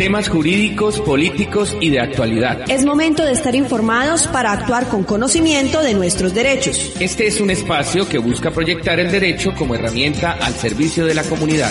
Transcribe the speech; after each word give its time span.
Temas 0.00 0.30
jurídicos, 0.30 0.98
políticos 0.98 1.76
y 1.78 1.90
de 1.90 2.00
actualidad. 2.00 2.70
Es 2.70 2.86
momento 2.86 3.22
de 3.22 3.32
estar 3.32 3.54
informados 3.54 4.28
para 4.28 4.50
actuar 4.50 4.88
con 4.88 5.04
conocimiento 5.04 5.82
de 5.82 5.92
nuestros 5.92 6.32
derechos. 6.32 6.94
Este 6.98 7.26
es 7.26 7.38
un 7.38 7.50
espacio 7.50 8.08
que 8.08 8.16
busca 8.16 8.50
proyectar 8.50 8.98
el 8.98 9.12
derecho 9.12 9.52
como 9.54 9.74
herramienta 9.74 10.38
al 10.40 10.54
servicio 10.54 11.04
de 11.04 11.14
la 11.14 11.22
comunidad. 11.24 11.70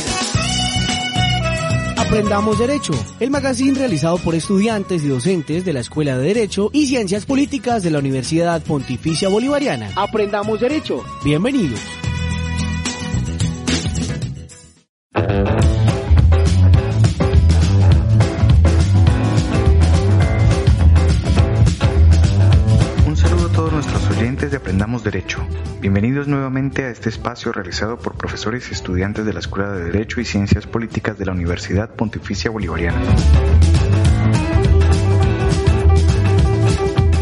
Aprendamos 1.98 2.60
Derecho, 2.60 2.94
el 3.20 3.32
magazine 3.32 3.80
realizado 3.80 4.20
por 4.20 4.36
estudiantes 4.36 5.04
y 5.04 5.08
docentes 5.08 5.66
de 5.66 5.74
la 5.74 5.80
Escuela 5.80 6.16
de 6.16 6.28
Derecho 6.28 6.70
y 6.72 6.86
Ciencias 6.86 7.26
Políticas 7.26 7.82
de 7.82 7.90
la 7.90 7.98
Universidad 7.98 8.62
Pontificia 8.62 9.28
Bolivariana. 9.28 9.90
Aprendamos 9.96 10.60
Derecho. 10.60 11.04
Bienvenidos. 11.24 11.80
Bienvenidos 25.92 26.28
nuevamente 26.28 26.86
a 26.86 26.92
este 26.92 27.10
espacio 27.10 27.52
realizado 27.52 27.98
por 27.98 28.14
profesores 28.14 28.70
y 28.70 28.74
estudiantes 28.74 29.26
de 29.26 29.34
la 29.34 29.40
Escuela 29.40 29.72
de 29.72 29.86
Derecho 29.86 30.22
y 30.22 30.26
Ciencias 30.26 30.68
Políticas 30.68 31.18
de 31.18 31.26
la 31.26 31.32
Universidad 31.32 31.96
Pontificia 31.96 32.52
Bolivariana. 32.52 33.02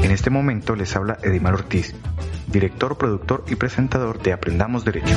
En 0.04 0.12
este 0.12 0.30
momento 0.30 0.76
les 0.76 0.94
habla 0.98 1.18
Edimar 1.24 1.54
Ortiz, 1.54 1.96
director, 2.48 2.98
productor 2.98 3.46
y 3.48 3.56
presentador 3.56 4.22
de 4.22 4.34
Aprendamos 4.34 4.84
Derecho. 4.84 5.16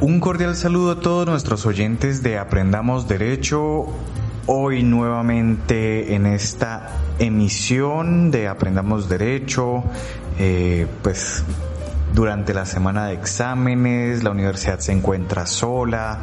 Un 0.00 0.18
cordial 0.18 0.56
saludo 0.56 0.90
a 0.90 0.98
todos 0.98 1.28
nuestros 1.28 1.64
oyentes 1.64 2.24
de 2.24 2.38
Aprendamos 2.38 3.06
Derecho. 3.06 3.86
Hoy 4.46 4.82
nuevamente 4.82 6.14
en 6.14 6.26
esta 6.26 6.88
emisión 7.18 8.30
de 8.30 8.48
Aprendamos 8.48 9.08
Derecho, 9.08 9.84
eh, 10.38 10.86
pues 11.02 11.44
durante 12.14 12.54
la 12.54 12.66
semana 12.66 13.06
de 13.06 13.14
exámenes, 13.14 14.24
la 14.24 14.30
universidad 14.30 14.78
se 14.80 14.92
encuentra 14.92 15.46
sola, 15.46 16.18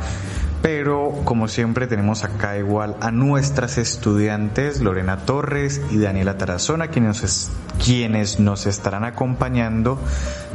pero 0.61 1.21
como 1.23 1.47
siempre 1.47 1.87
tenemos 1.87 2.23
acá 2.23 2.57
igual 2.57 2.97
a 2.99 3.11
nuestras 3.11 3.77
estudiantes 3.77 4.81
Lorena 4.81 5.25
Torres 5.25 5.81
y 5.91 5.97
Daniela 5.97 6.37
Tarazona 6.37 6.87
quienes, 6.87 7.51
quienes 7.83 8.39
nos 8.39 8.65
estarán 8.65 9.05
acompañando 9.05 9.99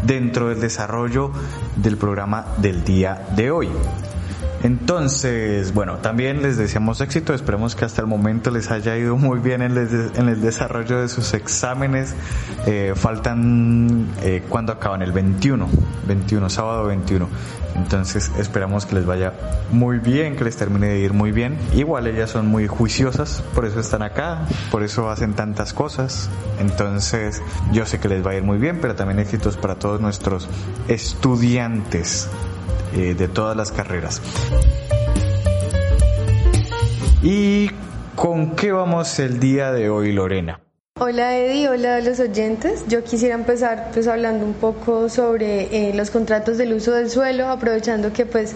dentro 0.04 0.48
del 0.48 0.60
desarrollo 0.60 1.30
del 1.76 1.96
programa 1.96 2.46
del 2.58 2.84
día 2.84 3.26
de 3.34 3.50
hoy. 3.50 3.68
Entonces, 4.62 5.74
bueno, 5.74 5.98
también 5.98 6.42
les 6.42 6.56
deseamos 6.56 7.00
éxito, 7.00 7.34
esperemos 7.34 7.74
que 7.74 7.84
hasta 7.84 8.00
el 8.00 8.06
momento 8.06 8.50
les 8.50 8.70
haya 8.70 8.96
ido 8.96 9.16
muy 9.16 9.40
bien 9.40 9.60
en, 9.60 9.76
el, 9.76 10.40
desarrollo 10.40 11.00
de 11.00 11.08
sus 11.08 11.34
exámenes. 11.34 12.14
Eh, 12.66 12.92
faltan, 12.94 14.06
eh, 14.22 14.42
cuando 14.48 14.72
acaban? 14.72 15.02
El 15.02 15.10
21, 15.10 15.68
21, 16.06 16.48
sábado 16.48 16.84
21. 16.86 17.28
Entonces 17.74 18.30
esperamos 18.38 18.86
que 18.86 18.94
les 18.94 19.06
vaya 19.06 19.32
muy 19.72 19.98
bien, 19.98 20.36
que 20.36 20.44
les 20.44 20.56
termine 20.56 20.88
de 20.88 20.98
ir 21.00 21.12
muy 21.12 21.32
bien. 21.32 21.56
Igual 21.74 22.06
ellas 22.06 22.30
son 22.30 22.46
muy 22.46 22.68
juiciosas, 22.68 23.42
por 23.54 23.64
eso 23.64 23.80
están 23.80 24.02
acá, 24.02 24.46
por 24.70 24.82
eso 24.82 25.10
hacen 25.10 25.34
tantas 25.34 25.72
cosas. 25.72 26.30
Entonces 26.60 27.42
yo 27.72 27.86
sé 27.86 27.98
que 27.98 28.08
les 28.08 28.24
va 28.24 28.32
a 28.32 28.34
ir 28.34 28.42
muy 28.42 28.58
bien, 28.58 28.78
pero 28.80 28.94
también 28.94 29.18
éxitos 29.18 29.56
para 29.56 29.76
todos 29.76 30.00
nuestros 30.00 30.48
estudiantes 30.86 32.28
eh, 32.94 33.14
de 33.14 33.28
todas 33.28 33.56
las 33.56 33.72
carreras. 33.72 34.20
¿Y 37.22 37.70
con 38.16 38.56
qué 38.56 38.72
vamos 38.72 39.18
el 39.18 39.38
día 39.38 39.72
de 39.72 39.88
hoy, 39.88 40.12
Lorena? 40.12 40.60
Hola 40.98 41.36
Eddie, 41.38 41.68
hola 41.68 41.96
a 41.96 42.00
los 42.00 42.20
oyentes. 42.20 42.84
Yo 42.88 43.02
quisiera 43.02 43.34
empezar 43.34 43.90
pues 43.92 44.06
hablando 44.06 44.44
un 44.44 44.54
poco 44.54 45.08
sobre 45.08 45.88
eh, 45.88 45.94
los 45.94 46.10
contratos 46.10 46.58
del 46.58 46.74
uso 46.74 46.92
del 46.92 47.10
suelo, 47.10 47.48
aprovechando 47.48 48.12
que 48.12 48.26
pues 48.26 48.54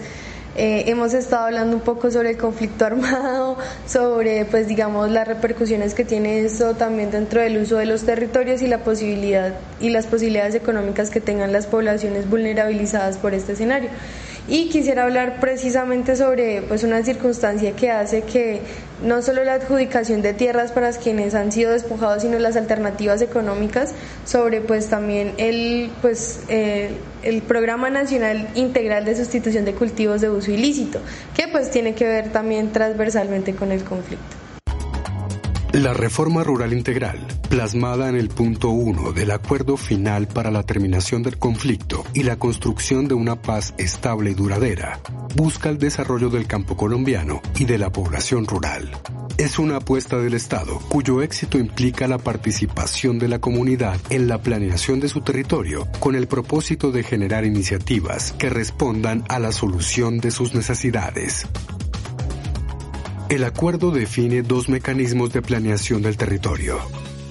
eh, 0.55 0.85
hemos 0.87 1.13
estado 1.13 1.45
hablando 1.45 1.75
un 1.75 1.81
poco 1.81 2.09
sobre 2.09 2.31
el 2.31 2.37
conflicto 2.37 2.85
armado, 2.87 3.57
sobre 3.85 4.45
pues 4.45 4.67
digamos 4.67 5.09
las 5.09 5.27
repercusiones 5.27 5.93
que 5.93 6.03
tiene 6.03 6.41
eso 6.41 6.73
también 6.75 7.11
dentro 7.11 7.41
del 7.41 7.57
uso 7.57 7.77
de 7.77 7.85
los 7.85 8.03
territorios 8.03 8.61
y 8.61 8.67
la 8.67 8.79
posibilidad 8.79 9.53
y 9.79 9.89
las 9.89 10.07
posibilidades 10.07 10.55
económicas 10.55 11.09
que 11.09 11.21
tengan 11.21 11.51
las 11.51 11.67
poblaciones 11.67 12.29
vulnerabilizadas 12.29 13.17
por 13.17 13.33
este 13.33 13.53
escenario 13.53 13.89
y 14.47 14.69
quisiera 14.69 15.03
hablar 15.03 15.39
precisamente 15.39 16.15
sobre 16.15 16.61
pues 16.61 16.83
una 16.83 17.03
circunstancia 17.03 17.73
que 17.75 17.91
hace 17.91 18.21
que 18.21 18.61
no 19.03 19.21
solo 19.21 19.43
la 19.43 19.55
adjudicación 19.55 20.21
de 20.21 20.33
tierras 20.33 20.71
para 20.71 20.91
quienes 20.93 21.35
han 21.35 21.51
sido 21.51 21.71
despojados 21.71 22.21
sino 22.21 22.39
las 22.39 22.55
alternativas 22.55 23.21
económicas 23.21 23.93
sobre 24.25 24.61
pues 24.61 24.87
también 24.87 25.33
el 25.37 25.91
pues 26.01 26.39
eh, 26.47 26.91
el 27.23 27.41
programa 27.41 27.89
nacional 27.89 28.47
integral 28.55 29.03
de 29.03 29.15
sustitución 29.15 29.65
de 29.65 29.73
cultivos 29.73 30.21
de 30.21 30.29
uso 30.29 30.51
ilícito 30.51 30.99
que 31.35 31.47
pues 31.49 31.69
tiene 31.69 31.93
que 31.93 32.05
ver 32.05 32.31
también 32.31 32.71
transversalmente 32.71 33.53
con 33.53 33.71
el 33.73 33.83
conflicto 33.83 34.36
la 35.79 35.93
reforma 35.93 36.43
rural 36.43 36.73
integral, 36.73 37.27
plasmada 37.49 38.09
en 38.09 38.15
el 38.15 38.29
punto 38.29 38.69
1 38.69 39.11
del 39.11 39.29
acuerdo 39.29 39.77
final 39.77 40.27
para 40.27 40.49
la 40.49 40.63
terminación 40.63 41.21
del 41.21 41.37
conflicto 41.37 42.03
y 42.15 42.23
la 42.23 42.37
construcción 42.37 43.07
de 43.07 43.13
una 43.13 43.41
paz 43.41 43.75
estable 43.77 44.31
y 44.31 44.33
duradera, 44.33 44.99
busca 45.35 45.69
el 45.69 45.77
desarrollo 45.77 46.29
del 46.29 46.47
campo 46.47 46.75
colombiano 46.75 47.41
y 47.59 47.65
de 47.65 47.77
la 47.77 47.91
población 47.91 48.47
rural. 48.47 48.89
Es 49.37 49.59
una 49.59 49.75
apuesta 49.75 50.17
del 50.17 50.33
Estado 50.33 50.79
cuyo 50.89 51.21
éxito 51.21 51.59
implica 51.59 52.07
la 52.07 52.17
participación 52.17 53.19
de 53.19 53.27
la 53.27 53.39
comunidad 53.39 53.99
en 54.09 54.27
la 54.27 54.41
planeación 54.41 54.99
de 54.99 55.09
su 55.09 55.21
territorio 55.21 55.87
con 55.99 56.15
el 56.15 56.27
propósito 56.27 56.91
de 56.91 57.03
generar 57.03 57.45
iniciativas 57.45 58.31
que 58.31 58.49
respondan 58.49 59.23
a 59.29 59.37
la 59.37 59.51
solución 59.51 60.17
de 60.17 60.31
sus 60.31 60.55
necesidades. 60.55 61.45
El 63.29 63.43
acuerdo 63.43 63.91
define 63.91 64.41
dos 64.41 64.69
mecanismos 64.69 65.33
de 65.33 65.41
planeación 65.41 66.01
del 66.01 66.15
territorio. 66.15 66.79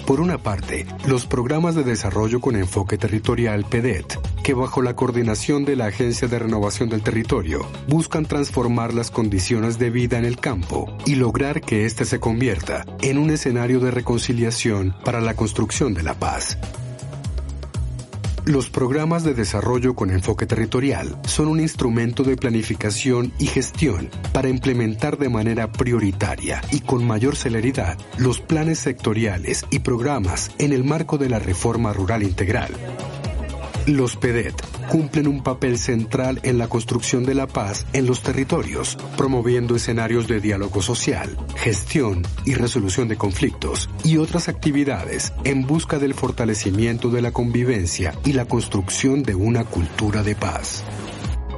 Por 0.06 0.20
una 0.20 0.36
parte, 0.36 0.86
los 1.06 1.26
programas 1.26 1.74
de 1.74 1.84
desarrollo 1.84 2.38
con 2.38 2.54
enfoque 2.54 2.98
territorial 2.98 3.64
PEDET, 3.64 4.18
que 4.44 4.52
bajo 4.52 4.82
la 4.82 4.94
coordinación 4.94 5.64
de 5.64 5.74
la 5.74 5.86
Agencia 5.86 6.28
de 6.28 6.38
Renovación 6.38 6.90
del 6.90 7.00
Territorio 7.00 7.66
buscan 7.88 8.26
transformar 8.26 8.92
las 8.92 9.10
condiciones 9.10 9.78
de 9.78 9.88
vida 9.88 10.18
en 10.18 10.26
el 10.26 10.38
campo 10.38 10.94
y 11.06 11.14
lograr 11.14 11.62
que 11.62 11.86
éste 11.86 12.04
se 12.04 12.20
convierta 12.20 12.84
en 13.00 13.16
un 13.16 13.30
escenario 13.30 13.80
de 13.80 13.90
reconciliación 13.90 14.94
para 15.02 15.22
la 15.22 15.34
construcción 15.34 15.94
de 15.94 16.02
la 16.02 16.12
paz. 16.12 16.58
Los 18.46 18.70
programas 18.70 19.24
de 19.24 19.34
desarrollo 19.34 19.96
con 19.96 20.12
enfoque 20.12 20.46
territorial 20.46 21.18
son 21.26 21.48
un 21.48 21.58
instrumento 21.58 22.22
de 22.22 22.36
planificación 22.36 23.32
y 23.40 23.46
gestión 23.46 24.08
para 24.32 24.48
implementar 24.48 25.18
de 25.18 25.28
manera 25.28 25.72
prioritaria 25.72 26.62
y 26.70 26.78
con 26.78 27.04
mayor 27.04 27.34
celeridad 27.34 27.98
los 28.18 28.40
planes 28.40 28.78
sectoriales 28.78 29.64
y 29.72 29.80
programas 29.80 30.52
en 30.58 30.72
el 30.72 30.84
marco 30.84 31.18
de 31.18 31.28
la 31.28 31.40
reforma 31.40 31.92
rural 31.92 32.22
integral. 32.22 32.70
Los 33.86 34.16
PEDET 34.16 34.54
cumplen 34.90 35.28
un 35.28 35.44
papel 35.44 35.78
central 35.78 36.40
en 36.42 36.58
la 36.58 36.66
construcción 36.66 37.24
de 37.24 37.36
la 37.36 37.46
paz 37.46 37.86
en 37.92 38.04
los 38.04 38.20
territorios, 38.20 38.98
promoviendo 39.16 39.76
escenarios 39.76 40.26
de 40.26 40.40
diálogo 40.40 40.82
social, 40.82 41.36
gestión 41.54 42.26
y 42.44 42.54
resolución 42.54 43.06
de 43.06 43.16
conflictos 43.16 43.88
y 44.02 44.16
otras 44.16 44.48
actividades 44.48 45.32
en 45.44 45.68
busca 45.68 46.00
del 46.00 46.14
fortalecimiento 46.14 47.10
de 47.10 47.22
la 47.22 47.30
convivencia 47.30 48.12
y 48.24 48.32
la 48.32 48.46
construcción 48.46 49.22
de 49.22 49.36
una 49.36 49.62
cultura 49.62 50.24
de 50.24 50.34
paz. 50.34 50.84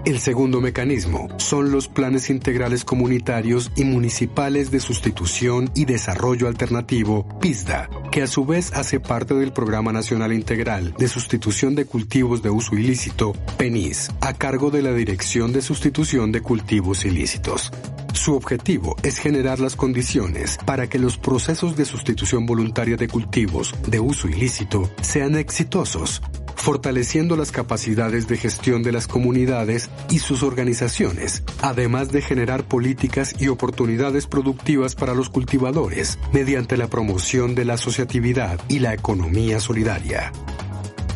El 0.04 0.20
segundo 0.20 0.60
mecanismo 0.60 1.28
son 1.38 1.70
los 1.70 1.88
planes 1.88 2.30
integrales 2.30 2.84
comunitarios 2.84 3.70
y 3.76 3.84
municipales 3.84 4.70
de 4.70 4.80
sustitución 4.80 5.70
y 5.74 5.84
desarrollo 5.84 6.48
alternativo, 6.48 7.26
PISDA, 7.40 7.90
que 8.10 8.22
a 8.22 8.26
su 8.26 8.46
vez 8.46 8.72
hace 8.72 9.00
parte 9.00 9.34
del 9.34 9.52
Programa 9.52 9.92
Nacional 9.92 10.32
Integral 10.32 10.94
de 10.98 11.08
Sustitución 11.08 11.74
de 11.74 11.84
Cultivos 11.84 12.42
de 12.42 12.50
Uso 12.50 12.74
Ilícito, 12.76 13.32
PENIS, 13.58 14.10
a 14.20 14.34
cargo 14.34 14.70
de 14.70 14.82
la 14.82 14.92
Dirección 14.92 15.52
de 15.52 15.62
Sustitución 15.62 16.32
de 16.32 16.40
Cultivos 16.40 17.04
Ilícitos. 17.04 17.70
Su 18.14 18.34
objetivo 18.34 18.96
es 19.02 19.18
generar 19.18 19.60
las 19.60 19.76
condiciones 19.76 20.58
para 20.64 20.88
que 20.88 20.98
los 20.98 21.18
procesos 21.18 21.76
de 21.76 21.84
sustitución 21.84 22.46
voluntaria 22.46 22.96
de 22.96 23.08
cultivos 23.08 23.74
de 23.86 24.00
uso 24.00 24.28
ilícito 24.28 24.90
sean 25.02 25.36
exitosos 25.36 26.22
fortaleciendo 26.68 27.34
las 27.34 27.50
capacidades 27.50 28.28
de 28.28 28.36
gestión 28.36 28.82
de 28.82 28.92
las 28.92 29.06
comunidades 29.06 29.88
y 30.10 30.18
sus 30.18 30.42
organizaciones, 30.42 31.42
además 31.62 32.12
de 32.12 32.20
generar 32.20 32.62
políticas 32.64 33.34
y 33.38 33.48
oportunidades 33.48 34.26
productivas 34.26 34.94
para 34.94 35.14
los 35.14 35.30
cultivadores 35.30 36.18
mediante 36.30 36.76
la 36.76 36.88
promoción 36.88 37.54
de 37.54 37.64
la 37.64 37.72
asociatividad 37.72 38.60
y 38.68 38.80
la 38.80 38.92
economía 38.92 39.60
solidaria. 39.60 40.30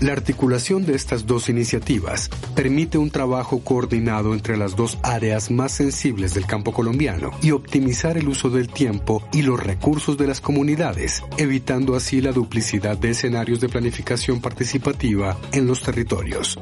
La 0.02 0.14
articulación 0.14 0.84
de 0.84 0.96
estas 0.96 1.26
dos 1.26 1.48
iniciativas 1.48 2.28
permite 2.56 2.98
un 2.98 3.12
trabajo 3.12 3.60
coordinado 3.60 4.34
entre 4.34 4.56
las 4.56 4.74
dos 4.74 4.98
áreas 5.04 5.52
más 5.52 5.70
sensibles 5.70 6.34
del 6.34 6.44
campo 6.44 6.72
colombiano 6.72 7.30
y 7.40 7.52
optimizar 7.52 8.18
el 8.18 8.26
uso 8.26 8.50
del 8.50 8.66
tiempo 8.66 9.22
y 9.32 9.42
los 9.42 9.62
recursos 9.62 10.18
de 10.18 10.26
las 10.26 10.40
comunidades, 10.40 11.22
evitando 11.36 11.94
así 11.94 12.20
la 12.20 12.32
duplicidad 12.32 12.98
de 12.98 13.10
escenarios 13.10 13.60
de 13.60 13.68
planificación 13.68 14.40
participativa 14.40 15.38
en 15.52 15.68
los 15.68 15.82
territorios. 15.82 16.58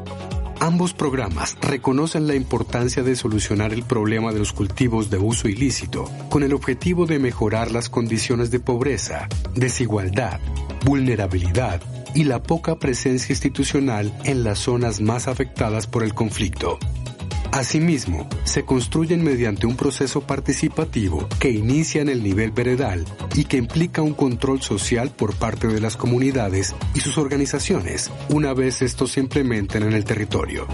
Ambos 0.61 0.93
programas 0.93 1.57
reconocen 1.63 2.27
la 2.27 2.35
importancia 2.35 3.03
de 3.03 3.17
solucionar 3.17 3.73
el 3.73 3.85
problema 3.85 4.35
de 4.35 4.41
los 4.41 4.53
cultivos 4.53 5.09
de 5.09 5.17
uso 5.17 5.49
ilícito 5.49 6.11
con 6.29 6.43
el 6.43 6.53
objetivo 6.53 7.07
de 7.07 7.19
mejorar 7.19 7.71
las 7.71 7.89
condiciones 7.89 8.51
de 8.51 8.61
pobreza, 8.61 9.31
desigualdad, 9.55 10.41
vulnerabilidad 10.85 11.81
y 12.15 12.25
la 12.25 12.43
poca 12.43 12.77
presencia 12.77 13.33
institucional 13.33 14.12
en 14.25 14.45
las 14.45 14.59
zonas 14.61 15.01
más 15.01 15.29
afectadas 15.29 15.87
por 15.87 16.03
el 16.03 16.15
conflicto. 16.15 16.79
Asimismo, 17.53 18.29
se 18.45 18.65
construyen 18.65 19.25
mediante 19.25 19.67
un 19.67 19.77
proceso 19.77 20.21
participativo 20.21 21.29
que 21.41 21.51
inicia 21.51 22.01
en 22.01 22.09
el 22.09 22.23
nivel 22.23 22.53
veredal 22.53 23.05
y 23.35 23.45
que 23.45 23.57
implica 23.57 24.03
un 24.03 24.15
control 24.15 24.62
social 24.62 25.11
por 25.11 25.35
parte 25.35 25.67
de 25.67 25.81
las 25.81 25.97
comunidades 25.97 26.77
y 26.95 27.01
sus 27.01 27.19
organizaciones, 27.19 28.11
una 28.29 28.55
vez 28.55 28.83
estos 28.83 29.12
se 29.12 29.21
implementen 29.21 29.83
en 29.83 29.95
el 29.95 30.05
territorio. 30.05 30.69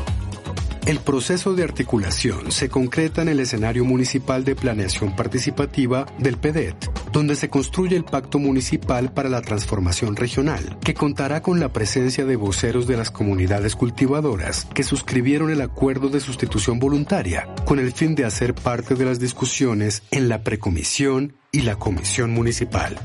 El 0.87 1.01
proceso 1.01 1.53
de 1.55 1.65
articulación 1.65 2.53
se 2.53 2.69
concreta 2.69 3.21
en 3.21 3.27
el 3.27 3.41
escenario 3.41 3.85
municipal 3.85 4.45
de 4.45 4.55
planeación 4.55 5.17
participativa 5.17 6.07
del 6.17 6.37
PEDET, 6.37 6.77
donde 7.11 7.35
se 7.35 7.51
construye 7.51 7.97
el 7.97 8.05
Pacto 8.05 8.39
Municipal 8.39 9.13
para 9.13 9.29
la 9.29 9.43
Transformación 9.43 10.15
Regional, 10.15 10.79
que 10.85 10.95
contará 10.95 11.43
con 11.43 11.59
la 11.59 11.73
presencia 11.73 12.25
de 12.25 12.37
voceros 12.37 12.87
de 12.87 12.97
las 12.97 13.11
comunidades 13.11 13.75
cultivadoras 13.75 14.65
que 14.75 14.85
suscribieron 14.85 15.51
el 15.51 15.61
acuerdo 15.61 16.09
de 16.09 16.21
sustitución 16.21 16.79
voluntaria, 16.79 17.53
con 17.65 17.81
el 17.81 17.91
fin 17.91 18.15
de 18.15 18.25
hacer 18.25 18.55
parte 18.55 18.95
de 18.95 19.07
las 19.07 19.19
discusiones 19.19 20.05
en 20.13 20.29
la 20.29 20.45
precomisión 20.45 21.35
y 21.51 21.63
la 21.63 21.75
comisión 21.81 22.31
municipal. 22.31 22.97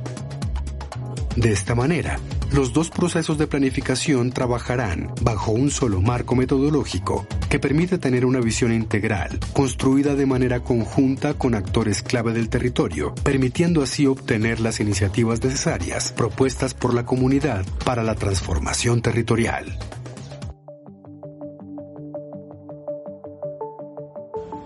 De 1.35 1.51
esta 1.51 1.73
manera, 1.73 2.19
los 2.51 2.73
dos 2.73 2.89
procesos 2.89 3.37
de 3.37 3.47
planificación 3.47 4.31
trabajarán 4.31 5.13
bajo 5.21 5.51
un 5.51 5.71
solo 5.71 6.01
marco 6.01 6.35
metodológico 6.35 7.25
que 7.49 7.59
permite 7.59 7.97
tener 7.97 8.25
una 8.25 8.41
visión 8.41 8.73
integral, 8.73 9.39
construida 9.53 10.15
de 10.15 10.25
manera 10.25 10.59
conjunta 10.61 11.33
con 11.33 11.55
actores 11.55 12.01
clave 12.01 12.33
del 12.33 12.49
territorio, 12.49 13.15
permitiendo 13.23 13.81
así 13.81 14.05
obtener 14.05 14.59
las 14.59 14.79
iniciativas 14.79 15.41
necesarias 15.43 16.11
propuestas 16.11 16.73
por 16.73 16.93
la 16.93 17.05
comunidad 17.05 17.65
para 17.85 18.03
la 18.03 18.15
transformación 18.15 19.01
territorial. 19.01 19.77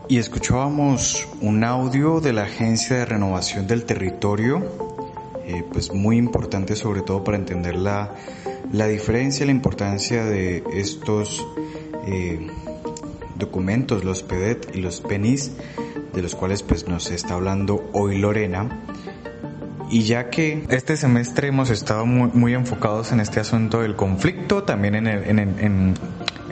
Y 0.08 0.20
escuchábamos 0.20 1.28
un 1.42 1.64
audio 1.64 2.22
de 2.22 2.32
la 2.34 2.44
Agencia 2.44 2.98
de 2.98 3.06
Renovación 3.06 3.66
del 3.66 3.86
Territorio 3.86 4.95
eh, 5.48 5.64
pues 5.72 5.94
muy 5.94 6.18
importante 6.18 6.76
sobre 6.76 7.02
todo 7.02 7.24
para 7.24 7.38
entender 7.38 7.76
la, 7.76 8.16
la 8.72 8.88
diferencia, 8.88 9.46
la 9.46 9.52
importancia 9.52 10.26
de 10.26 10.64
estos 10.74 11.46
eh, 12.08 12.48
documentos, 13.38 14.04
los 14.04 14.24
PEDET 14.24 14.76
y 14.76 14.82
los 14.82 15.02
PENIS, 15.02 15.52
de 16.14 16.22
los 16.22 16.36
cuales 16.36 16.64
pues 16.64 16.88
nos 16.88 17.12
está 17.12 17.36
hablando 17.36 17.90
hoy 17.94 18.18
Lorena. 18.18 18.86
Y 19.90 20.04
ya 20.04 20.30
que 20.30 20.64
este 20.70 20.98
semestre 20.98 21.50
hemos 21.50 21.70
estado 21.70 22.06
muy, 22.06 22.32
muy 22.34 22.54
enfocados 22.54 23.12
en 23.12 23.20
este 23.20 23.40
asunto 23.40 23.82
del 23.82 23.96
conflicto, 23.96 24.64
también 24.64 24.96
en, 24.96 25.08
en, 25.08 25.40
en, 25.40 25.94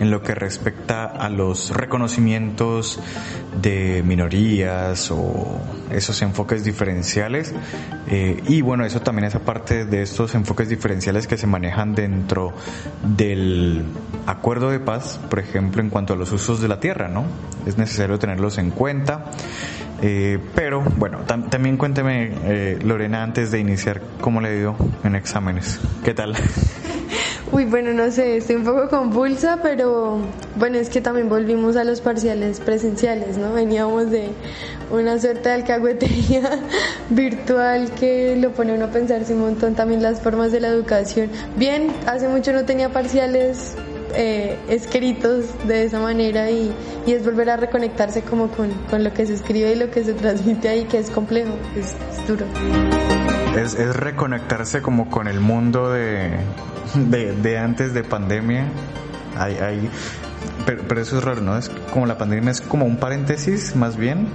en 0.04 0.12
lo 0.12 0.22
que 0.22 0.36
respecta 0.36 1.06
a 1.06 1.30
los 1.30 1.70
reconocimientos 1.72 3.00
de 3.62 4.04
minorías 4.06 5.10
o 5.12 5.62
esos 5.92 6.22
enfoques 6.22 6.66
diferenciales. 6.66 7.54
Eh, 8.08 8.44
y 8.48 8.62
bueno, 8.62 8.86
eso 8.86 9.00
también 9.02 9.28
es 9.28 9.36
aparte 9.36 9.86
de 9.86 10.02
estos 10.02 10.36
enfoques 10.36 10.68
diferenciales 10.68 11.26
que 11.26 11.38
se 11.38 11.48
manejan 11.48 11.96
dentro 11.96 12.54
del 13.16 13.86
acuerdo 14.28 14.70
de 14.72 14.82
paz, 14.82 15.22
por 15.30 15.40
ejemplo, 15.40 15.82
en 15.82 15.90
cuanto 15.90 16.14
a 16.14 16.16
los 16.18 16.34
usos 16.34 16.60
de 16.62 16.68
la 16.68 16.82
tierra, 16.82 17.08
¿no? 17.08 17.24
Es 17.66 17.78
necesario 17.78 18.20
tenerlos 18.20 18.58
en 18.58 18.72
cuenta. 18.72 19.32
Eh, 20.02 20.38
pero 20.54 20.82
bueno, 20.98 21.20
también 21.20 21.78
cuénteme, 21.78 22.34
eh, 22.44 22.80
Lorena, 22.84 23.24
antes 23.24 23.52
de 23.52 23.60
iniciar, 23.60 24.02
¿cómo 24.20 24.42
le 24.42 24.60
dio 24.60 24.76
en 25.06 25.16
exámenes? 25.16 25.80
¿Qué 26.04 26.14
tal? 26.14 26.36
Uy, 27.54 27.66
bueno, 27.66 27.94
no 27.94 28.10
sé, 28.10 28.38
estoy 28.38 28.56
un 28.56 28.64
poco 28.64 28.90
convulsa, 28.90 29.60
pero 29.62 30.18
bueno, 30.56 30.80
es 30.80 30.90
que 30.90 31.02
también 31.02 31.30
volvimos 31.30 31.76
a 31.76 31.84
los 31.84 32.02
parciales 32.02 32.60
presenciales, 32.60 33.38
¿no? 33.38 33.54
Veníamos 33.54 34.10
de 34.10 34.30
una 34.90 35.20
suerte 35.20 35.50
de 35.50 35.56
alcahuetería 35.56 36.50
virtual 37.12 37.92
que 37.92 38.36
lo 38.38 38.54
pone 38.54 38.74
uno 38.74 38.86
a 38.86 38.88
pensarse 38.88 39.36
un 39.36 39.42
montón 39.42 39.76
también 39.76 40.02
las 40.02 40.20
formas 40.20 40.52
de 40.52 40.62
la 40.62 40.70
educación. 40.70 41.30
Bien, 41.56 41.92
hace 42.08 42.28
mucho 42.28 42.54
no 42.54 42.66
tenía 42.66 42.90
parciales 42.90 43.76
eh, 44.16 44.58
escritos 44.68 45.46
de 45.68 45.86
esa 45.86 46.00
manera 46.00 46.50
y, 46.50 46.74
es 47.06 47.24
volver 47.24 47.52
a 47.52 47.58
reconectarse 47.58 48.24
como 48.24 48.48
con, 48.48 48.72
con, 48.90 49.04
lo 49.04 49.14
que 49.14 49.28
se 49.28 49.36
escribe 49.36 49.74
y 49.74 49.76
lo 49.76 49.92
que 49.92 50.04
se 50.04 50.16
transmite 50.16 50.70
ahí, 50.70 50.86
que 50.86 50.98
es 50.98 51.12
complejo, 51.12 51.54
es, 51.78 51.94
duro. 52.28 52.48
Es, 53.56 53.76
es, 53.76 53.96
reconectarse 53.96 54.82
como 54.82 55.12
con 55.12 55.28
el 55.28 55.40
mundo 55.40 55.92
de, 55.92 56.32
de, 56.96 57.34
de 57.34 57.58
antes 57.58 57.94
de 57.94 58.04
pandemia. 58.04 58.68
Hay, 59.38 59.56
hay, 59.56 59.90
pero, 60.66 60.84
pero, 60.88 61.02
eso 61.02 61.18
es 61.18 61.24
raro, 61.24 61.42
¿no? 61.42 61.58
Es 61.58 61.70
como 61.92 62.06
la 62.06 62.18
pandemia 62.18 62.52
es 62.52 62.62
como 62.62 62.86
un 62.86 62.98
paréntesis 62.98 63.76
más 63.76 63.98
bien 63.98 64.28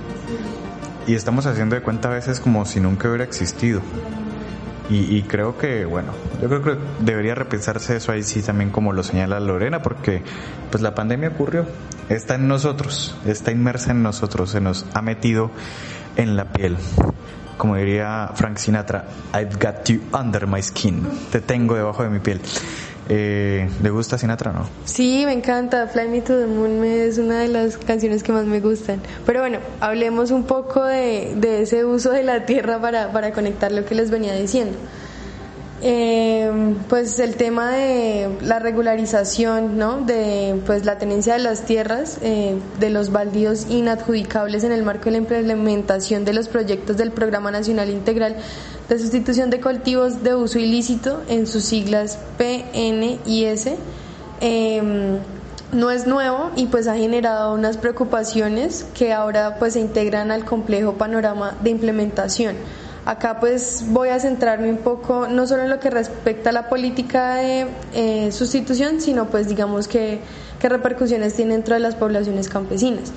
y 1.08 1.14
estamos 1.14 1.46
haciendo 1.46 1.74
de 1.74 1.82
cuenta 1.82 2.08
a 2.08 2.12
veces 2.12 2.38
como 2.38 2.66
si 2.66 2.80
nunca 2.80 3.08
hubiera 3.08 3.24
existido. 3.24 3.80
Y, 4.90 5.22
creo 5.24 5.58
que, 5.58 5.84
bueno, 5.84 6.12
yo 6.40 6.48
creo 6.48 6.62
que 6.62 6.78
debería 7.00 7.34
repensarse 7.34 7.96
eso 7.96 8.10
ahí 8.10 8.22
sí 8.22 8.40
también 8.40 8.70
como 8.70 8.94
lo 8.94 9.02
señala 9.02 9.38
Lorena, 9.38 9.82
porque 9.82 10.22
pues 10.70 10.82
la 10.82 10.94
pandemia 10.94 11.28
ocurrió, 11.28 11.66
está 12.08 12.36
en 12.36 12.48
nosotros, 12.48 13.14
está 13.26 13.50
inmersa 13.50 13.90
en 13.90 14.02
nosotros, 14.02 14.50
se 14.50 14.62
nos 14.62 14.86
ha 14.94 15.02
metido 15.02 15.50
en 16.16 16.36
la 16.36 16.46
piel. 16.46 16.78
Como 17.58 17.76
diría 17.76 18.30
Frank 18.34 18.56
Sinatra, 18.56 19.04
I've 19.34 19.58
got 19.58 19.84
you 19.88 20.00
under 20.18 20.46
my 20.46 20.62
skin, 20.62 21.02
te 21.30 21.40
tengo 21.40 21.74
debajo 21.74 22.02
de 22.04 22.08
mi 22.08 22.20
piel. 22.20 22.40
Eh, 23.10 23.68
¿Le 23.82 23.90
gusta 23.90 24.18
Sinatra 24.18 24.52
no? 24.52 24.68
Sí, 24.84 25.22
me 25.24 25.32
encanta. 25.32 25.86
Fly 25.86 26.08
Me 26.08 26.20
to 26.20 26.38
the 26.38 26.46
Moon 26.46 26.84
es 26.84 27.16
una 27.18 27.38
de 27.40 27.48
las 27.48 27.78
canciones 27.78 28.22
que 28.22 28.32
más 28.32 28.44
me 28.44 28.60
gustan. 28.60 29.00
Pero 29.24 29.40
bueno, 29.40 29.58
hablemos 29.80 30.30
un 30.30 30.44
poco 30.44 30.84
de, 30.84 31.34
de 31.36 31.62
ese 31.62 31.84
uso 31.86 32.10
de 32.10 32.22
la 32.22 32.44
tierra 32.44 32.78
para, 32.80 33.10
para 33.10 33.32
conectar 33.32 33.72
lo 33.72 33.84
que 33.86 33.94
les 33.94 34.10
venía 34.10 34.34
diciendo. 34.34 34.76
Eh, 35.80 36.74
pues 36.88 37.20
el 37.20 37.36
tema 37.36 37.70
de 37.70 38.36
la 38.42 38.58
regularización, 38.58 39.78
¿no? 39.78 40.00
De 40.00 40.60
pues 40.66 40.84
la 40.84 40.98
tenencia 40.98 41.34
de 41.34 41.38
las 41.38 41.62
tierras, 41.62 42.18
eh, 42.20 42.56
de 42.80 42.90
los 42.90 43.12
baldíos 43.12 43.66
inadjudicables 43.70 44.64
en 44.64 44.72
el 44.72 44.82
marco 44.82 45.04
de 45.04 45.12
la 45.12 45.18
implementación 45.18 46.24
de 46.24 46.32
los 46.32 46.48
proyectos 46.48 46.96
del 46.96 47.12
Programa 47.12 47.52
Nacional 47.52 47.90
Integral 47.90 48.36
de 48.88 48.98
Sustitución 48.98 49.50
de 49.50 49.60
Cultivos 49.60 50.24
de 50.24 50.34
Uso 50.34 50.58
Ilícito, 50.58 51.22
en 51.28 51.46
sus 51.46 51.64
siglas 51.64 52.18
PNIS. 52.38 53.68
Eh, 54.40 55.20
no 55.70 55.90
es 55.90 56.06
nuevo 56.06 56.50
y 56.56 56.66
pues 56.66 56.88
ha 56.88 56.96
generado 56.96 57.54
unas 57.54 57.76
preocupaciones 57.76 58.86
que 58.94 59.12
ahora 59.12 59.56
pues 59.58 59.74
se 59.74 59.80
integran 59.80 60.30
al 60.30 60.44
complejo 60.44 60.94
panorama 60.94 61.56
de 61.62 61.70
implementación 61.70 62.56
Acá 63.04 63.40
pues 63.40 63.84
voy 63.88 64.10
a 64.10 64.20
centrarme 64.20 64.70
un 64.70 64.78
poco 64.78 65.28
no 65.28 65.46
solo 65.46 65.62
en 65.62 65.70
lo 65.70 65.80
que 65.80 65.90
respecta 65.90 66.50
a 66.50 66.52
la 66.52 66.68
política 66.68 67.36
de 67.36 67.66
eh, 67.94 68.32
sustitución, 68.32 69.00
sino 69.00 69.26
pues 69.26 69.48
digamos 69.48 69.88
que 69.88 70.20
qué 70.60 70.68
repercusiones 70.68 71.34
tiene 71.34 71.54
dentro 71.54 71.74
de 71.74 71.80
las 71.80 71.94
poblaciones 71.94 72.48
campesinas. 72.48 73.12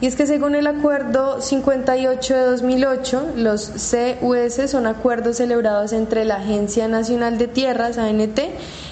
Y 0.00 0.06
es 0.06 0.16
que 0.16 0.26
según 0.26 0.54
el 0.54 0.66
acuerdo 0.66 1.40
58 1.40 2.36
de 2.36 2.42
2008, 2.42 3.32
los 3.36 3.70
CUS 3.70 4.70
son 4.70 4.86
acuerdos 4.86 5.36
celebrados 5.36 5.92
entre 5.92 6.24
la 6.24 6.36
Agencia 6.36 6.88
Nacional 6.88 7.38
de 7.38 7.46
Tierras, 7.46 7.96
ANT, 7.96 8.38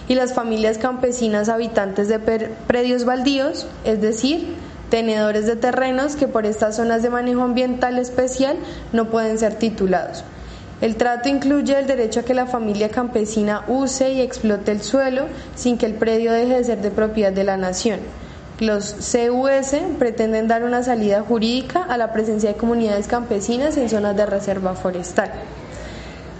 y 0.08 0.14
las 0.14 0.32
familias 0.32 0.78
campesinas 0.78 1.48
habitantes 1.48 2.08
de 2.08 2.18
predios 2.18 3.04
baldíos, 3.04 3.66
es 3.84 4.00
decir, 4.00 4.54
tenedores 4.90 5.46
de 5.46 5.56
terrenos 5.56 6.16
que 6.16 6.28
por 6.28 6.46
estas 6.46 6.76
zonas 6.76 7.02
de 7.02 7.10
manejo 7.10 7.42
ambiental 7.42 7.98
especial 7.98 8.56
no 8.92 9.10
pueden 9.10 9.38
ser 9.38 9.56
titulados. 9.56 10.24
El 10.82 10.96
trato 10.96 11.28
incluye 11.28 11.78
el 11.78 11.86
derecho 11.86 12.20
a 12.20 12.22
que 12.24 12.34
la 12.34 12.46
familia 12.46 12.88
campesina 12.88 13.62
use 13.68 14.10
y 14.14 14.20
explote 14.20 14.72
el 14.72 14.82
suelo 14.82 15.26
sin 15.54 15.78
que 15.78 15.86
el 15.86 15.94
predio 15.94 16.32
deje 16.32 16.56
de 16.56 16.64
ser 16.64 16.82
de 16.82 16.90
propiedad 16.90 17.32
de 17.32 17.44
la 17.44 17.56
nación. 17.56 18.00
Los 18.58 18.94
CUS 18.94 19.76
pretenden 20.00 20.48
dar 20.48 20.64
una 20.64 20.82
salida 20.82 21.22
jurídica 21.22 21.84
a 21.84 21.96
la 21.96 22.12
presencia 22.12 22.50
de 22.50 22.56
comunidades 22.56 23.06
campesinas 23.06 23.76
en 23.76 23.88
zonas 23.88 24.16
de 24.16 24.26
reserva 24.26 24.74
forestal. 24.74 25.30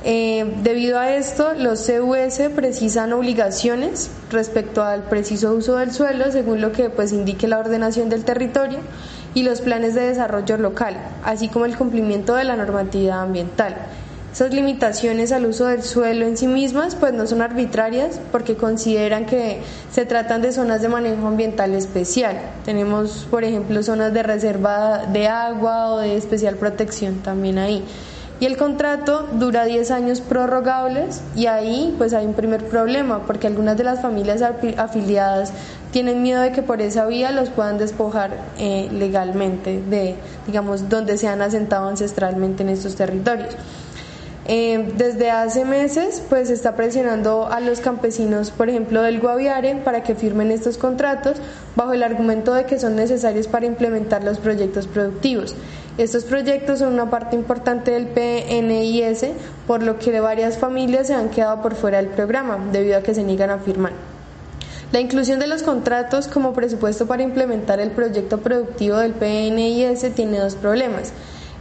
Eh, 0.05 0.53
debido 0.65 0.99
a 0.99 1.15
esto, 1.15 1.55
los 1.55 1.89
CUS 1.89 2.51
precisan 2.57 3.13
obligaciones 3.13 4.11
respecto 4.33 4.83
al 4.83 5.05
preciso 5.05 5.55
uso 5.55 5.77
del 5.77 5.93
suelo, 5.93 6.33
según 6.33 6.61
lo 6.61 6.73
que 6.73 6.91
pues, 6.91 7.13
indique 7.13 7.47
la 7.47 7.61
ordenación 7.61 8.09
del 8.09 8.25
territorio 8.25 8.81
y 9.35 9.45
los 9.45 9.61
planes 9.61 9.95
de 9.95 10.01
desarrollo 10.01 10.57
local, 10.57 10.97
así 11.25 11.49
como 11.49 11.65
el 11.65 11.77
cumplimiento 11.77 12.35
de 12.35 12.43
la 12.43 12.57
normatividad 12.57 13.23
ambiental. 13.23 13.77
Esas 14.33 14.55
limitaciones 14.55 15.31
al 15.31 15.45
uso 15.45 15.67
del 15.67 15.83
suelo 15.83 16.25
en 16.25 16.39
sí 16.39 16.47
mismas 16.47 16.95
pues 16.95 17.13
no 17.13 17.27
son 17.27 17.43
arbitrarias 17.43 18.19
porque 18.33 18.57
consideran 18.57 19.27
que 19.27 19.61
se 19.91 20.07
tratan 20.07 20.41
de 20.41 20.53
zonas 20.53 20.81
de 20.81 20.89
manejo 20.89 21.27
ambiental 21.27 21.75
especial. 21.75 22.39
Tenemos, 22.65 23.27
por 23.31 23.45
ejemplo, 23.45 23.83
zonas 23.83 24.15
de 24.15 24.23
reserva 24.23 25.05
de 25.05 25.29
agua 25.29 25.93
o 25.93 25.99
de 25.99 26.17
especial 26.17 26.57
protección 26.57 27.17
también 27.17 27.59
ahí. 27.59 27.85
Y 28.41 28.47
el 28.47 28.57
contrato 28.57 29.29
dura 29.35 29.67
10 29.67 29.91
años 29.91 30.23
prorrogables 30.23 31.21
y 31.37 31.45
ahí 31.45 31.95
pues 31.99 32.15
hay 32.15 32.25
un 32.25 32.33
primer 32.33 32.65
problema 32.65 33.27
porque 33.27 33.47
algunas 33.47 33.77
de 33.77 33.85
las 33.85 34.01
familias 34.01 34.41
afiliadas 34.41 35.53
tienen 35.93 36.23
miedo 36.23 36.41
de 36.41 36.53
que 36.53 36.63
por 36.63 36.81
esa 36.81 37.05
vía 37.05 37.33
los 37.33 37.51
puedan 37.51 37.77
despojar 37.77 38.31
eh, 38.59 38.89
legalmente 38.91 39.83
de, 39.83 40.17
digamos, 40.47 40.89
donde 40.89 41.19
se 41.19 41.29
han 41.29 41.43
asentado 41.43 41.87
ancestralmente 41.87 42.63
en 42.63 42.71
estos 42.71 42.97
territorios. 42.97 43.55
Eh, 44.47 44.93
desde 44.97 45.31
hace 45.31 45.65
meses, 45.65 46.21
pues 46.29 46.49
se 46.49 46.55
está 46.55 46.75
presionando 46.75 47.47
a 47.47 47.61
los 47.61 47.81
campesinos, 47.81 48.51
por 48.51 48.69
ejemplo, 48.69 49.03
del 49.03 49.21
Guaviare, 49.21 49.77
para 49.77 50.03
que 50.03 50.17
firmen 50.17 50.51
estos 50.51 50.79
contratos 50.79 51.37
bajo 51.77 51.93
el 51.93 52.03
argumento 52.03 52.53
de 52.53 52.65
que 52.65 52.81
son 52.81 52.97
necesarios 52.97 53.47
para 53.47 53.67
implementar 53.67 54.25
los 54.25 54.39
proyectos 54.39 54.89
productivos. 54.89 55.55
Estos 55.97 56.25
proyectos 56.25 56.81
son 56.81 56.95
una 56.95 57.09
parte 57.09 57.37
importante 57.37 57.93
del 57.93 58.07
PNIS, 58.07 59.27
por 59.67 59.83
lo 59.83 59.99
que 59.99 60.19
varias 60.21 60.59
familias 60.59 61.07
se 61.07 61.15
han 61.15 61.29
quedado 61.29 61.63
por 61.63 61.77
fuera 61.77 61.99
del 61.99 62.09
programa, 62.09 62.59
debido 62.73 62.99
a 62.99 63.03
que 63.03 63.15
se 63.15 63.23
niegan 63.23 63.51
a 63.51 63.59
firmar. 63.59 63.93
La 64.91 65.01
inclusión 65.01 65.39
de 65.39 65.47
los 65.47 65.63
contratos 65.63 66.29
como 66.29 66.53
presupuesto 66.53 67.07
para 67.07 67.23
implementar 67.23 67.79
el 67.79 67.93
proyecto 67.93 68.41
productivo 68.41 68.97
del 68.99 69.13
PNIS 69.13 70.15
tiene 70.15 70.39
dos 70.39 70.57
problemas. 70.57 71.13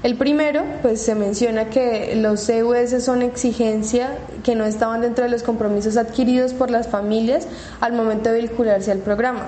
El 0.04 0.16
primero, 0.16 0.64
pues 0.82 1.00
se 1.00 1.14
menciona 1.14 1.70
que 1.70 2.16
los 2.16 2.50
CUS 2.50 3.04
son 3.04 3.22
exigencia 3.22 4.18
que 4.44 4.56
no 4.56 4.66
estaban 4.66 5.02
dentro 5.02 5.24
de 5.26 5.30
los 5.30 5.44
compromisos 5.44 5.96
adquiridos 5.96 6.54
por 6.54 6.72
las 6.72 6.88
familias 6.88 7.48
al 7.82 7.94
momento 7.94 8.32
de 8.32 8.42
vincularse 8.42 8.92
al 8.92 8.98
programa. 8.98 9.46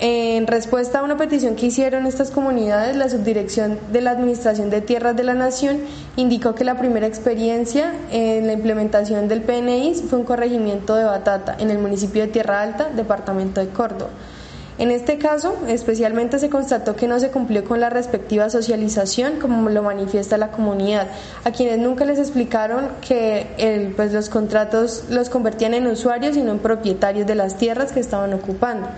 En 0.00 0.46
respuesta 0.46 1.00
a 1.00 1.02
una 1.02 1.18
petición 1.18 1.54
que 1.54 1.66
hicieron 1.66 2.06
estas 2.06 2.30
comunidades, 2.30 2.96
la 2.96 3.10
Subdirección 3.10 3.78
de 3.92 4.00
la 4.00 4.12
Administración 4.12 4.70
de 4.70 4.80
Tierras 4.80 5.16
de 5.16 5.24
la 5.24 5.34
Nación 5.34 5.80
indicó 6.16 6.54
que 6.54 6.64
la 6.64 6.78
primera 6.78 7.06
experiencia 7.06 7.92
en 8.10 8.46
la 8.46 8.54
implementación 8.54 9.28
del 9.28 9.42
PNI 9.42 9.96
fue 10.08 10.20
un 10.20 10.24
corregimiento 10.24 10.94
de 10.94 11.04
Batata 11.04 11.56
en 11.58 11.70
el 11.70 11.78
municipio 11.78 12.22
de 12.22 12.28
Tierra 12.28 12.62
Alta, 12.62 12.88
departamento 12.88 13.60
de 13.60 13.68
Córdoba. 13.68 14.10
En 14.78 14.92
este 14.92 15.18
caso, 15.18 15.56
especialmente 15.66 16.38
se 16.38 16.48
constató 16.48 16.94
que 16.94 17.08
no 17.08 17.18
se 17.18 17.30
cumplió 17.30 17.64
con 17.64 17.80
la 17.80 17.90
respectiva 17.90 18.48
socialización, 18.48 19.40
como 19.40 19.68
lo 19.70 19.82
manifiesta 19.82 20.36
la 20.38 20.52
comunidad, 20.52 21.08
a 21.44 21.50
quienes 21.50 21.78
nunca 21.78 22.04
les 22.04 22.20
explicaron 22.20 22.88
que 23.00 23.92
pues, 23.96 24.12
los 24.12 24.28
contratos 24.28 25.04
los 25.10 25.30
convertían 25.30 25.74
en 25.74 25.88
usuarios 25.88 26.36
y 26.36 26.42
no 26.42 26.52
en 26.52 26.60
propietarios 26.60 27.26
de 27.26 27.34
las 27.34 27.56
tierras 27.56 27.90
que 27.90 27.98
estaban 27.98 28.32
ocupando. 28.34 28.88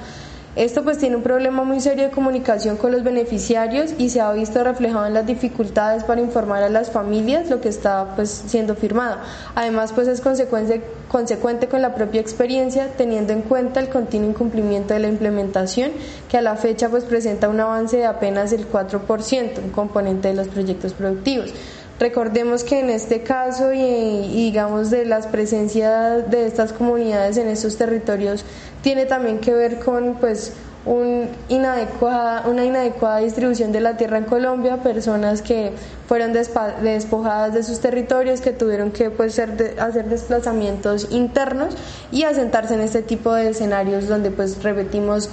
Esto 0.60 0.84
pues 0.84 0.98
tiene 0.98 1.16
un 1.16 1.22
problema 1.22 1.64
muy 1.64 1.80
serio 1.80 2.04
de 2.04 2.10
comunicación 2.10 2.76
con 2.76 2.92
los 2.92 3.02
beneficiarios 3.02 3.94
y 3.96 4.10
se 4.10 4.20
ha 4.20 4.30
visto 4.32 4.62
reflejado 4.62 5.06
en 5.06 5.14
las 5.14 5.24
dificultades 5.24 6.04
para 6.04 6.20
informar 6.20 6.62
a 6.62 6.68
las 6.68 6.90
familias 6.90 7.48
lo 7.48 7.62
que 7.62 7.70
está 7.70 8.14
pues 8.14 8.28
siendo 8.46 8.74
firmado. 8.74 9.16
Además 9.54 9.94
pues 9.94 10.06
es 10.06 10.20
consecuente, 10.20 10.82
consecuente 11.08 11.66
con 11.66 11.80
la 11.80 11.94
propia 11.94 12.20
experiencia 12.20 12.88
teniendo 12.94 13.32
en 13.32 13.40
cuenta 13.40 13.80
el 13.80 13.88
continuo 13.88 14.28
incumplimiento 14.28 14.92
de 14.92 15.00
la 15.00 15.08
implementación 15.08 15.92
que 16.28 16.36
a 16.36 16.42
la 16.42 16.56
fecha 16.56 16.90
pues 16.90 17.04
presenta 17.04 17.48
un 17.48 17.58
avance 17.58 17.96
de 17.96 18.04
apenas 18.04 18.52
el 18.52 18.70
4%, 18.70 19.64
un 19.64 19.70
componente 19.70 20.28
de 20.28 20.34
los 20.34 20.48
proyectos 20.48 20.92
productivos. 20.92 21.54
Recordemos 22.00 22.64
que 22.64 22.80
en 22.80 22.88
este 22.88 23.22
caso 23.22 23.74
y, 23.74 24.26
digamos 24.32 24.90
de 24.90 25.04
las 25.04 25.26
presencias 25.26 26.30
de 26.30 26.46
estas 26.46 26.72
comunidades 26.72 27.36
en 27.36 27.48
estos 27.48 27.76
territorios 27.76 28.42
tiene 28.82 29.06
también 29.06 29.38
que 29.38 29.52
ver 29.52 29.78
con 29.78 30.14
pues 30.14 30.52
un 30.86 31.28
inadecuada, 31.48 32.46
una 32.46 32.64
inadecuada 32.64 33.18
distribución 33.18 33.70
de 33.70 33.80
la 33.80 33.96
tierra 33.96 34.18
en 34.18 34.24
Colombia, 34.24 34.78
personas 34.78 35.42
que 35.42 35.72
fueron 36.06 36.32
despojadas 36.32 37.52
de 37.52 37.62
sus 37.62 37.80
territorios, 37.80 38.40
que 38.40 38.52
tuvieron 38.52 38.90
que 38.90 39.10
pues, 39.10 39.38
hacer 39.38 40.08
desplazamientos 40.08 41.08
internos 41.10 41.74
y 42.10 42.24
asentarse 42.24 42.74
en 42.74 42.80
este 42.80 43.02
tipo 43.02 43.34
de 43.34 43.50
escenarios 43.50 44.08
donde 44.08 44.30
pues 44.30 44.62
repetimos 44.62 45.28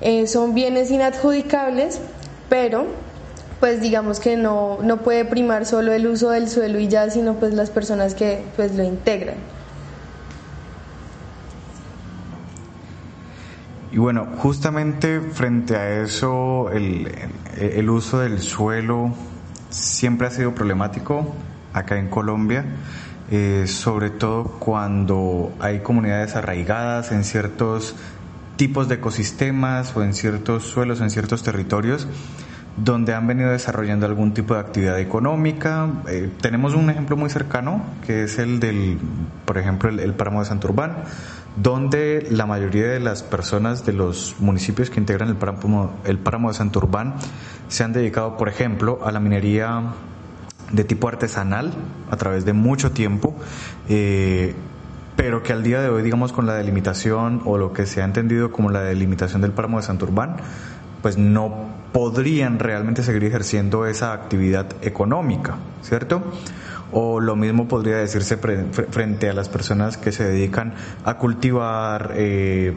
eh, 0.00 0.26
son 0.26 0.54
bienes 0.54 0.90
inadjudicables, 0.90 2.00
pero 2.48 2.86
pues 3.60 3.80
digamos 3.80 4.18
que 4.18 4.36
no, 4.36 4.78
no 4.82 4.98
puede 4.98 5.24
primar 5.24 5.66
solo 5.66 5.92
el 5.92 6.06
uso 6.06 6.30
del 6.30 6.48
suelo 6.48 6.80
y 6.80 6.88
ya, 6.88 7.10
sino 7.10 7.34
pues 7.34 7.54
las 7.54 7.70
personas 7.70 8.14
que 8.14 8.44
pues 8.56 8.74
lo 8.74 8.82
integran. 8.82 9.36
Bueno, 14.02 14.26
justamente 14.38 15.20
frente 15.20 15.76
a 15.76 16.02
eso, 16.02 16.72
el, 16.72 17.08
el, 17.56 17.88
uso 17.88 18.18
del 18.18 18.40
suelo 18.40 19.14
siempre 19.70 20.26
ha 20.26 20.30
sido 20.30 20.56
problemático 20.56 21.32
acá 21.72 21.96
en 22.00 22.08
Colombia, 22.08 22.64
eh, 23.30 23.66
sobre 23.68 24.10
todo 24.10 24.42
cuando 24.58 25.54
hay 25.60 25.82
comunidades 25.82 26.34
arraigadas 26.34 27.12
en 27.12 27.22
ciertos 27.22 27.94
tipos 28.56 28.88
de 28.88 28.96
ecosistemas 28.96 29.96
o 29.96 30.02
en 30.02 30.14
ciertos 30.14 30.64
suelos, 30.64 31.00
en 31.00 31.08
ciertos 31.08 31.44
territorios 31.44 32.08
donde 32.76 33.14
han 33.14 33.26
venido 33.26 33.50
desarrollando 33.50 34.06
algún 34.06 34.32
tipo 34.32 34.54
de 34.54 34.60
actividad 34.60 34.98
económica. 34.98 35.88
Eh, 36.08 36.30
tenemos 36.40 36.74
un 36.74 36.88
ejemplo 36.90 37.16
muy 37.16 37.30
cercano, 37.30 37.84
que 38.06 38.24
es 38.24 38.38
el 38.38 38.60
del, 38.60 38.98
por 39.44 39.58
ejemplo, 39.58 39.90
el, 39.90 40.14
páramo 40.14 40.40
de 40.40 40.46
Santurbán, 40.46 40.96
donde 41.56 42.26
la 42.30 42.46
mayoría 42.46 42.86
de 42.88 43.00
las 43.00 43.22
personas 43.22 43.84
de 43.84 43.92
los 43.92 44.36
municipios 44.38 44.90
que 44.90 45.00
integran 45.00 45.28
el 45.28 45.36
páramo, 45.36 45.92
el 46.04 46.18
páramo 46.18 46.48
de 46.48 46.54
Santurbán 46.54 47.14
se 47.68 47.84
han 47.84 47.92
dedicado, 47.92 48.36
por 48.36 48.48
ejemplo, 48.48 49.00
a 49.04 49.12
la 49.12 49.20
minería 49.20 49.92
de 50.72 50.84
tipo 50.84 51.08
artesanal 51.08 51.72
a 52.10 52.16
través 52.16 52.44
de 52.44 52.52
mucho 52.52 52.92
tiempo. 52.92 53.34
Eh, 53.88 54.54
pero 55.16 55.42
que 55.42 55.52
al 55.52 55.62
día 55.62 55.80
de 55.82 55.88
hoy, 55.88 56.02
digamos, 56.02 56.32
con 56.32 56.46
la 56.46 56.54
delimitación 56.54 57.42
o 57.44 57.58
lo 57.58 57.72
que 57.72 57.86
se 57.86 58.00
ha 58.00 58.04
entendido 58.04 58.50
como 58.50 58.70
la 58.70 58.80
delimitación 58.80 59.42
del 59.42 59.52
páramo 59.52 59.76
de 59.76 59.84
Santurbán, 59.84 60.36
pues 61.02 61.18
no 61.18 61.66
podrían 61.92 62.58
realmente 62.58 63.02
seguir 63.02 63.24
ejerciendo 63.24 63.86
esa 63.86 64.14
actividad 64.14 64.66
económica, 64.80 65.56
¿cierto? 65.82 66.22
O 66.92 67.20
lo 67.20 67.36
mismo 67.36 67.68
podría 67.68 67.96
decirse 67.96 68.36
frente 68.36 69.30
a 69.30 69.32
las 69.32 69.48
personas 69.48 69.96
que 69.96 70.12
se 70.12 70.24
dedican 70.24 70.74
a 71.04 71.16
cultivar 71.16 72.12
eh, 72.14 72.74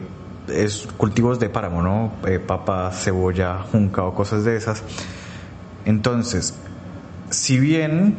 cultivos 0.96 1.38
de 1.38 1.48
páramo, 1.48 1.82
¿no? 1.82 2.12
Eh, 2.26 2.38
papa, 2.38 2.90
cebolla, 2.92 3.58
junca 3.70 4.04
o 4.04 4.14
cosas 4.14 4.44
de 4.44 4.56
esas. 4.56 4.82
Entonces, 5.84 6.54
si 7.30 7.58
bien 7.58 8.16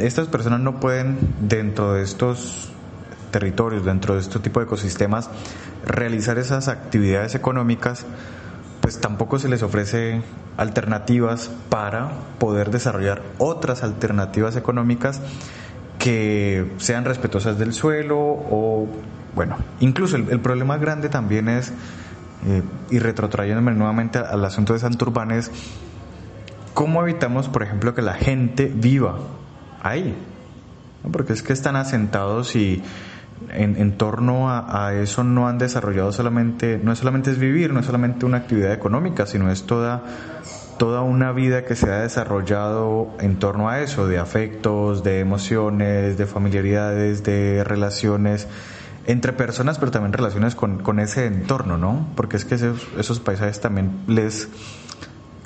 estas 0.00 0.28
personas 0.28 0.60
no 0.60 0.80
pueden 0.80 1.16
dentro 1.40 1.94
de 1.94 2.02
estos 2.02 2.72
territorios, 3.30 3.84
dentro 3.84 4.14
de 4.14 4.20
este 4.20 4.38
tipo 4.38 4.60
de 4.60 4.66
ecosistemas, 4.66 5.30
realizar 5.84 6.38
esas 6.38 6.68
actividades 6.68 7.34
económicas, 7.34 8.06
pues 8.86 9.00
tampoco 9.00 9.40
se 9.40 9.48
les 9.48 9.64
ofrece 9.64 10.22
alternativas 10.56 11.50
para 11.70 12.08
poder 12.38 12.70
desarrollar 12.70 13.20
otras 13.38 13.82
alternativas 13.82 14.54
económicas 14.54 15.20
que 15.98 16.70
sean 16.76 17.04
respetuosas 17.04 17.58
del 17.58 17.72
suelo 17.72 18.16
o, 18.16 18.86
bueno, 19.34 19.56
incluso 19.80 20.14
el, 20.14 20.38
problema 20.38 20.78
grande 20.78 21.08
también 21.08 21.48
es, 21.48 21.72
eh, 22.46 22.62
y 22.88 23.00
retrotrayéndome 23.00 23.72
nuevamente 23.72 24.20
al 24.20 24.44
asunto 24.44 24.72
de 24.72 24.78
Santurbán, 24.78 25.32
es 25.32 25.50
cómo 26.72 27.02
evitamos, 27.02 27.48
por 27.48 27.64
ejemplo, 27.64 27.92
que 27.92 28.02
la 28.02 28.14
gente 28.14 28.70
viva 28.72 29.18
ahí. 29.82 30.14
Porque 31.10 31.32
es 31.32 31.42
que 31.42 31.52
están 31.52 31.74
asentados 31.74 32.54
y 32.54 32.84
en, 33.50 33.92
torno 33.96 34.50
a, 34.50 34.94
eso 34.94 35.24
no 35.24 35.48
han 35.48 35.58
desarrollado 35.58 36.12
solamente, 36.12 36.80
no 36.82 36.92
es 36.92 36.98
solamente 36.98 37.30
es 37.30 37.38
vivir, 37.38 37.72
no 37.72 37.80
es 37.80 37.86
solamente 37.86 38.26
una 38.26 38.38
actividad 38.38 38.72
económica, 38.72 39.26
sino 39.26 39.50
es 39.50 39.64
toda, 39.64 40.02
toda 40.78 41.02
una 41.02 41.32
vida 41.32 41.64
que 41.64 41.76
se 41.76 41.90
ha 41.90 42.00
desarrollado 42.00 43.10
en 43.20 43.38
torno 43.38 43.68
a 43.68 43.80
eso, 43.80 44.06
de 44.08 44.18
afectos, 44.18 45.04
de 45.04 45.20
emociones, 45.20 46.18
de 46.18 46.26
familiaridades, 46.26 47.22
de 47.24 47.62
relaciones 47.64 48.48
entre 49.06 49.32
personas, 49.32 49.78
pero 49.78 49.92
también 49.92 50.12
relaciones 50.12 50.54
con, 50.54 50.78
con 50.78 50.98
ese 50.98 51.26
entorno, 51.26 51.78
¿no? 51.78 52.08
Porque 52.16 52.36
es 52.36 52.44
que 52.44 52.56
esos, 52.56 52.88
esos 52.98 53.20
paisajes 53.20 53.60
también 53.60 54.00
les, 54.08 54.48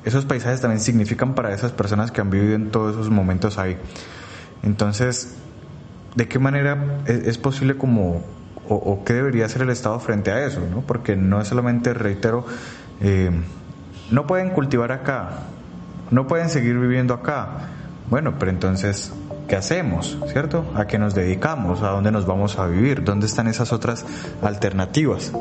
esos 0.05 0.25
paisajes 0.25 0.63
también 0.63 0.81
significan 0.81 1.35
para 1.35 1.53
esas 1.53 1.73
personas 1.73 2.11
que 2.11 2.23
han 2.23 2.31
vivido 2.31 2.55
en 2.55 2.71
todos 2.71 2.95
esos 2.95 3.11
momentos 3.11 3.59
ahí. 3.59 3.77
Entonces, 4.63 5.37
¿de 6.15 6.29
qué 6.29 6.39
manera 6.39 7.03
es, 7.07 7.39
posible 7.39 7.77
como, 7.77 8.23
o, 8.69 9.03
qué 9.05 9.15
debería 9.15 9.47
hacer 9.47 9.63
el 9.63 9.71
Estado 9.71 9.99
frente 10.01 10.31
a 10.31 10.45
eso? 10.45 10.61
¿no? 10.71 10.81
Porque 10.81 11.17
no 11.17 11.41
es 11.41 11.49
solamente, 11.49 11.95
reitero, 11.95 12.47
eh, 13.01 13.31
no 14.11 14.27
pueden 14.27 14.51
cultivar 14.51 14.93
acá, 14.93 15.31
no 16.11 16.27
pueden 16.27 16.49
seguir 16.49 16.79
viviendo 16.79 17.15
acá. 17.15 17.69
Bueno, 18.09 18.35
pero 18.39 18.51
entonces, 18.51 19.13
¿qué 19.49 19.57
hacemos? 19.57 20.19
¿Cierto? 20.33 20.65
¿A 20.75 20.87
qué 20.87 20.99
nos 20.99 21.15
dedicamos? 21.15 21.83
¿A 21.83 21.91
dónde 21.91 22.11
nos 22.11 22.27
vamos 22.27 22.59
a 22.59 22.67
vivir? 22.67 23.05
¿Dónde 23.05 23.27
están 23.27 23.47
esas 23.47 23.73
otras 23.73 24.05
alternativas? 24.43 25.33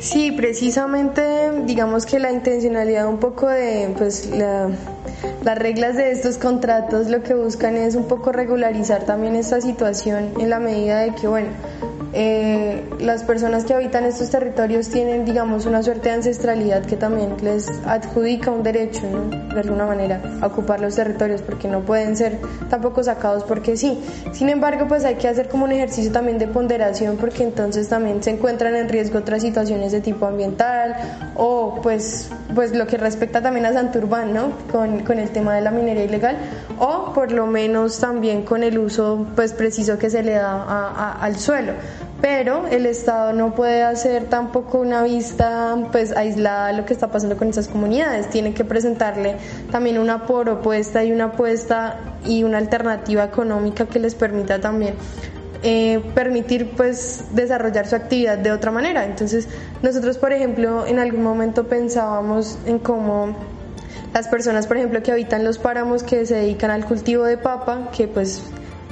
Sí, 0.00 0.32
precisamente 0.32 1.22
digamos 1.64 2.06
que 2.06 2.18
la 2.18 2.32
intencionalidad 2.32 3.08
un 3.08 3.18
poco 3.18 3.48
de 3.48 3.94
pues 3.96 4.30
las 4.30 5.58
reglas 5.58 5.96
de 5.96 6.10
estos 6.10 6.38
contratos 6.38 7.08
lo 7.08 7.22
que 7.22 7.34
buscan 7.34 7.76
es 7.76 7.94
un 7.94 8.04
poco 8.04 8.32
regularizar 8.32 9.04
también 9.04 9.36
esta 9.36 9.60
situación 9.60 10.32
en 10.38 10.50
la 10.50 10.58
medida 10.58 11.00
de 11.00 11.14
que 11.14 11.28
bueno 11.28 11.48
eh, 12.16 12.84
las 13.00 13.24
personas 13.24 13.64
que 13.64 13.74
habitan 13.74 14.04
estos 14.04 14.30
territorios 14.30 14.88
tienen, 14.88 15.24
digamos, 15.24 15.66
una 15.66 15.82
suerte 15.82 16.10
de 16.10 16.14
ancestralidad 16.14 16.84
que 16.84 16.96
también 16.96 17.34
les 17.42 17.68
adjudica 17.86 18.52
un 18.52 18.62
derecho, 18.62 19.02
de 19.52 19.60
alguna 19.60 19.84
manera, 19.84 20.22
a 20.40 20.46
ocupar 20.46 20.78
los 20.78 20.94
territorios, 20.94 21.42
porque 21.42 21.66
no 21.66 21.80
pueden 21.80 22.16
ser 22.16 22.38
tampoco 22.70 23.02
sacados 23.02 23.42
porque 23.42 23.76
sí. 23.76 23.98
Sin 24.30 24.48
embargo, 24.48 24.86
pues 24.86 25.04
hay 25.04 25.16
que 25.16 25.26
hacer 25.26 25.48
como 25.48 25.64
un 25.64 25.72
ejercicio 25.72 26.12
también 26.12 26.38
de 26.38 26.46
ponderación, 26.46 27.16
porque 27.16 27.42
entonces 27.42 27.88
también 27.88 28.22
se 28.22 28.30
encuentran 28.30 28.76
en 28.76 28.88
riesgo 28.88 29.18
otras 29.18 29.42
situaciones 29.42 29.83
de 29.92 30.00
tipo 30.00 30.26
ambiental 30.26 30.96
o 31.36 31.80
pues, 31.82 32.30
pues 32.54 32.74
lo 32.74 32.86
que 32.86 32.96
respecta 32.96 33.42
también 33.42 33.66
a 33.66 33.72
Santurbán, 33.72 34.32
¿no? 34.32 34.52
Con, 34.70 35.00
con 35.00 35.18
el 35.18 35.30
tema 35.30 35.54
de 35.54 35.62
la 35.62 35.70
minería 35.70 36.04
ilegal, 36.04 36.36
o 36.78 37.12
por 37.12 37.32
lo 37.32 37.46
menos 37.46 37.98
también 37.98 38.42
con 38.42 38.62
el 38.62 38.78
uso 38.78 39.26
pues 39.34 39.52
preciso 39.52 39.98
que 39.98 40.10
se 40.10 40.22
le 40.22 40.32
da 40.32 41.12
al 41.20 41.36
suelo 41.36 41.72
pero 42.24 42.66
el 42.68 42.86
Estado 42.86 43.34
no 43.34 43.54
puede 43.54 43.82
hacer 43.82 44.30
tampoco 44.30 44.78
una 44.78 45.02
vista 45.02 45.76
pues 45.92 46.16
aislada 46.16 46.68
de 46.68 46.72
lo 46.72 46.86
que 46.86 46.94
está 46.94 47.08
pasando 47.08 47.36
con 47.36 47.48
esas 47.48 47.68
comunidades, 47.68 48.30
tiene 48.30 48.54
que 48.54 48.64
presentarle 48.64 49.36
también 49.70 49.98
una 49.98 50.26
propuesta 50.26 51.04
y 51.04 51.12
una 51.12 51.24
apuesta 51.24 52.14
y 52.24 52.42
una 52.42 52.56
alternativa 52.56 53.24
económica 53.24 53.84
que 53.84 53.98
les 53.98 54.14
permita 54.14 54.58
también 54.58 54.94
eh, 55.66 56.00
permitir 56.14 56.72
pues 56.76 57.24
desarrollar 57.32 57.86
su 57.86 57.96
actividad 57.96 58.36
de 58.36 58.52
otra 58.52 58.70
manera. 58.70 59.06
Entonces 59.06 59.48
nosotros 59.82 60.18
por 60.18 60.32
ejemplo 60.32 60.86
en 60.86 60.98
algún 60.98 61.22
momento 61.22 61.64
pensábamos 61.64 62.58
en 62.66 62.78
cómo 62.78 63.34
las 64.12 64.28
personas 64.28 64.66
por 64.66 64.76
ejemplo 64.76 65.02
que 65.02 65.10
habitan 65.10 65.42
los 65.42 65.58
páramos 65.58 66.02
que 66.02 66.26
se 66.26 66.34
dedican 66.34 66.70
al 66.70 66.84
cultivo 66.84 67.24
de 67.24 67.38
papa, 67.38 67.90
que 67.96 68.06
pues 68.08 68.42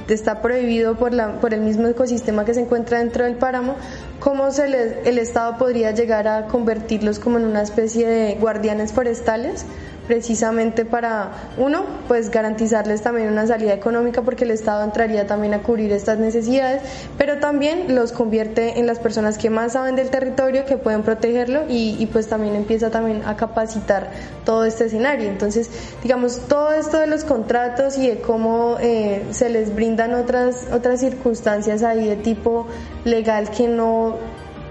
está 0.07 0.41
prohibido 0.41 0.95
por, 0.95 1.13
la, 1.13 1.39
por 1.39 1.53
el 1.53 1.61
mismo 1.61 1.87
ecosistema 1.87 2.43
que 2.43 2.55
se 2.55 2.61
encuentra 2.61 2.97
dentro 2.97 3.23
del 3.23 3.35
páramo, 3.35 3.75
¿cómo 4.19 4.51
se 4.51 4.65
el 5.05 5.19
Estado 5.19 5.57
podría 5.57 5.91
llegar 5.91 6.27
a 6.27 6.47
convertirlos 6.47 7.19
como 7.19 7.37
en 7.37 7.45
una 7.45 7.61
especie 7.61 8.07
de 8.07 8.35
guardianes 8.35 8.91
forestales? 8.91 9.65
Precisamente 10.07 10.85
para, 10.85 11.31
uno, 11.57 11.83
pues 12.07 12.29
garantizarles 12.29 13.01
también 13.01 13.29
una 13.29 13.47
salida 13.47 13.73
económica 13.73 14.21
porque 14.21 14.43
el 14.43 14.51
Estado 14.51 14.83
entraría 14.83 15.27
también 15.27 15.53
a 15.53 15.63
cubrir 15.63 15.91
estas 15.91 16.19
necesidades, 16.19 16.81
pero 17.17 17.39
también 17.39 17.95
los 17.95 18.11
convierte 18.11 18.79
en 18.79 18.87
las 18.87 18.99
personas 18.99 19.37
que 19.37 19.49
más 19.49 19.73
saben 19.73 19.95
del 19.95 20.09
territorio, 20.09 20.65
que 20.65 20.77
pueden 20.77 21.03
protegerlo 21.03 21.63
y, 21.69 22.05
pues 22.11 22.27
también 22.27 22.55
empieza 22.55 22.89
también 22.91 23.23
a 23.25 23.35
capacitar 23.35 24.11
todo 24.45 24.65
este 24.65 24.85
escenario. 24.85 25.29
Entonces, 25.29 25.69
digamos, 26.01 26.41
todo 26.47 26.73
esto 26.73 26.99
de 26.99 27.07
los 27.07 27.23
contratos 27.23 27.97
y 27.97 28.07
de 28.09 28.19
cómo 28.19 28.77
eh, 28.79 29.25
se 29.31 29.49
les 29.49 29.73
brindan 29.73 30.13
otras, 30.13 30.67
otras 30.71 30.99
circunstancias 30.99 31.83
ahí 31.83 32.07
de 32.07 32.17
tipo 32.17 32.67
legal 33.05 33.49
que 33.49 33.67
no 33.67 34.17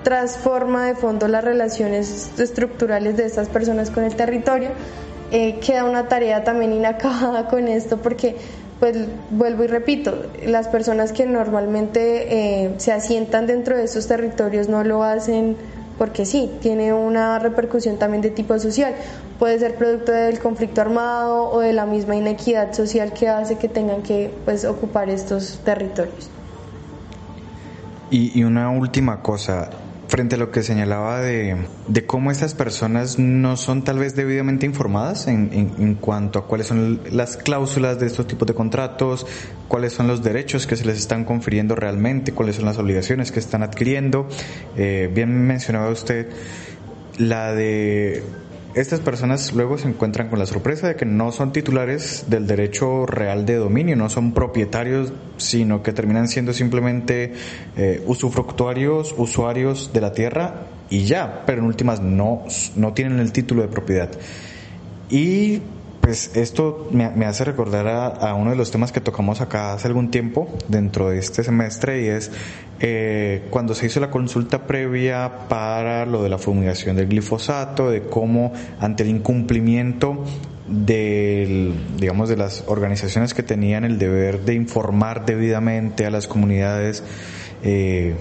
transforma 0.03 0.87
de 0.87 0.95
fondo 0.95 1.29
las 1.29 1.45
relaciones 1.45 2.39
estructurales 2.39 3.17
de 3.17 3.25
estas 3.25 3.49
personas 3.49 3.91
con 3.91 4.05
el 4.05 4.15
territorio, 4.17 4.71
eh, 5.33 5.59
queda 5.61 5.85
una 5.85 6.09
tarea 6.09 6.45
también 6.45 6.73
inacabada 6.73 7.49
con 7.51 7.67
esto 7.67 7.97
porque 7.97 8.37
pues 8.79 8.97
vuelvo 9.31 9.63
y 9.65 9.69
repito, 9.69 10.27
las 10.45 10.67
personas 10.69 11.13
que 11.13 11.25
normalmente 11.25 12.65
eh, 12.65 12.75
se 12.79 12.93
asientan 12.93 13.47
dentro 13.47 13.77
de 13.77 13.85
estos 13.85 14.09
territorios 14.09 14.69
no 14.69 14.83
lo 14.83 15.05
hacen 15.05 15.57
porque 15.99 16.27
sí, 16.27 16.51
tiene 16.61 16.93
una 16.93 17.39
repercusión 17.39 17.97
también 17.97 18.23
de 18.23 18.31
tipo 18.31 18.59
social. 18.59 18.95
Puede 19.39 19.59
ser 19.61 19.77
producto 19.77 20.11
del 20.11 20.41
conflicto 20.41 20.81
armado 20.81 21.49
o 21.51 21.61
de 21.61 21.73
la 21.73 21.87
misma 21.87 22.17
inequidad 22.17 22.73
social 22.73 23.13
que 23.13 23.29
hace 23.29 23.57
que 23.57 23.69
tengan 23.69 24.03
que 24.03 24.35
pues, 24.45 24.65
ocupar 24.65 25.09
estos 25.11 25.61
territorios. 25.65 26.29
Y, 28.11 28.39
y 28.39 28.43
una 28.43 28.71
última 28.71 29.23
cosa, 29.23 29.71
frente 30.13 30.35
a 30.35 30.39
lo 30.39 30.51
que 30.51 30.63
señalaba 30.63 31.23
de, 31.23 31.57
de, 31.89 32.05
cómo 32.05 32.31
estas 32.31 32.53
personas 32.53 33.19
no 33.19 33.57
son 33.57 33.83
tal 33.83 33.99
vez 33.99 34.15
debidamente 34.15 34.67
informadas 34.67 35.27
en, 35.27 35.49
en, 35.55 35.95
cuanto 35.95 36.39
a 36.39 36.47
cuáles 36.47 36.67
son 36.67 37.01
las 37.11 37.39
cláusulas 37.39 37.99
de 37.99 38.09
estos 38.09 38.27
tipos 38.27 38.47
de 38.47 38.53
contratos, 38.53 39.27
cuáles 39.69 39.95
son 39.95 40.09
los 40.09 40.23
derechos 40.23 40.67
que 40.67 40.77
se 40.77 40.85
les 40.85 40.99
están 40.99 41.25
confiriendo 41.25 41.77
realmente, 41.77 42.33
cuáles 42.33 42.57
son 42.57 42.67
las 42.67 42.77
obligaciones 42.77 43.33
que 43.33 43.41
están 43.41 43.63
adquiriendo. 43.63 44.29
Eh, 44.77 45.11
bien 45.15 45.47
mencionaba 45.47 45.89
usted 45.89 46.29
la 47.17 47.55
de 47.55 48.23
estas 48.75 49.01
personas 49.01 49.53
luego 49.53 49.77
se 49.77 49.89
encuentran 49.89 50.29
con 50.29 50.39
la 50.39 50.47
sorpresa 50.47 50.89
de 50.89 50.97
que 50.97 51.05
no 51.05 51.31
son 51.31 51.53
titulares 51.53 52.25
del 52.29 52.47
derecho 52.47 53.05
real 53.05 53.45
de 53.45 53.57
dominio, 53.57 53.97
no 53.97 54.09
son 54.09 54.33
propietarios, 54.33 55.13
sino 55.37 55.83
que 55.83 55.93
terminan 55.93 56.29
siendo 56.29 56.53
simplemente 56.55 57.35
eh, 57.77 58.03
usufructuarios, 58.07 59.15
usuarios 59.19 59.93
de 59.93 60.01
la 60.01 60.13
tierra 60.13 60.67
y 60.89 61.05
ya, 61.05 61.43
pero 61.45 61.61
en 61.61 61.67
últimas 61.67 62.01
no, 62.01 62.45
no 62.77 62.93
tienen 62.95 63.19
el 63.19 63.33
título 63.33 63.63
de 63.63 63.69
propiedad. 63.69 64.11
Y 65.11 65.61
pues 66.03 66.33
esto 66.35 66.89
me, 66.91 67.05
hace 67.25 67.45
recordar 67.45 67.87
a, 67.87 68.35
uno 68.35 68.51
de 68.51 68.57
los 68.57 68.73
temas 68.73 68.91
que 68.91 69.01
tocamos 69.01 69.41
acá 69.41 69.73
hace 69.73 69.87
algún 69.87 70.11
tiempo 70.11 70.49
dentro 70.67 71.09
de 71.09 71.19
este 71.19 71.45
semestre 71.45 72.03
y 72.03 72.09
es 72.09 72.33
eh, 72.81 73.47
cuando 73.51 73.73
se 73.77 73.87
hizo 73.87 74.01
la 74.01 74.11
consulta 74.11 74.67
previa 74.67 75.47
para 75.49 76.05
lo 76.05 76.25
de 76.25 76.29
la 76.29 76.39
fumigación 76.39 76.97
del 76.97 77.07
glifosato, 77.07 77.89
de 77.89 78.03
cómo 78.03 78.53
ante 78.81 79.05
el 79.05 79.11
incumplimiento 79.11 80.25
del, 80.67 81.73
digamos, 81.99 82.29
de 82.29 82.37
las 82.37 82.65
organizaciones 82.67 83.33
que 83.33 83.45
tenían 83.45 83.85
el 83.85 84.01
deber 84.01 84.41
de 84.41 84.55
informar 84.55 85.25
debidamente 85.25 86.05
a 86.05 86.11
las 86.11 86.27
comunidades, 86.27 87.05
eh, 87.63 88.17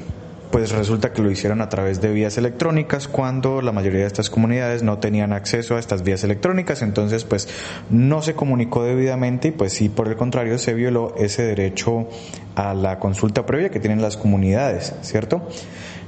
pues 0.52 0.72
resulta 0.72 1.14
que 1.14 1.22
lo 1.22 1.32
hicieron 1.32 1.62
a 1.62 1.70
través 1.70 2.02
de 2.02 2.12
vías 2.12 2.38
electrónicas 2.38 3.08
cuando 3.08 3.62
la 3.62 3.72
mayoría 3.72 4.02
de 4.02 4.08
estas 4.08 4.30
comunidades 4.30 4.84
no 4.84 5.00
tenían 5.00 5.34
acceso 5.34 5.76
a 5.76 5.80
estas 5.80 6.04
vías 6.04 6.24
electrónicas, 6.24 6.82
entonces 6.82 7.24
pues 7.24 7.48
no 7.90 8.22
se 8.22 8.36
comunicó 8.36 8.84
debidamente 8.84 9.50
y 9.50 9.52
pues 9.52 9.74
sí, 9.74 9.90
por 9.90 10.08
el 10.08 10.16
contrario, 10.16 10.58
se 10.58 10.74
violó 10.74 11.16
ese 11.18 11.44
derecho 11.44 12.08
a 12.56 12.74
la 12.74 13.00
consulta 13.00 13.46
previa 13.46 13.70
que 13.70 13.80
tienen 13.80 14.02
las 14.02 14.18
comunidades, 14.18 14.94
¿cierto? 15.02 15.48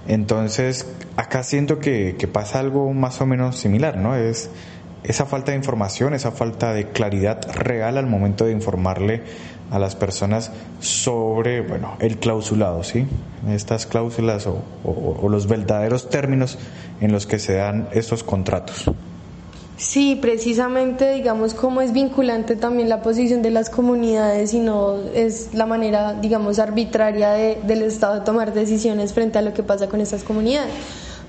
Entonces, 0.07 0.85
acá 1.15 1.43
siento 1.43 1.79
que, 1.79 2.15
que 2.19 2.27
pasa 2.27 2.59
algo 2.59 2.91
más 2.93 3.21
o 3.21 3.25
menos 3.25 3.57
similar, 3.57 3.97
¿no? 3.97 4.15
Es 4.15 4.49
esa 5.03 5.25
falta 5.25 5.51
de 5.51 5.57
información, 5.57 6.13
esa 6.13 6.31
falta 6.31 6.73
de 6.73 6.89
claridad 6.89 7.41
real 7.53 7.97
al 7.97 8.07
momento 8.07 8.45
de 8.45 8.51
informarle 8.51 9.21
a 9.73 9.79
las 9.79 9.95
personas 9.95 10.51
sobre, 10.79 11.61
bueno, 11.61 11.97
el 11.99 12.19
clausulado, 12.19 12.83
¿sí? 12.83 13.07
Estas 13.49 13.87
cláusulas 13.87 14.47
o, 14.47 15.27
los 15.27 15.47
verdaderos 15.47 16.11
términos 16.11 16.59
en 17.01 17.11
los 17.11 17.25
que 17.25 17.39
se 17.39 17.55
dan 17.55 17.89
estos 17.91 18.23
contratos. 18.23 18.85
Sí, 19.77 20.15
precisamente, 20.21 21.13
digamos, 21.13 21.55
cómo 21.55 21.81
es 21.81 21.91
vinculante 21.91 22.55
también 22.55 22.87
la 22.87 23.01
posición 23.01 23.41
de 23.41 23.49
las 23.49 23.71
comunidades 23.71 24.53
y 24.53 24.59
no 24.59 24.97
es 25.15 25.55
la 25.55 25.65
manera, 25.65 26.13
digamos, 26.13 26.59
arbitraria 26.59 27.31
del 27.31 27.81
Estado 27.81 28.19
de 28.19 28.21
tomar 28.21 28.53
decisiones 28.53 29.11
frente 29.11 29.39
a 29.39 29.41
lo 29.41 29.55
que 29.55 29.63
pasa 29.63 29.89
con 29.89 29.99
estas 30.01 30.23
comunidades. 30.23 30.71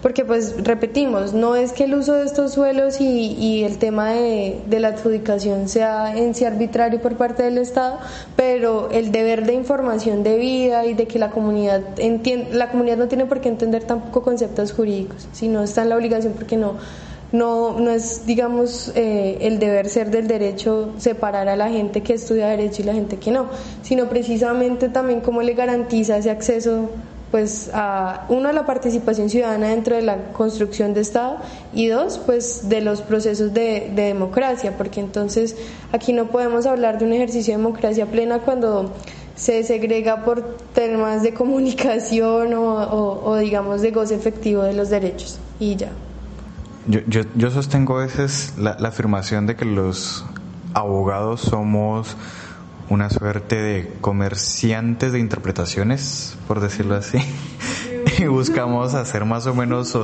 Porque, 0.05 0.23
pues, 0.27 0.63
repetimos, 0.63 1.33
no 1.33 1.57
es 1.57 1.73
que 1.73 1.85
el 1.85 1.95
uso 1.95 2.13
de 2.13 2.27
estos 2.27 2.53
suelos 2.53 3.01
y, 3.01 3.65
el 3.65 3.79
tema 3.79 4.11
de, 4.11 4.61
la 4.69 4.89
adjudicación 4.89 5.67
sea 5.67 6.15
en 6.15 6.35
sí 6.35 6.45
arbitrario 6.45 7.01
por 7.01 7.17
parte 7.17 7.43
del 7.43 7.57
Estado, 7.57 8.01
pero 8.37 8.91
el 8.91 9.13
deber 9.13 9.47
de 9.47 9.55
información 9.55 10.23
debida 10.23 10.85
y 10.85 10.93
de 10.93 11.07
que 11.07 11.19
la 11.19 11.31
comunidad 11.31 11.81
entienda, 11.97 12.51
la 12.53 12.71
comunidad 12.71 12.99
no 12.99 13.09
tiene 13.09 13.25
por 13.25 13.41
qué 13.41 13.49
entender 13.49 13.85
tampoco 13.85 14.21
conceptos 14.21 14.75
jurídicos, 14.75 15.27
sino 15.33 15.63
está 15.63 15.81
en 15.85 15.89
la 15.89 15.97
obligación 15.97 16.35
porque 16.35 16.59
no 16.59 16.75
no, 17.33 17.81
no 17.81 17.91
es, 17.91 18.27
digamos, 18.27 18.93
eh, 18.95 19.39
el 19.41 19.59
deber 19.59 19.89
ser 19.89 20.11
del 20.11 20.29
derecho 20.29 20.93
separar 20.99 21.49
a 21.49 21.57
la 21.57 21.69
gente 21.71 22.03
que 22.03 22.13
estudia 22.13 22.47
derecho 22.49 22.83
y 22.83 22.85
la 22.85 22.93
gente 22.93 23.17
que 23.17 23.33
no, 23.33 23.47
sino 23.83 24.09
precisamente 24.09 24.91
también 24.91 25.21
cómo 25.21 25.41
le 25.41 25.55
garantiza 25.55 26.19
ese 26.19 26.31
acceso 26.31 26.91
pues 27.35 27.69
a 27.75 28.27
uno 28.29 28.53
la 28.53 28.65
participación 28.65 29.29
ciudadana 29.29 29.71
dentro 29.71 29.97
de 29.97 30.03
la 30.03 30.31
construcción 30.31 30.95
de 30.95 31.01
Estado 31.01 31.39
y 31.73 31.89
dos 31.89 32.19
pues 32.25 32.69
de 32.69 32.81
los 32.81 33.03
procesos 33.03 33.53
de, 33.53 33.91
democracia 33.93 34.77
porque 34.77 35.01
entonces 35.01 35.57
aquí 35.91 36.13
no 36.13 36.27
podemos 36.27 36.65
hablar 36.65 36.97
de 37.01 37.07
un 37.07 37.13
ejercicio 37.13 37.55
de 37.55 37.59
democracia 37.59 38.07
plena 38.07 38.39
cuando 38.39 38.93
se 39.35 39.65
segrega 39.65 40.25
por 40.25 40.59
temas 40.75 41.25
de 41.25 41.35
comunicación 41.35 42.53
o 42.55 43.37
digamos 43.37 43.83
de 43.83 43.91
goce 43.91 44.15
efectivo 44.15 44.63
de 44.63 44.75
los 44.75 44.89
derechos 44.91 45.41
y 45.59 45.75
ya. 45.75 45.91
Yo, 46.87 47.01
yo, 47.09 47.23
yo 47.35 47.51
sostengo 47.51 47.99
a 47.99 48.05
veces 48.05 48.55
la, 48.57 48.77
la 48.79 48.91
afirmación 48.91 49.49
de 49.49 49.57
que 49.57 49.65
los 49.65 50.25
abogados 50.73 51.41
somos 51.41 52.17
una 52.89 53.11
suerte 53.11 53.57
de 53.57 53.93
comerciantes 54.01 55.13
de 55.13 55.19
interpretaciones, 55.19 56.37
por 56.47 56.61
decirlo 56.61 56.95
así, 56.95 57.19
y 58.19 58.27
buscamos 58.27 58.95
hacer 58.95 59.25
más 59.25 59.47
o 59.47 59.55
menos 59.55 59.95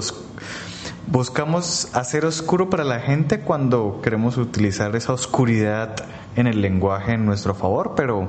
buscamos 1.06 1.88
hacer 1.94 2.24
oscuro 2.24 2.70
para 2.70 2.84
la 2.84 3.00
gente 3.00 3.40
cuando 3.40 4.00
queremos 4.02 4.36
utilizar 4.36 4.94
esa 4.94 5.12
oscuridad 5.12 5.96
en 6.36 6.46
el 6.46 6.62
lenguaje 6.62 7.12
en 7.12 7.26
nuestro 7.26 7.54
favor, 7.54 7.94
pero 7.96 8.28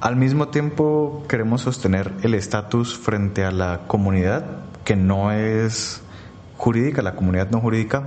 al 0.00 0.16
mismo 0.16 0.48
tiempo 0.48 1.24
queremos 1.28 1.62
sostener 1.62 2.12
el 2.22 2.34
estatus 2.34 2.96
frente 2.96 3.44
a 3.44 3.50
la 3.50 3.80
comunidad 3.86 4.44
que 4.84 4.96
no 4.96 5.32
es 5.32 6.02
jurídica, 6.56 7.02
la 7.02 7.14
comunidad 7.14 7.50
no 7.50 7.60
jurídica, 7.60 8.04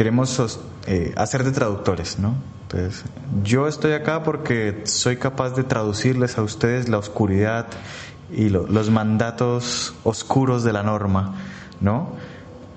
queremos 0.00 0.58
eh, 0.86 1.12
hacer 1.18 1.44
de 1.44 1.52
traductores, 1.52 2.18
¿no? 2.18 2.32
Entonces, 2.62 3.04
yo 3.44 3.68
estoy 3.68 3.92
acá 3.92 4.22
porque 4.22 4.80
soy 4.84 5.18
capaz 5.18 5.50
de 5.50 5.62
traducirles 5.62 6.38
a 6.38 6.42
ustedes 6.42 6.88
la 6.88 6.96
oscuridad 6.96 7.66
y 8.32 8.48
los 8.48 8.88
mandatos 8.88 9.92
oscuros 10.02 10.64
de 10.64 10.72
la 10.72 10.82
norma, 10.82 11.34
¿no? 11.82 12.12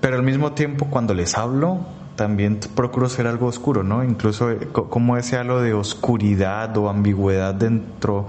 Pero 0.02 0.16
al 0.16 0.22
mismo 0.22 0.52
tiempo, 0.52 0.88
cuando 0.90 1.14
les 1.14 1.38
hablo, 1.38 1.86
también 2.14 2.60
procuro 2.74 3.08
ser 3.08 3.26
algo 3.26 3.46
oscuro, 3.46 3.82
¿no? 3.82 4.04
Incluso 4.04 4.50
eh, 4.50 4.68
como 4.70 5.16
ese 5.16 5.38
halo 5.38 5.62
de 5.62 5.72
oscuridad 5.72 6.76
o 6.76 6.90
ambigüedad 6.90 7.54
dentro 7.54 8.26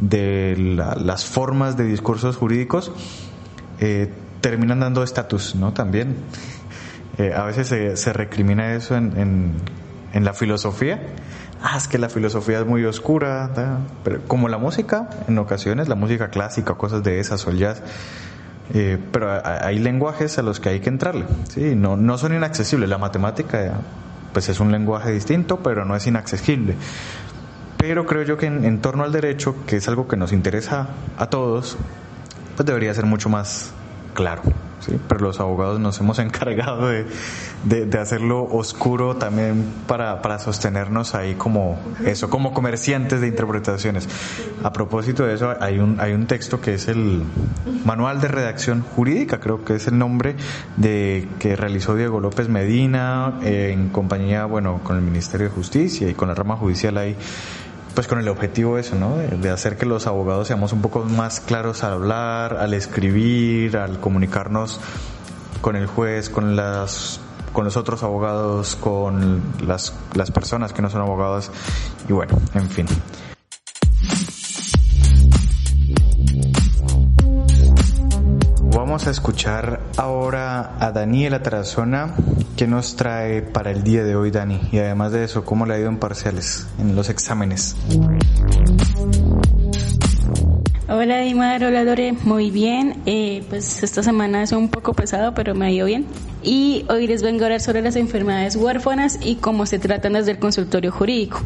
de 0.00 0.54
las 0.76 1.24
formas 1.24 1.76
de 1.76 1.82
discursos 1.82 2.36
jurídicos, 2.36 2.92
eh, 3.80 4.12
terminan 4.40 4.78
dando 4.78 5.02
estatus, 5.02 5.56
¿no? 5.56 5.72
También. 5.72 6.14
Eh, 7.18 7.32
a 7.34 7.44
veces 7.44 7.98
se, 8.00 8.12
recrimina 8.12 8.74
eso 8.74 8.96
en, 8.96 9.56
en, 10.12 10.24
la 10.24 10.32
filosofía. 10.34 11.00
Ah, 11.60 11.76
es 11.76 11.88
que 11.88 11.98
la 11.98 12.08
filosofía 12.08 12.60
es 12.60 12.66
muy 12.66 12.84
oscura, 12.84 13.50
pero 14.04 14.22
como 14.28 14.48
la 14.48 14.58
música, 14.58 15.10
en 15.26 15.36
ocasiones, 15.38 15.88
la 15.88 15.96
música 15.96 16.28
clásica, 16.28 16.74
cosas 16.74 17.02
de 17.02 17.18
esas 17.18 17.44
o 17.48 17.52
jazz. 17.52 17.82
Eh, 18.72 18.98
pero 19.10 19.42
hay 19.44 19.78
lenguajes 19.78 20.38
a 20.38 20.42
los 20.42 20.60
que 20.60 20.68
hay 20.68 20.80
que 20.80 20.90
entrarle, 20.90 21.24
¿sí? 21.48 21.74
no, 21.74 21.96
no 21.96 22.18
son 22.18 22.34
inaccesibles. 22.34 22.88
La 22.88 22.98
matemática, 22.98 23.80
pues 24.32 24.48
es 24.48 24.60
un 24.60 24.70
lenguaje 24.70 25.10
distinto, 25.10 25.58
pero 25.58 25.84
no 25.84 25.96
es 25.96 26.06
inaccesible. 26.06 26.76
Pero 27.78 28.06
creo 28.06 28.22
yo 28.22 28.36
que 28.36 28.46
en, 28.46 28.64
en 28.64 28.80
torno 28.80 29.02
al 29.02 29.10
derecho, 29.10 29.56
que 29.66 29.76
es 29.76 29.88
algo 29.88 30.06
que 30.06 30.16
nos 30.16 30.32
interesa 30.32 30.88
a 31.16 31.26
todos, 31.30 31.76
pues 32.54 32.66
debería 32.66 32.94
ser 32.94 33.06
mucho 33.06 33.28
más 33.28 33.72
claro. 34.18 34.42
¿sí? 34.80 34.98
Pero 35.06 35.20
los 35.20 35.38
abogados 35.38 35.78
nos 35.78 36.00
hemos 36.00 36.18
encargado 36.18 36.88
de, 36.88 37.06
de, 37.64 37.98
hacerlo 37.98 38.42
oscuro 38.50 39.14
también 39.14 39.64
para, 39.86 40.22
para, 40.22 40.40
sostenernos 40.40 41.14
ahí 41.14 41.36
como 41.36 41.78
eso, 42.04 42.28
como 42.28 42.52
comerciantes 42.52 43.20
de 43.20 43.28
interpretaciones. 43.28 44.08
A 44.64 44.72
propósito 44.72 45.24
de 45.24 45.34
eso, 45.34 45.54
hay 45.60 45.78
un, 45.78 46.00
hay 46.00 46.14
un 46.14 46.26
texto 46.26 46.60
que 46.60 46.74
es 46.74 46.88
el 46.88 47.22
Manual 47.84 48.20
de 48.20 48.26
Redacción 48.26 48.82
Jurídica, 48.82 49.38
creo 49.38 49.64
que 49.64 49.76
es 49.76 49.86
el 49.86 49.96
nombre 49.98 50.34
de 50.76 51.28
que 51.38 51.54
realizó 51.54 51.94
Diego 51.94 52.18
López 52.18 52.48
Medina 52.48 53.38
eh, 53.44 53.70
en 53.72 53.90
compañía, 53.90 54.46
bueno, 54.46 54.80
con 54.82 54.96
el 54.96 55.02
Ministerio 55.02 55.48
de 55.48 55.54
Justicia 55.54 56.08
y 56.08 56.14
con 56.14 56.26
la 56.26 56.34
rama 56.34 56.56
judicial 56.56 56.98
ahí 56.98 57.16
pues 57.98 58.06
con 58.06 58.20
el 58.20 58.28
objetivo 58.28 58.78
eso, 58.78 58.94
¿no? 58.94 59.16
De, 59.16 59.50
hacer 59.50 59.76
que 59.76 59.84
los 59.84 60.06
abogados 60.06 60.46
seamos 60.46 60.72
un 60.72 60.80
poco 60.80 61.00
más 61.02 61.40
claros 61.40 61.82
al 61.82 61.94
hablar, 61.94 62.56
al 62.56 62.72
escribir, 62.72 63.76
al 63.76 63.98
comunicarnos 63.98 64.78
con 65.60 65.74
el 65.74 65.88
juez, 65.88 66.30
con 66.30 66.54
las 66.54 67.18
con 67.52 67.64
los 67.64 67.76
otros 67.76 68.04
abogados, 68.04 68.76
con 68.76 69.42
las, 69.66 69.94
las 70.14 70.30
personas 70.30 70.72
que 70.72 70.80
no 70.80 70.90
son 70.90 71.00
abogados 71.00 71.50
y 72.08 72.12
bueno, 72.12 72.38
en 72.54 72.70
fin. 72.70 72.86
Vamos 78.98 79.06
a 79.06 79.12
escuchar 79.12 79.80
ahora 79.96 80.74
a 80.80 80.90
Daniela 80.90 81.40
Tarazona, 81.40 82.16
que 82.56 82.66
nos 82.66 82.96
trae 82.96 83.42
para 83.42 83.70
el 83.70 83.84
día 83.84 84.02
de 84.02 84.16
hoy, 84.16 84.32
Dani. 84.32 84.60
Y 84.72 84.78
además 84.78 85.12
de 85.12 85.22
eso, 85.22 85.44
¿cómo 85.44 85.66
le 85.66 85.74
ha 85.74 85.78
ido 85.78 85.88
en 85.88 85.98
parciales, 85.98 86.66
en 86.80 86.96
los 86.96 87.08
exámenes? 87.08 87.76
Hola 90.88 91.20
Dimar, 91.20 91.62
hola 91.62 91.84
Lore, 91.84 92.12
muy 92.24 92.50
bien. 92.50 93.00
Eh, 93.06 93.44
pues 93.48 93.84
esta 93.84 94.02
semana 94.02 94.42
es 94.42 94.50
un 94.50 94.68
poco 94.68 94.94
pesado, 94.94 95.32
pero 95.32 95.54
me 95.54 95.66
ha 95.66 95.70
ido 95.70 95.86
bien. 95.86 96.04
Y 96.42 96.84
hoy 96.88 97.06
les 97.06 97.22
vengo 97.22 97.42
a 97.42 97.46
hablar 97.46 97.60
sobre 97.60 97.82
las 97.82 97.94
enfermedades 97.94 98.56
huérfanas 98.56 99.20
y 99.22 99.36
cómo 99.36 99.66
se 99.66 99.78
tratan 99.78 100.14
desde 100.14 100.32
el 100.32 100.40
consultorio 100.40 100.90
jurídico. 100.90 101.40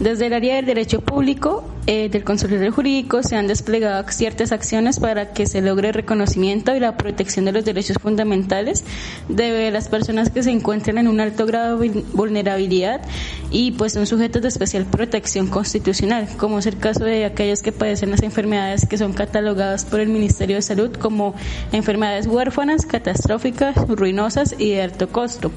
Desde 0.00 0.26
el 0.26 0.32
área 0.32 0.54
del 0.54 0.66
derecho 0.66 1.00
público, 1.00 1.64
eh, 1.86 2.08
del 2.08 2.22
consultorio 2.22 2.70
jurídico, 2.70 3.24
se 3.24 3.34
han 3.34 3.48
desplegado 3.48 4.08
ciertas 4.12 4.52
acciones 4.52 5.00
para 5.00 5.32
que 5.32 5.44
se 5.44 5.60
logre 5.60 5.88
el 5.88 5.94
reconocimiento 5.94 6.76
y 6.76 6.78
la 6.78 6.96
protección 6.96 7.46
de 7.46 7.50
los 7.50 7.64
derechos 7.64 7.96
fundamentales 8.00 8.84
de 9.28 9.72
las 9.72 9.88
personas 9.88 10.30
que 10.30 10.44
se 10.44 10.52
encuentran 10.52 10.98
en 10.98 11.08
un 11.08 11.18
alto 11.18 11.46
grado 11.46 11.78
de 11.78 12.04
vulnerabilidad 12.12 13.00
y 13.50 13.72
pues 13.72 13.94
son 13.94 14.06
sujetos 14.06 14.42
de 14.42 14.48
especial 14.48 14.86
protección 14.86 15.48
constitucional, 15.48 16.28
como 16.36 16.60
es 16.60 16.66
el 16.66 16.78
caso 16.78 17.02
de 17.02 17.24
aquellos 17.24 17.60
que 17.62 17.72
padecen 17.72 18.12
las 18.12 18.22
enfermedades 18.22 18.86
que 18.86 18.98
son 18.98 19.14
catalogadas 19.14 19.84
por 19.84 19.98
el 19.98 20.10
Ministerio 20.10 20.54
de 20.54 20.62
Salud 20.62 20.92
como 20.92 21.34
enfermedades 21.72 22.28
huérfanas, 22.28 22.86
catastróficas, 22.86 23.74
ruinosas 23.88 24.54
y 24.58 24.70
de 24.70 24.82
alto 24.82 25.08
costo. 25.08 25.50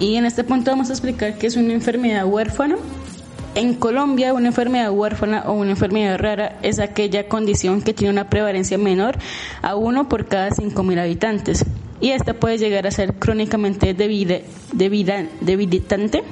Y 0.00 0.16
en 0.16 0.26
este 0.26 0.42
punto 0.42 0.72
vamos 0.72 0.90
a 0.90 0.92
explicar 0.92 1.38
qué 1.38 1.46
es 1.46 1.56
una 1.56 1.72
enfermedad 1.72 2.26
huérfana 2.26 2.76
en 3.58 3.74
Colombia, 3.74 4.32
una 4.34 4.48
enfermedad 4.48 4.92
huérfana 4.92 5.42
o 5.46 5.52
una 5.52 5.70
enfermedad 5.70 6.16
rara 6.16 6.60
es 6.62 6.78
aquella 6.78 7.26
condición 7.26 7.82
que 7.82 7.92
tiene 7.92 8.12
una 8.12 8.30
prevalencia 8.30 8.78
menor 8.78 9.18
a 9.62 9.74
uno 9.74 10.08
por 10.08 10.26
cada 10.26 10.50
5.000 10.50 11.00
habitantes. 11.00 11.64
Y 12.00 12.10
esta 12.10 12.34
puede 12.34 12.58
llegar 12.58 12.86
a 12.86 12.92
ser 12.92 13.14
crónicamente 13.14 13.94
debilitante 13.94 16.22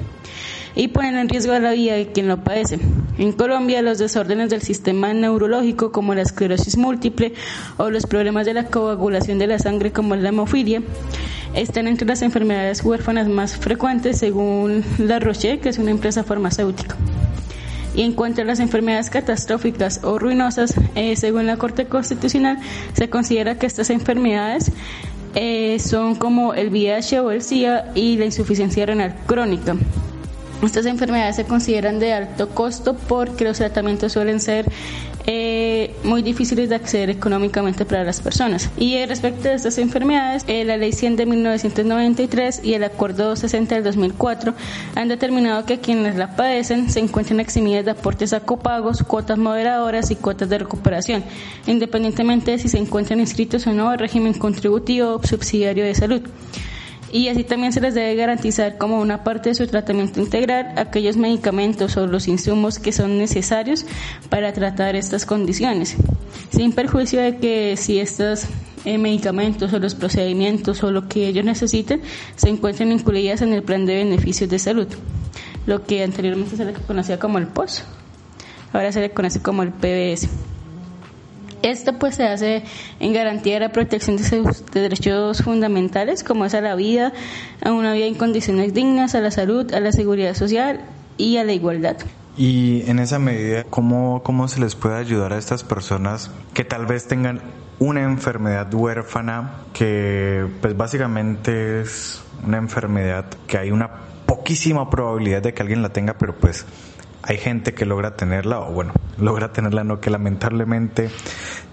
y 0.77 0.89
poner 0.89 1.15
en 1.15 1.27
riesgo 1.27 1.57
la 1.57 1.71
vida 1.71 1.95
de 1.95 2.11
quien 2.11 2.27
lo 2.27 2.43
padece. 2.43 2.77
En 3.17 3.31
Colombia, 3.31 3.81
los 3.81 3.97
desórdenes 3.97 4.51
del 4.51 4.61
sistema 4.61 5.11
neurológico, 5.11 5.91
como 5.91 6.13
la 6.13 6.21
esclerosis 6.21 6.77
múltiple 6.77 7.33
o 7.77 7.89
los 7.89 8.05
problemas 8.05 8.45
de 8.45 8.53
la 8.53 8.65
coagulación 8.65 9.39
de 9.39 9.47
la 9.47 9.57
sangre, 9.57 9.91
como 9.91 10.15
la 10.15 10.29
hemofilia, 10.29 10.83
están 11.55 11.87
entre 11.87 12.07
las 12.07 12.21
enfermedades 12.21 12.83
huérfanas 12.83 13.27
más 13.27 13.57
frecuentes, 13.57 14.19
según 14.19 14.83
La 14.99 15.19
Roche, 15.19 15.57
que 15.59 15.69
es 15.69 15.79
una 15.79 15.89
empresa 15.89 16.23
farmacéutica. 16.23 16.95
Y 17.95 18.03
en 18.03 18.13
cuanto 18.13 18.43
a 18.43 18.45
las 18.45 18.59
enfermedades 18.59 19.09
catastróficas 19.09 20.01
o 20.03 20.19
ruinosas, 20.19 20.75
eh, 20.93 21.15
según 21.15 21.47
la 21.47 21.57
Corte 21.57 21.85
Constitucional, 21.87 22.59
se 22.93 23.09
considera 23.09 23.57
que 23.57 23.65
estas 23.65 23.89
enfermedades 23.89 24.71
eh, 25.33 25.79
son 25.79 26.13
como 26.13 26.53
el 26.53 26.69
VIH 26.69 27.19
o 27.21 27.31
el 27.31 27.41
SIDA 27.41 27.91
y 27.95 28.17
la 28.17 28.25
insuficiencia 28.25 28.85
renal 28.85 29.15
crónica. 29.25 29.75
Estas 30.63 30.87
enfermedades 30.87 31.35
se 31.35 31.45
consideran 31.45 31.99
de 31.99 32.13
alto 32.13 32.49
costo 32.49 32.95
porque 32.95 33.43
los 33.43 33.57
tratamientos 33.57 34.13
suelen 34.13 34.39
ser 34.39 34.65
eh, 35.27 35.93
muy 36.03 36.23
difíciles 36.23 36.69
de 36.69 36.75
acceder 36.75 37.11
económicamente 37.11 37.85
para 37.85 38.03
las 38.03 38.21
personas. 38.21 38.71
Y 38.75 39.05
respecto 39.05 39.49
a 39.49 39.51
estas 39.51 39.77
enfermedades, 39.77 40.45
eh, 40.47 40.63
la 40.63 40.77
Ley 40.77 40.93
100 40.93 41.15
de 41.17 41.25
1993 41.27 42.61
y 42.63 42.73
el 42.73 42.83
Acuerdo 42.85 43.35
60 43.35 43.75
del 43.75 43.83
2004 43.83 44.55
han 44.95 45.09
determinado 45.09 45.65
que 45.65 45.79
quienes 45.79 46.15
la 46.15 46.35
padecen 46.35 46.89
se 46.89 47.01
encuentran 47.01 47.39
eximidas 47.39 47.85
de 47.85 47.91
aportes 47.91 48.33
a 48.33 48.39
copagos, 48.39 49.03
cuotas 49.03 49.37
moderadoras 49.37 50.09
y 50.09 50.15
cuotas 50.15 50.49
de 50.49 50.57
recuperación, 50.57 51.23
independientemente 51.67 52.51
de 52.51 52.59
si 52.59 52.67
se 52.67 52.79
encuentran 52.79 53.19
inscritos 53.19 53.67
o 53.67 53.73
no 53.73 53.89
al 53.89 53.99
régimen 53.99 54.33
contributivo 54.33 55.21
subsidiario 55.23 55.83
de 55.83 55.93
salud 55.93 56.21
y 57.11 57.29
así 57.29 57.43
también 57.43 57.71
se 57.71 57.81
les 57.81 57.93
debe 57.93 58.15
garantizar 58.15 58.77
como 58.77 58.99
una 58.99 59.23
parte 59.23 59.49
de 59.49 59.55
su 59.55 59.67
tratamiento 59.67 60.19
integral 60.19 60.73
aquellos 60.77 61.17
medicamentos 61.17 61.95
o 61.97 62.07
los 62.07 62.27
insumos 62.27 62.79
que 62.79 62.91
son 62.91 63.17
necesarios 63.17 63.85
para 64.29 64.53
tratar 64.53 64.95
estas 64.95 65.25
condiciones, 65.25 65.95
sin 66.51 66.73
perjuicio 66.73 67.21
de 67.21 67.37
que 67.37 67.77
si 67.77 67.99
estos 67.99 68.45
eh, 68.85 68.97
medicamentos 68.97 69.73
o 69.73 69.79
los 69.79 69.95
procedimientos 69.95 70.83
o 70.83 70.91
lo 70.91 71.07
que 71.07 71.27
ellos 71.27 71.45
necesiten 71.45 72.01
se 72.35 72.49
encuentren 72.49 72.91
incluidas 72.91 73.41
en 73.41 73.53
el 73.53 73.63
plan 73.63 73.85
de 73.85 73.95
beneficios 73.95 74.49
de 74.49 74.59
salud, 74.59 74.87
lo 75.65 75.83
que 75.83 76.03
anteriormente 76.03 76.55
se 76.57 76.65
le 76.65 76.73
conocía 76.73 77.19
como 77.19 77.37
el 77.37 77.47
POS, 77.47 77.83
ahora 78.73 78.91
se 78.91 79.01
le 79.01 79.11
conoce 79.11 79.41
como 79.41 79.63
el 79.63 79.71
PBS. 79.71 80.29
Esto 81.61 81.93
pues 81.93 82.15
se 82.15 82.27
hace 82.27 82.63
en 82.99 83.13
garantía 83.13 83.55
de 83.55 83.59
la 83.61 83.69
protección 83.69 84.17
de 84.17 84.23
sus 84.23 84.65
derechos 84.71 85.41
fundamentales, 85.41 86.23
como 86.23 86.45
es 86.45 86.53
a 86.53 86.61
la 86.61 86.75
vida, 86.75 87.13
a 87.63 87.71
una 87.71 87.93
vida 87.93 88.05
en 88.05 88.15
condiciones 88.15 88.73
dignas, 88.73 89.15
a 89.15 89.21
la 89.21 89.31
salud, 89.31 89.73
a 89.73 89.79
la 89.79 89.91
seguridad 89.91 90.33
social 90.35 90.81
y 91.17 91.37
a 91.37 91.43
la 91.43 91.53
igualdad. 91.53 91.97
Y 92.37 92.83
en 92.87 92.99
esa 92.99 93.17
medida, 93.17 93.63
¿cómo, 93.63 94.21
cómo 94.23 94.47
se 94.47 94.59
les 94.59 94.75
puede 94.75 94.95
ayudar 94.97 95.33
a 95.33 95.39
estas 95.39 95.63
personas 95.63 96.29
que 96.53 96.63
tal 96.63 96.85
vez 96.85 97.07
tengan 97.07 97.41
una 97.79 98.03
enfermedad 98.03 98.71
huérfana 98.73 99.51
que 99.73 100.45
pues 100.61 100.75
básicamente 100.75 101.81
es 101.81 102.21
una 102.45 102.57
enfermedad 102.57 103.25
que 103.47 103.57
hay 103.57 103.71
una 103.71 103.89
poquísima 104.25 104.89
probabilidad 104.89 105.41
de 105.41 105.53
que 105.53 105.61
alguien 105.61 105.81
la 105.81 105.89
tenga, 105.89 106.13
pero 106.17 106.35
pues 106.35 106.65
hay 107.27 107.37
gente 107.37 107.73
que 107.73 107.85
logra 107.85 108.15
tenerla, 108.15 108.59
o 108.61 108.71
bueno, 108.71 108.93
logra 109.17 109.51
tenerla, 109.51 109.83
no 109.83 109.99
que 109.99 110.09
lamentablemente 110.09 111.09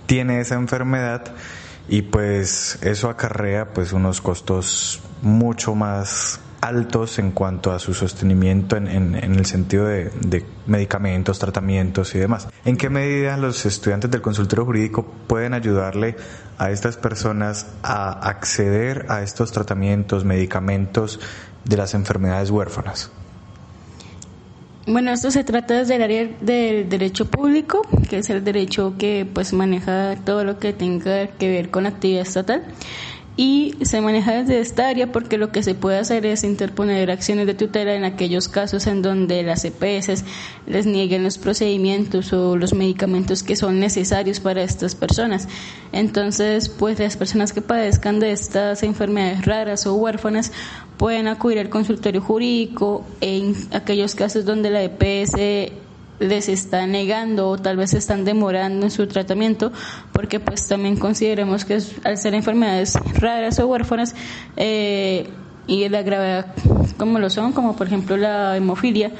tiene 0.06 0.40
esa 0.40 0.56
enfermedad 0.56 1.22
y 1.88 2.02
pues 2.02 2.78
eso 2.82 3.08
acarrea 3.08 3.72
pues 3.72 3.92
unos 3.92 4.20
costos 4.20 5.00
mucho 5.22 5.74
más 5.74 6.40
altos 6.60 7.18
en 7.18 7.30
cuanto 7.30 7.72
a 7.72 7.78
su 7.78 7.92
sostenimiento 7.92 8.76
en, 8.76 8.88
en, 8.88 9.14
el 9.14 9.44
sentido 9.44 9.84
de, 9.84 10.10
de, 10.20 10.46
medicamentos, 10.66 11.38
tratamientos 11.38 12.14
y 12.14 12.18
demás. 12.18 12.48
¿En 12.64 12.78
qué 12.78 12.88
medida 12.88 13.36
los 13.36 13.66
estudiantes 13.66 14.10
del 14.10 14.22
consultorio 14.22 14.64
jurídico 14.64 15.04
pueden 15.26 15.52
ayudarle 15.52 16.16
a 16.56 16.70
estas 16.70 16.96
personas 16.96 17.66
a 17.82 18.12
acceder 18.28 19.04
a 19.10 19.22
estos 19.22 19.52
tratamientos, 19.52 20.24
medicamentos 20.24 21.20
de 21.66 21.76
las 21.76 21.92
enfermedades 21.92 22.50
huérfanas? 22.50 23.10
Bueno, 24.86 25.12
esto 25.12 25.30
se 25.30 25.44
trata 25.44 25.78
desde 25.78 25.96
el 25.96 26.02
área 26.02 26.28
del 26.42 26.90
derecho 26.90 27.24
público, 27.24 27.80
que 28.10 28.18
es 28.18 28.28
el 28.28 28.44
derecho 28.44 28.96
que 28.98 29.26
pues 29.32 29.54
maneja 29.54 30.14
todo 30.26 30.44
lo 30.44 30.58
que 30.58 30.74
tenga 30.74 31.26
que 31.26 31.48
ver 31.48 31.70
con 31.70 31.86
actividad 31.86 32.20
estatal 32.20 32.62
y 33.36 33.74
se 33.82 34.00
maneja 34.00 34.32
desde 34.32 34.60
esta 34.60 34.88
área 34.88 35.10
porque 35.10 35.38
lo 35.38 35.50
que 35.50 35.64
se 35.64 35.74
puede 35.74 35.98
hacer 35.98 36.24
es 36.24 36.44
interponer 36.44 37.10
acciones 37.10 37.46
de 37.46 37.54
tutela 37.54 37.94
en 37.94 38.04
aquellos 38.04 38.48
casos 38.48 38.86
en 38.86 39.02
donde 39.02 39.42
las 39.42 39.64
EPS 39.64 40.24
les 40.66 40.86
nieguen 40.86 41.24
los 41.24 41.38
procedimientos 41.38 42.32
o 42.32 42.56
los 42.56 42.74
medicamentos 42.74 43.42
que 43.42 43.56
son 43.56 43.80
necesarios 43.80 44.38
para 44.38 44.62
estas 44.62 44.94
personas. 44.94 45.48
Entonces, 45.90 46.68
pues 46.68 47.00
las 47.00 47.16
personas 47.16 47.52
que 47.52 47.60
padezcan 47.60 48.20
de 48.20 48.30
estas 48.30 48.84
enfermedades 48.84 49.44
raras 49.44 49.86
o 49.86 49.94
huérfanas 49.94 50.52
pueden 50.96 51.28
acudir 51.28 51.58
al 51.58 51.68
consultorio 51.68 52.20
jurídico 52.20 53.04
en 53.20 53.54
aquellos 53.72 54.14
casos 54.14 54.44
donde 54.44 54.70
la 54.70 54.82
EPS 54.82 55.72
les 56.20 56.48
está 56.48 56.86
negando 56.86 57.48
o 57.48 57.58
tal 57.58 57.76
vez 57.76 57.92
están 57.94 58.24
demorando 58.24 58.86
en 58.86 58.90
su 58.90 59.06
tratamiento 59.06 59.72
porque 60.12 60.40
pues 60.40 60.66
también 60.68 60.96
consideremos 60.96 61.64
que 61.64 61.78
al 62.04 62.16
ser 62.18 62.34
enfermedades 62.34 62.96
raras 63.14 63.58
o 63.58 63.66
huérfanas 63.66 64.14
eh, 64.56 65.28
y 65.66 65.88
la 65.88 66.02
gravedad 66.02 66.54
como 66.96 67.18
lo 67.18 67.30
son 67.30 67.52
como 67.52 67.74
por 67.74 67.88
ejemplo 67.88 68.16
la 68.16 68.56
hemofilia 68.56 69.10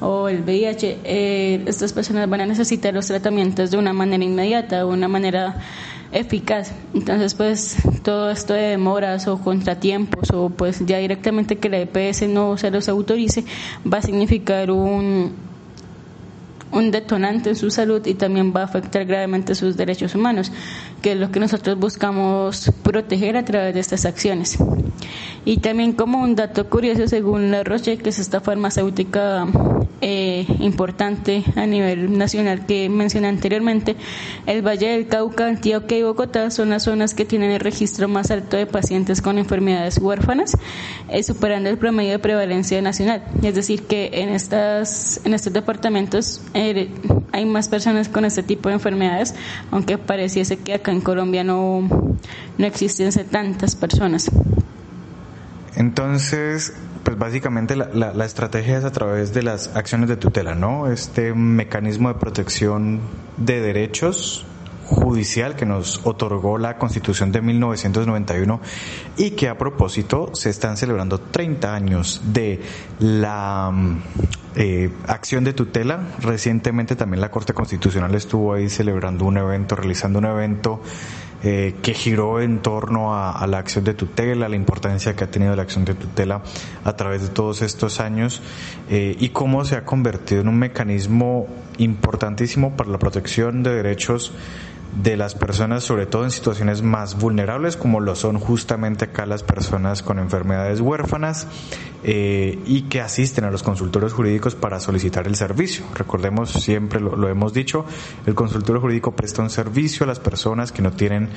o 0.00 0.28
el 0.28 0.42
VIH 0.42 0.98
eh, 1.04 1.62
estas 1.66 1.92
personas 1.92 2.28
van 2.28 2.42
a 2.42 2.46
necesitar 2.46 2.94
los 2.94 3.06
tratamientos 3.06 3.70
de 3.70 3.76
una 3.76 3.92
manera 3.92 4.22
inmediata 4.22 4.78
de 4.78 4.84
una 4.84 5.08
manera 5.08 5.56
eficaz. 6.14 6.72
Entonces 6.94 7.34
pues 7.34 7.76
todo 8.02 8.30
esto 8.30 8.54
de 8.54 8.62
demoras 8.62 9.26
o 9.28 9.38
contratiempos 9.38 10.30
o 10.32 10.48
pues 10.48 10.84
ya 10.86 10.98
directamente 10.98 11.58
que 11.58 11.68
la 11.68 11.78
EPS 11.78 12.28
no 12.28 12.56
se 12.56 12.70
los 12.70 12.88
autorice 12.88 13.44
va 13.86 13.98
a 13.98 14.02
significar 14.02 14.70
un 14.70 15.32
un 16.74 16.90
detonante 16.90 17.50
en 17.50 17.56
su 17.56 17.70
salud 17.70 18.04
y 18.04 18.14
también 18.14 18.52
va 18.54 18.62
a 18.62 18.64
afectar 18.64 19.04
gravemente 19.04 19.54
sus 19.54 19.76
derechos 19.76 20.14
humanos, 20.14 20.50
que 21.04 21.12
es 21.12 21.18
lo 21.18 21.30
que 21.30 21.38
nosotros 21.38 21.78
buscamos 21.78 22.72
proteger 22.82 23.36
a 23.36 23.44
través 23.44 23.74
de 23.74 23.80
estas 23.80 24.06
acciones. 24.06 24.56
Y 25.44 25.58
también 25.58 25.92
como 25.92 26.22
un 26.22 26.34
dato 26.34 26.70
curioso, 26.70 27.06
según 27.06 27.50
la 27.50 27.62
Roche, 27.62 27.98
que 27.98 28.08
es 28.08 28.18
esta 28.18 28.40
farmacéutica 28.40 29.46
eh, 30.00 30.46
importante 30.60 31.44
a 31.56 31.66
nivel 31.66 32.16
nacional 32.16 32.64
que 32.64 32.88
mencioné 32.88 33.28
anteriormente, 33.28 33.96
el 34.46 34.66
Valle 34.66 34.88
del 34.88 35.06
Cauca, 35.06 35.46
Antioquia 35.46 35.98
y 35.98 36.02
Bogotá 36.02 36.50
son 36.50 36.70
las 36.70 36.84
zonas 36.84 37.12
que 37.12 37.26
tienen 37.26 37.50
el 37.50 37.60
registro 37.60 38.08
más 38.08 38.30
alto 38.30 38.56
de 38.56 38.64
pacientes 38.64 39.20
con 39.20 39.36
enfermedades 39.36 39.98
huérfanas, 39.98 40.56
eh, 41.10 41.22
superando 41.22 41.68
el 41.68 41.76
promedio 41.76 42.12
de 42.12 42.18
prevalencia 42.18 42.80
nacional. 42.80 43.24
Es 43.42 43.54
decir, 43.54 43.82
que 43.82 44.10
en, 44.14 44.30
estas, 44.30 45.20
en 45.24 45.34
estos 45.34 45.52
departamentos 45.52 46.40
eh, 46.54 46.88
hay 47.32 47.44
más 47.44 47.68
personas 47.68 48.08
con 48.08 48.24
este 48.24 48.42
tipo 48.42 48.70
de 48.70 48.76
enfermedades, 48.76 49.34
aunque 49.70 49.98
pareciese 49.98 50.56
que 50.56 50.74
acá 50.74 50.93
en 50.94 51.00
Colombia 51.00 51.44
no, 51.44 51.88
no 52.58 52.66
existen 52.66 53.10
tantas 53.26 53.76
personas. 53.76 54.30
Entonces, 55.76 56.72
pues 57.02 57.18
básicamente 57.18 57.76
la, 57.76 58.14
la, 58.14 58.24
estrategia 58.24 58.78
es 58.78 58.84
a 58.84 58.92
través 58.92 59.34
de 59.34 59.42
las 59.42 59.74
acciones 59.76 60.08
de 60.08 60.16
tutela, 60.16 60.54
¿no? 60.54 60.90
Este 60.90 61.34
mecanismo 61.34 62.08
de 62.08 62.14
protección 62.14 63.00
de 63.36 63.60
derechos 63.60 64.46
judicial 64.86 65.56
que 65.56 65.66
nos 65.66 66.00
otorgó 66.04 66.58
la 66.58 66.76
Constitución 66.78 67.32
de 67.32 67.40
1991 67.40 68.60
y 69.16 69.30
que 69.32 69.48
a 69.48 69.58
propósito 69.58 70.30
se 70.34 70.50
están 70.50 70.76
celebrando 70.76 71.18
30 71.18 71.74
años 71.74 72.20
de 72.24 72.60
la 73.00 73.72
eh, 74.56 74.90
acción 75.06 75.44
de 75.44 75.52
tutela. 75.52 76.00
Recientemente 76.20 76.96
también 76.96 77.20
la 77.20 77.30
Corte 77.30 77.52
Constitucional 77.52 78.14
estuvo 78.14 78.54
ahí 78.54 78.68
celebrando 78.68 79.24
un 79.24 79.36
evento, 79.36 79.76
realizando 79.76 80.18
un 80.18 80.26
evento 80.26 80.80
eh, 81.42 81.74
que 81.82 81.92
giró 81.92 82.40
en 82.40 82.60
torno 82.60 83.14
a, 83.14 83.46
la 83.46 83.58
acción 83.58 83.84
de 83.84 83.92
tutela, 83.92 84.48
la 84.48 84.56
importancia 84.56 85.14
que 85.14 85.24
ha 85.24 85.30
tenido 85.30 85.54
la 85.54 85.62
acción 85.62 85.84
de 85.84 85.94
tutela 85.94 86.40
a 86.84 86.96
través 86.96 87.20
de 87.20 87.28
todos 87.28 87.60
estos 87.60 88.00
años 88.00 88.40
eh, 88.88 89.14
y 89.20 89.28
cómo 89.28 89.64
se 89.66 89.76
ha 89.76 89.84
convertido 89.84 90.40
en 90.40 90.48
un 90.48 90.58
mecanismo 90.58 91.46
importantísimo 91.76 92.76
para 92.76 92.88
la 92.88 92.98
protección 92.98 93.62
de 93.62 93.74
derechos 93.74 94.32
de 95.02 95.16
las 95.16 95.34
personas, 95.34 95.82
sobre 95.82 96.06
todo 96.06 96.24
en 96.24 96.30
situaciones 96.30 96.82
más 96.82 97.18
vulnerables, 97.18 97.76
como 97.76 98.00
lo 98.00 98.14
son 98.14 98.38
justamente 98.38 99.06
acá 99.06 99.26
las 99.26 99.42
personas 99.42 100.02
con 100.02 100.18
enfermedades 100.18 100.80
huérfanas 100.80 101.46
eh, 102.04 102.58
y 102.66 102.82
que 102.82 103.00
asisten 103.00 103.44
a 103.44 103.50
los 103.50 103.62
consultorios 103.62 104.12
jurídicos 104.12 104.54
para 104.54 104.78
solicitar 104.80 105.26
el 105.26 105.34
servicio. 105.36 105.84
Recordemos, 105.94 106.50
siempre 106.50 107.00
lo, 107.00 107.16
lo 107.16 107.28
hemos 107.28 107.52
dicho, 107.52 107.84
el 108.26 108.34
consultorio 108.34 108.80
jurídico 108.80 109.16
presta 109.16 109.42
un 109.42 109.50
servicio 109.50 110.04
a 110.04 110.06
las 110.06 110.20
personas 110.20 110.70
que 110.70 110.82
no 110.82 110.92
tienen 110.92 111.30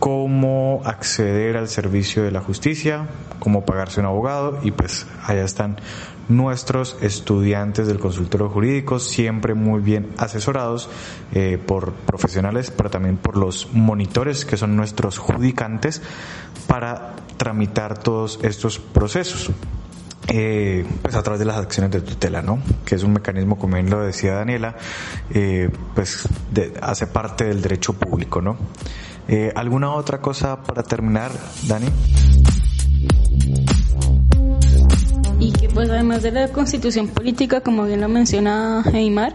cómo 0.00 0.80
acceder 0.86 1.58
al 1.58 1.68
servicio 1.68 2.22
de 2.24 2.30
la 2.30 2.40
justicia, 2.40 3.06
cómo 3.38 3.66
pagarse 3.66 4.00
un 4.00 4.06
abogado 4.06 4.58
y 4.62 4.70
pues 4.70 5.06
allá 5.26 5.44
están 5.44 5.76
nuestros 6.30 6.96
estudiantes 7.02 7.86
del 7.86 7.98
consultorio 7.98 8.48
jurídico, 8.48 8.98
siempre 8.98 9.54
muy 9.54 9.82
bien 9.82 10.10
asesorados 10.16 10.88
eh, 11.32 11.58
por 11.64 11.92
profesionales, 11.92 12.70
pero 12.70 12.88
también 12.88 13.16
por 13.16 13.36
los 13.36 13.68
monitores 13.72 14.44
que 14.44 14.56
son 14.56 14.76
nuestros 14.76 15.18
judicantes 15.18 16.00
para 16.66 17.16
tramitar 17.36 17.98
todos 17.98 18.38
estos 18.42 18.78
procesos. 18.78 19.50
Eh, 20.32 20.86
pues 21.02 21.16
a 21.16 21.22
través 21.24 21.40
de 21.40 21.44
las 21.44 21.56
acciones 21.56 21.90
de 21.90 22.02
tutela, 22.02 22.40
¿no? 22.40 22.60
Que 22.84 22.94
es 22.94 23.02
un 23.02 23.14
mecanismo, 23.14 23.58
como 23.58 23.74
bien 23.74 23.90
lo 23.90 24.00
decía 24.00 24.34
Daniela, 24.34 24.76
eh, 25.30 25.70
pues 25.94 26.28
hace 26.80 27.08
parte 27.08 27.44
del 27.44 27.60
derecho 27.62 27.94
público, 27.94 28.40
¿no? 28.40 28.56
¿Alguna 29.54 29.92
otra 29.92 30.20
cosa 30.20 30.60
para 30.62 30.82
terminar, 30.82 31.30
Dani? 31.68 31.86
Pues 35.80 35.88
además 35.88 36.22
de 36.22 36.30
la 36.30 36.48
constitución 36.48 37.08
política, 37.08 37.62
como 37.62 37.86
bien 37.86 38.02
lo 38.02 38.08
menciona 38.10 38.84
Eymar, 38.92 39.34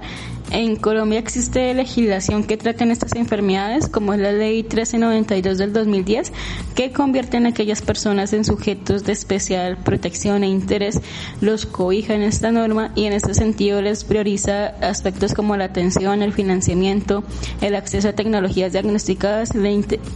En 0.52 0.76
Colombia 0.76 1.20
existe 1.20 1.74
legislación 1.74 2.44
que 2.44 2.56
trata 2.56 2.84
en 2.84 2.92
estas 2.92 3.14
enfermedades, 3.16 3.90
como 3.90 4.14
es 4.14 4.20
la 4.20 4.32
Ley 4.32 4.62
1392 4.64 5.58
del 5.58 5.74
2010, 5.74 6.32
que 6.76 6.92
convierte 6.92 7.38
en 7.38 7.48
aquellas 7.48 7.82
personas 7.82 8.32
en 8.32 8.46
sujetos 8.46 9.04
de 9.04 9.12
especial 9.12 9.78
protección 9.78 10.44
e 10.44 10.48
interés, 10.48 11.02
los 11.42 11.66
cobija 11.66 12.14
en 12.14 12.22
esta 12.22 12.52
norma 12.52 12.92
y 12.96 13.06
en 13.06 13.14
este 13.14 13.34
sentido 13.34 13.82
les 13.82 14.04
prioriza 14.04 14.68
aspectos 14.82 15.34
como 15.34 15.58
la 15.58 15.66
atención, 15.66 16.22
el 16.22 16.32
financiamiento, 16.32 17.24
el 17.62 17.76
acceso 17.76 18.10
a 18.10 18.14
tecnologías 18.14 18.72
diagnosticadas, 18.72 19.56
la, 19.56 19.70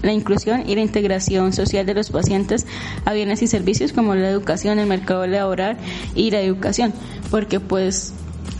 la 0.03 0.13
inclusión 0.13 0.69
y 0.69 0.75
la 0.75 0.81
integración 0.81 1.53
social 1.53 1.85
de 1.85 1.95
los 1.95 2.11
pacientes 2.11 2.67
a 3.03 3.13
bienes 3.13 3.41
y 3.41 3.47
servicios 3.47 3.93
como 3.93 4.13
la 4.13 4.29
educación, 4.29 4.77
el 4.77 4.87
mercado 4.87 5.25
laboral 5.25 5.77
y 6.13 6.29
la 6.29 6.41
educación, 6.41 6.93
porque 7.31 7.59
pues 7.59 8.13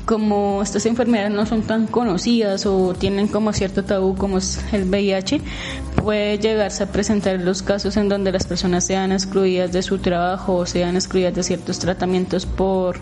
como 0.10 0.64
estas 0.64 0.88
enfermedades 0.88 1.32
no 1.32 1.46
son 1.46 1.62
tan 1.62 1.86
conocidas 1.86 2.66
o 2.66 2.96
tienen 2.96 3.28
como 3.28 3.54
cierto 3.54 3.86
tabú 3.86 4.16
como 4.16 4.40
es 4.40 4.60
el 4.74 4.90
VIH, 4.90 5.40
puede 6.04 6.40
llegarse 6.40 6.82
a 6.82 6.92
presentar 6.92 7.40
los 7.40 7.62
casos 7.62 7.96
en 7.96 8.10
donde 8.10 8.32
las 8.32 8.48
personas 8.48 8.88
sean 8.88 9.12
excluidas 9.12 9.72
de 9.72 9.84
su 9.84 10.00
trabajo 10.00 10.56
o 10.56 10.66
sean 10.66 10.96
excluidas 10.96 11.36
de 11.36 11.44
ciertos 11.44 11.78
tratamientos 11.78 12.48
por, 12.48 12.98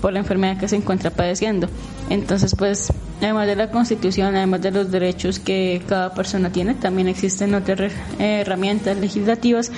por 0.00 0.12
la 0.12 0.18
enfermedad 0.18 0.58
que 0.58 0.66
se 0.66 0.74
encuentra 0.74 1.10
padeciendo. 1.10 1.68
Entonces, 2.10 2.56
pues, 2.56 2.92
además 3.22 3.46
de 3.46 3.54
la 3.54 3.70
Constitución, 3.70 4.34
además 4.34 4.60
de 4.60 4.72
los 4.72 4.90
derechos 4.90 5.38
que 5.38 5.80
cada 5.88 6.12
persona 6.12 6.50
tiene, 6.50 6.74
también 6.74 7.06
existen 7.06 7.54
otras 7.54 7.92
herramientas 8.18 8.96
legislativas 8.96 9.70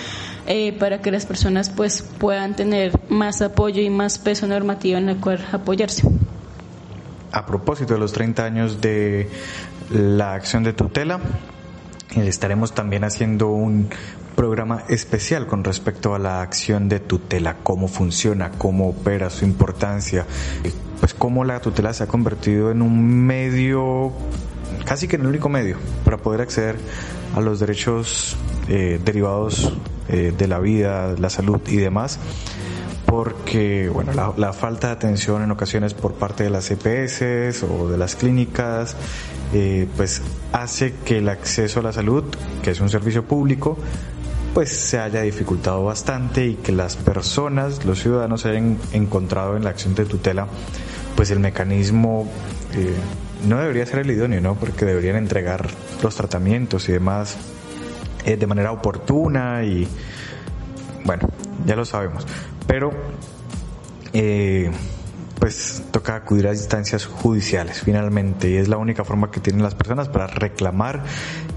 eh, 0.46 0.72
para 0.72 1.02
que 1.02 1.10
las 1.10 1.26
personas 1.26 1.68
pues 1.68 2.02
puedan 2.16 2.56
tener 2.56 2.98
más 3.10 3.42
apoyo 3.42 3.82
y 3.82 3.90
más 3.90 4.18
peso 4.18 4.46
normativo 4.46 4.96
en 4.96 5.10
el 5.10 5.18
cual 5.18 5.46
apoyarse 5.52 6.08
a 7.32 7.46
propósito 7.46 7.94
de 7.94 8.00
los 8.00 8.12
30 8.12 8.44
años 8.44 8.80
de 8.80 9.28
la 9.90 10.34
acción 10.34 10.62
de 10.62 10.72
tutela, 10.72 11.20
eh, 12.16 12.26
estaremos 12.26 12.74
también 12.74 13.04
haciendo 13.04 13.48
un 13.48 13.88
programa 14.36 14.84
especial 14.88 15.46
con 15.46 15.64
respecto 15.64 16.14
a 16.14 16.18
la 16.18 16.40
acción 16.40 16.88
de 16.88 17.00
tutela, 17.00 17.56
cómo 17.62 17.88
funciona, 17.88 18.50
cómo 18.56 18.88
opera, 18.88 19.28
su 19.28 19.44
importancia, 19.44 20.26
pues 20.98 21.14
cómo 21.14 21.44
la 21.44 21.60
tutela 21.60 21.92
se 21.92 22.04
ha 22.04 22.06
convertido 22.06 22.70
en 22.70 22.82
un 22.82 23.26
medio, 23.26 24.12
casi 24.84 25.08
que 25.08 25.16
en 25.16 25.22
el 25.22 25.28
único 25.28 25.48
medio, 25.48 25.76
para 26.04 26.16
poder 26.16 26.40
acceder 26.40 26.76
a 27.36 27.40
los 27.40 27.60
derechos 27.60 28.36
eh, 28.68 29.00
derivados 29.04 29.72
eh, 30.08 30.32
de 30.36 30.48
la 30.48 30.58
vida, 30.58 31.14
la 31.18 31.28
salud 31.28 31.60
y 31.68 31.76
demás 31.76 32.18
porque 33.10 33.90
bueno, 33.92 34.12
la, 34.36 34.52
falta 34.52 34.86
de 34.86 34.92
atención 34.92 35.42
en 35.42 35.50
ocasiones 35.50 35.94
por 35.94 36.14
parte 36.14 36.44
de 36.44 36.50
las 36.50 36.70
EPS 36.70 37.64
o 37.64 37.88
de 37.90 37.98
las 37.98 38.14
clínicas, 38.14 38.94
eh, 39.52 39.88
pues 39.96 40.22
hace 40.52 40.94
que 41.04 41.18
el 41.18 41.28
acceso 41.28 41.80
a 41.80 41.82
la 41.82 41.92
salud, 41.92 42.22
que 42.62 42.70
es 42.70 42.80
un 42.80 42.88
servicio 42.88 43.24
público, 43.24 43.76
pues 44.54 44.68
se 44.68 45.00
haya 45.00 45.22
dificultado 45.22 45.82
bastante 45.82 46.46
y 46.46 46.54
que 46.54 46.70
las 46.70 46.94
personas, 46.94 47.84
los 47.84 48.00
ciudadanos 48.00 48.46
hayan 48.46 48.78
encontrado 48.92 49.56
en 49.56 49.64
la 49.64 49.70
acción 49.70 49.96
de 49.96 50.04
tutela, 50.04 50.46
pues 51.16 51.32
el 51.32 51.40
mecanismo 51.40 52.30
eh, 52.74 52.94
no 53.48 53.58
debería 53.58 53.86
ser 53.86 54.00
el 54.00 54.10
idóneo, 54.12 54.40
¿no? 54.40 54.54
Porque 54.54 54.84
deberían 54.84 55.16
entregar 55.16 55.66
los 56.00 56.14
tratamientos 56.14 56.88
y 56.88 56.92
demás 56.92 57.36
eh, 58.24 58.36
de 58.36 58.46
manera 58.46 58.70
oportuna 58.70 59.64
y 59.64 59.88
bueno, 61.04 61.28
ya 61.66 61.74
lo 61.74 61.84
sabemos 61.84 62.24
pero 62.70 62.92
eh, 64.12 64.70
pues 65.40 65.82
toca 65.90 66.14
acudir 66.14 66.46
a 66.46 66.52
instancias 66.52 67.04
judiciales 67.04 67.80
finalmente 67.80 68.48
y 68.48 68.56
es 68.58 68.68
la 68.68 68.76
única 68.76 69.02
forma 69.02 69.32
que 69.32 69.40
tienen 69.40 69.64
las 69.64 69.74
personas 69.74 70.08
para 70.08 70.28
reclamar 70.28 71.02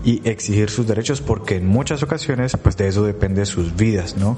y 0.03 0.27
exigir 0.27 0.71
sus 0.71 0.87
derechos 0.87 1.21
porque 1.21 1.57
en 1.57 1.67
muchas 1.67 2.01
ocasiones 2.01 2.57
pues 2.57 2.77
de 2.77 2.87
eso 2.87 3.03
depende 3.03 3.45
sus 3.45 3.75
vidas, 3.75 4.17
¿no? 4.17 4.37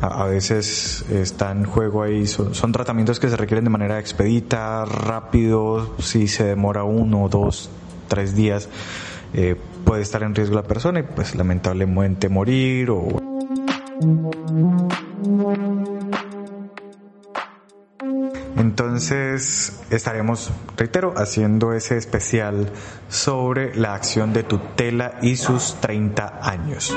A, 0.00 0.24
veces 0.24 1.04
está 1.10 1.52
en 1.52 1.64
juego 1.64 2.02
ahí, 2.02 2.26
son, 2.26 2.72
tratamientos 2.72 3.20
que 3.20 3.28
se 3.30 3.36
requieren 3.36 3.62
de 3.62 3.70
manera 3.70 4.00
expedita, 4.00 4.84
rápido, 4.84 5.94
si 6.00 6.26
se 6.26 6.42
demora 6.42 6.82
uno, 6.82 7.28
dos, 7.28 7.70
tres 8.08 8.34
días, 8.34 8.68
eh, 9.32 9.54
puede 9.84 10.02
estar 10.02 10.24
en 10.24 10.34
riesgo 10.34 10.56
la 10.56 10.64
persona 10.64 10.98
y 10.98 11.04
pues 11.04 11.36
lamentablemente 11.36 12.28
morir 12.28 12.90
o... 12.90 13.06
Entonces 18.56 19.80
estaremos, 19.90 20.52
reitero, 20.76 21.14
haciendo 21.16 21.72
ese 21.72 21.96
especial 21.96 22.70
sobre 23.08 23.74
la 23.74 23.94
acción 23.94 24.32
de 24.32 24.42
tutela 24.42 25.18
y 25.22 25.36
sus 25.36 25.76
30 25.80 26.40
años. 26.42 26.94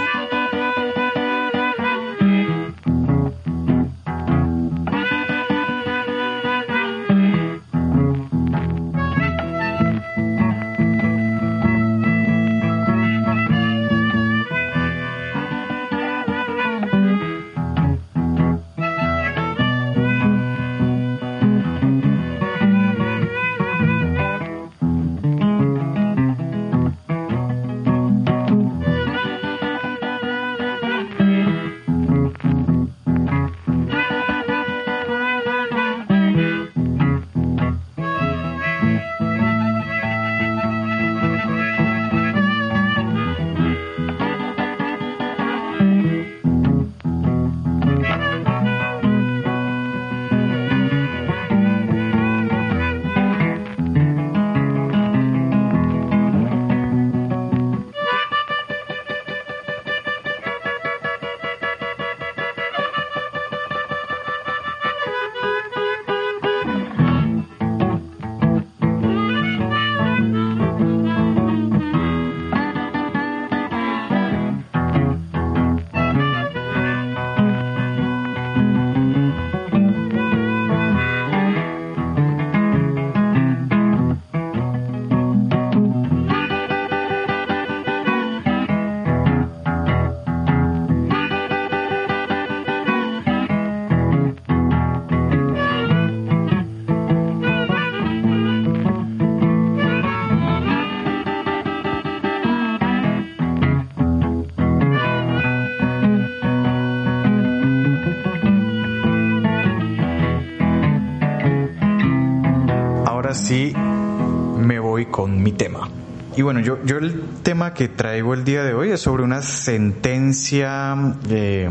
Bueno, 116.48 116.62
yo, 116.62 116.82
yo 116.86 116.98
el 116.98 117.22
tema 117.44 117.74
que 117.74 117.90
traigo 117.90 118.34
el 118.34 118.46
día 118.46 118.64
de 118.64 118.74
hoy 118.74 118.92
es 118.92 119.02
sobre 119.02 119.22
una 119.22 119.42
sentencia, 119.42 120.96
eh, 121.30 121.70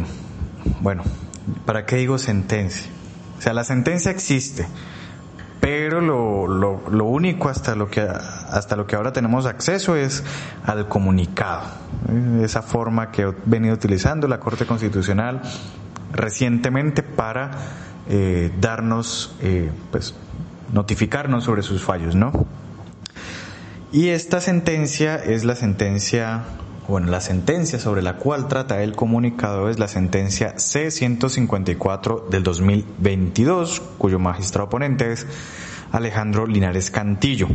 bueno, 0.82 1.02
¿para 1.64 1.86
qué 1.86 1.96
digo 1.96 2.18
sentencia? 2.18 2.90
O 3.38 3.40
sea, 3.40 3.54
la 3.54 3.64
sentencia 3.64 4.10
existe, 4.10 4.66
pero 5.60 6.02
lo, 6.02 6.46
lo, 6.46 7.04
único 7.06 7.48
hasta 7.48 7.74
lo 7.74 7.88
que 7.88 8.02
hasta 8.02 8.77
lo 8.77 8.87
que 8.87 8.96
ahora 8.96 9.14
tenemos 9.14 9.46
acceso 9.46 9.96
es 9.96 10.22
al 10.66 10.88
comunicado 10.88 11.62
¿eh? 12.10 12.42
esa 12.44 12.60
forma 12.60 13.10
que 13.10 13.22
he 13.22 13.35
venido 13.46 13.72
utilizando 13.72 14.29
la 14.29 14.40
Corte 14.40 14.66
Constitucional 14.66 15.40
recientemente 16.12 17.02
para 17.02 17.50
eh, 18.10 18.52
darnos 18.60 19.35
pues 19.90 20.14
notificarnos 20.70 21.44
sobre 21.44 21.62
sus 21.62 21.83
fallos 21.83 22.14
no 22.14 22.46
Y 23.92 24.08
esta 24.08 24.40
sentencia 24.40 25.14
es 25.16 25.44
la 25.44 25.54
sentencia, 25.54 26.42
bueno, 26.88 27.08
la 27.08 27.20
sentencia 27.20 27.78
sobre 27.78 28.02
la 28.02 28.16
cual 28.16 28.48
trata 28.48 28.82
el 28.82 28.96
comunicado 28.96 29.70
es 29.70 29.78
la 29.78 29.87
sentencia 29.87 30.58
C-154 30.58 32.28
del 32.28 32.42
2022, 32.42 33.80
cuyo 33.96 34.18
magistrado 34.18 34.66
oponente 34.66 35.12
es 35.12 35.26
Alejandro 35.92 36.48
Linares 36.48 36.90
Cantillo. 36.90 37.46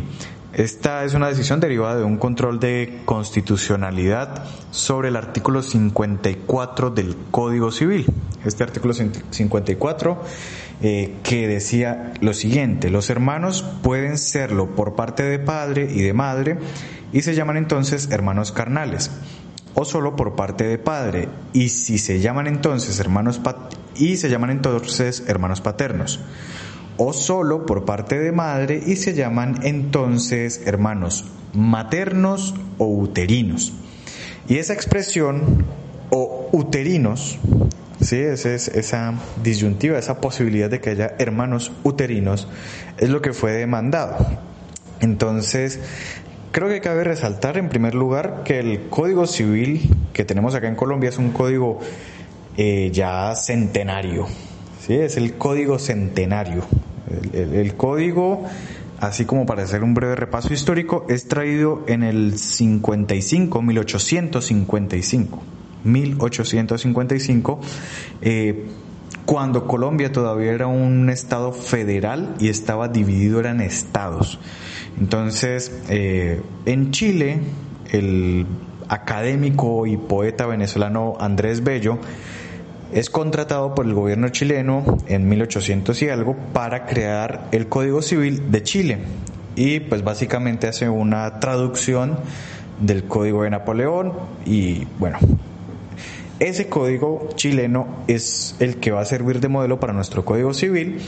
Esta 0.54 1.04
es 1.04 1.14
una 1.14 1.28
decisión 1.28 1.60
derivada 1.60 1.98
de 1.98 2.04
un 2.06 2.18
control 2.18 2.60
de 2.60 3.02
constitucionalidad 3.06 4.46
sobre 4.72 5.10
el 5.10 5.18
artículo 5.18 5.62
54 5.62 6.92
del 6.92 7.16
Código 7.30 7.72
Civil. 7.72 8.06
Este 8.46 8.64
artículo 8.64 8.94
54 8.94 10.24
eh, 10.82 11.16
que 11.24 11.48
decía 11.48 12.14
lo 12.22 12.34
siguiente, 12.34 12.90
los 12.90 13.10
hermanos 13.10 13.64
pueden 13.84 14.18
serlo 14.18 14.76
por 14.76 14.96
parte 14.96 15.24
de 15.24 15.40
padre 15.40 15.90
y 15.92 16.02
de 16.02 16.14
madre 16.14 16.58
y 17.14 17.22
se 17.22 17.36
llaman 17.36 17.58
entonces 17.58 18.10
hermanos 18.12 18.52
carnales 18.52 19.12
o 19.74 19.86
solo 19.86 20.16
por 20.16 20.36
parte 20.36 20.64
de 20.66 20.78
padre 20.78 21.30
y 21.54 21.70
si 21.70 21.98
se 21.98 22.20
llaman 22.20 22.48
entonces 22.48 23.00
hermanos 23.00 23.42
y 23.96 24.18
se 24.18 24.30
llaman 24.30 24.50
entonces 24.50 25.24
hermanos 25.28 25.62
paternos 25.62 26.20
o 26.98 27.14
solo 27.14 27.66
por 27.66 27.86
parte 27.86 28.20
de 28.20 28.32
madre 28.32 28.82
y 28.86 28.96
se 28.96 29.14
llaman 29.14 29.60
entonces 29.64 30.62
hermanos 30.66 31.26
maternos 31.54 32.54
o 32.78 32.86
uterinos. 32.86 33.74
Y 34.48 34.58
esa 34.58 34.74
expresión 34.74 35.66
o 36.10 36.50
uterinos, 36.52 37.40
¿sí? 38.02 38.18
es, 38.18 38.46
esa 38.46 39.14
disyuntiva, 39.44 39.98
esa 39.98 40.20
posibilidad 40.20 40.70
de 40.70 40.80
que 40.82 40.92
haya 40.92 41.16
hermanos 41.20 41.72
uterinos, 41.84 42.48
es 42.98 43.10
lo 43.10 43.22
que 43.22 43.34
fue 43.34 43.52
demandado. 43.54 44.18
Entonces, 45.00 45.80
creo 46.52 46.68
que 46.68 46.82
cabe 46.82 47.04
resaltar 47.04 47.58
en 47.58 47.70
primer 47.70 47.96
lugar 47.96 48.44
que 48.44 48.60
el 48.60 48.88
Código 48.90 49.26
Civil 49.26 49.90
que 50.14 50.26
tenemos 50.26 50.56
acá 50.56 50.68
en 50.68 50.76
Colombia 50.76 51.10
es 51.10 51.18
un 51.18 51.32
código 51.32 51.80
eh, 52.58 52.90
ya 52.92 53.34
centenario, 53.36 54.28
¿sí? 54.86 54.96
es 54.96 55.18
el 55.18 55.36
Código 55.36 55.80
Centenario. 55.80 56.64
El, 57.34 57.76
código, 57.76 58.46
así 59.02 59.26
como 59.26 59.46
para 59.46 59.64
hacer 59.64 59.84
un 59.84 59.94
breve 59.94 60.16
repaso 60.16 60.54
histórico, 60.54 61.06
es 61.10 61.28
traído 61.28 61.84
en 61.88 62.04
el 62.04 62.38
55, 62.38 63.62
1855. 63.62 65.44
1855, 65.84 67.60
eh, 68.22 68.66
cuando 69.26 69.68
Colombia 69.68 70.12
todavía 70.12 70.52
era 70.52 70.68
un 70.68 71.10
estado 71.10 71.52
federal 71.52 72.36
y 72.40 72.50
estaba 72.50 72.88
dividido 72.88 73.40
en 73.42 73.62
estados. 73.62 74.40
Entonces, 75.00 75.82
eh, 75.90 76.42
en 76.66 76.92
Chile, 76.92 77.40
el 77.92 78.46
académico 78.88 79.88
y 79.88 79.98
poeta 79.98 80.46
venezolano 80.46 81.16
Andrés 81.20 81.64
Bello 81.64 81.98
es 82.94 83.10
contratado 83.10 83.74
por 83.74 83.86
el 83.86 83.94
gobierno 83.94 84.30
chileno 84.30 84.98
en 85.08 85.30
1800 85.30 86.02
y 86.02 86.10
algo 86.10 86.36
para 86.52 86.86
crear 86.86 87.48
el 87.54 87.68
Código 87.70 88.02
Civil 88.02 88.52
de 88.52 88.64
Chile 88.64 88.98
y 89.56 89.80
pues 89.80 90.04
básicamente 90.04 90.68
hace 90.68 90.90
una 90.90 91.40
traducción 91.40 92.18
del 92.80 93.06
Código 93.06 93.44
de 93.44 93.52
Napoleón 93.52 94.14
y 94.46 94.86
bueno, 95.00 95.20
ese 96.42 96.68
código 96.68 97.30
chileno 97.36 98.04
es 98.08 98.56
el 98.60 98.78
que 98.78 98.90
va 98.90 99.02
a 99.02 99.06
servir 99.06 99.40
de 99.40 99.48
modelo 99.48 99.80
para 99.80 99.94
nuestro 99.94 100.26
Código 100.26 100.56
Civil 100.56 101.00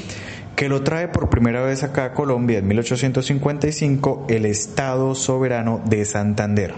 que 0.55 0.69
lo 0.69 0.83
trae 0.83 1.07
por 1.07 1.31
primera 1.31 1.63
vez 1.63 1.81
acá 1.81 2.05
a 2.05 2.13
Colombia 2.13 2.59
en 2.59 2.67
1855 2.67 4.27
el 4.29 4.45
Estado 4.45 5.15
Soberano 5.15 5.81
de 5.85 6.05
Santander. 6.05 6.75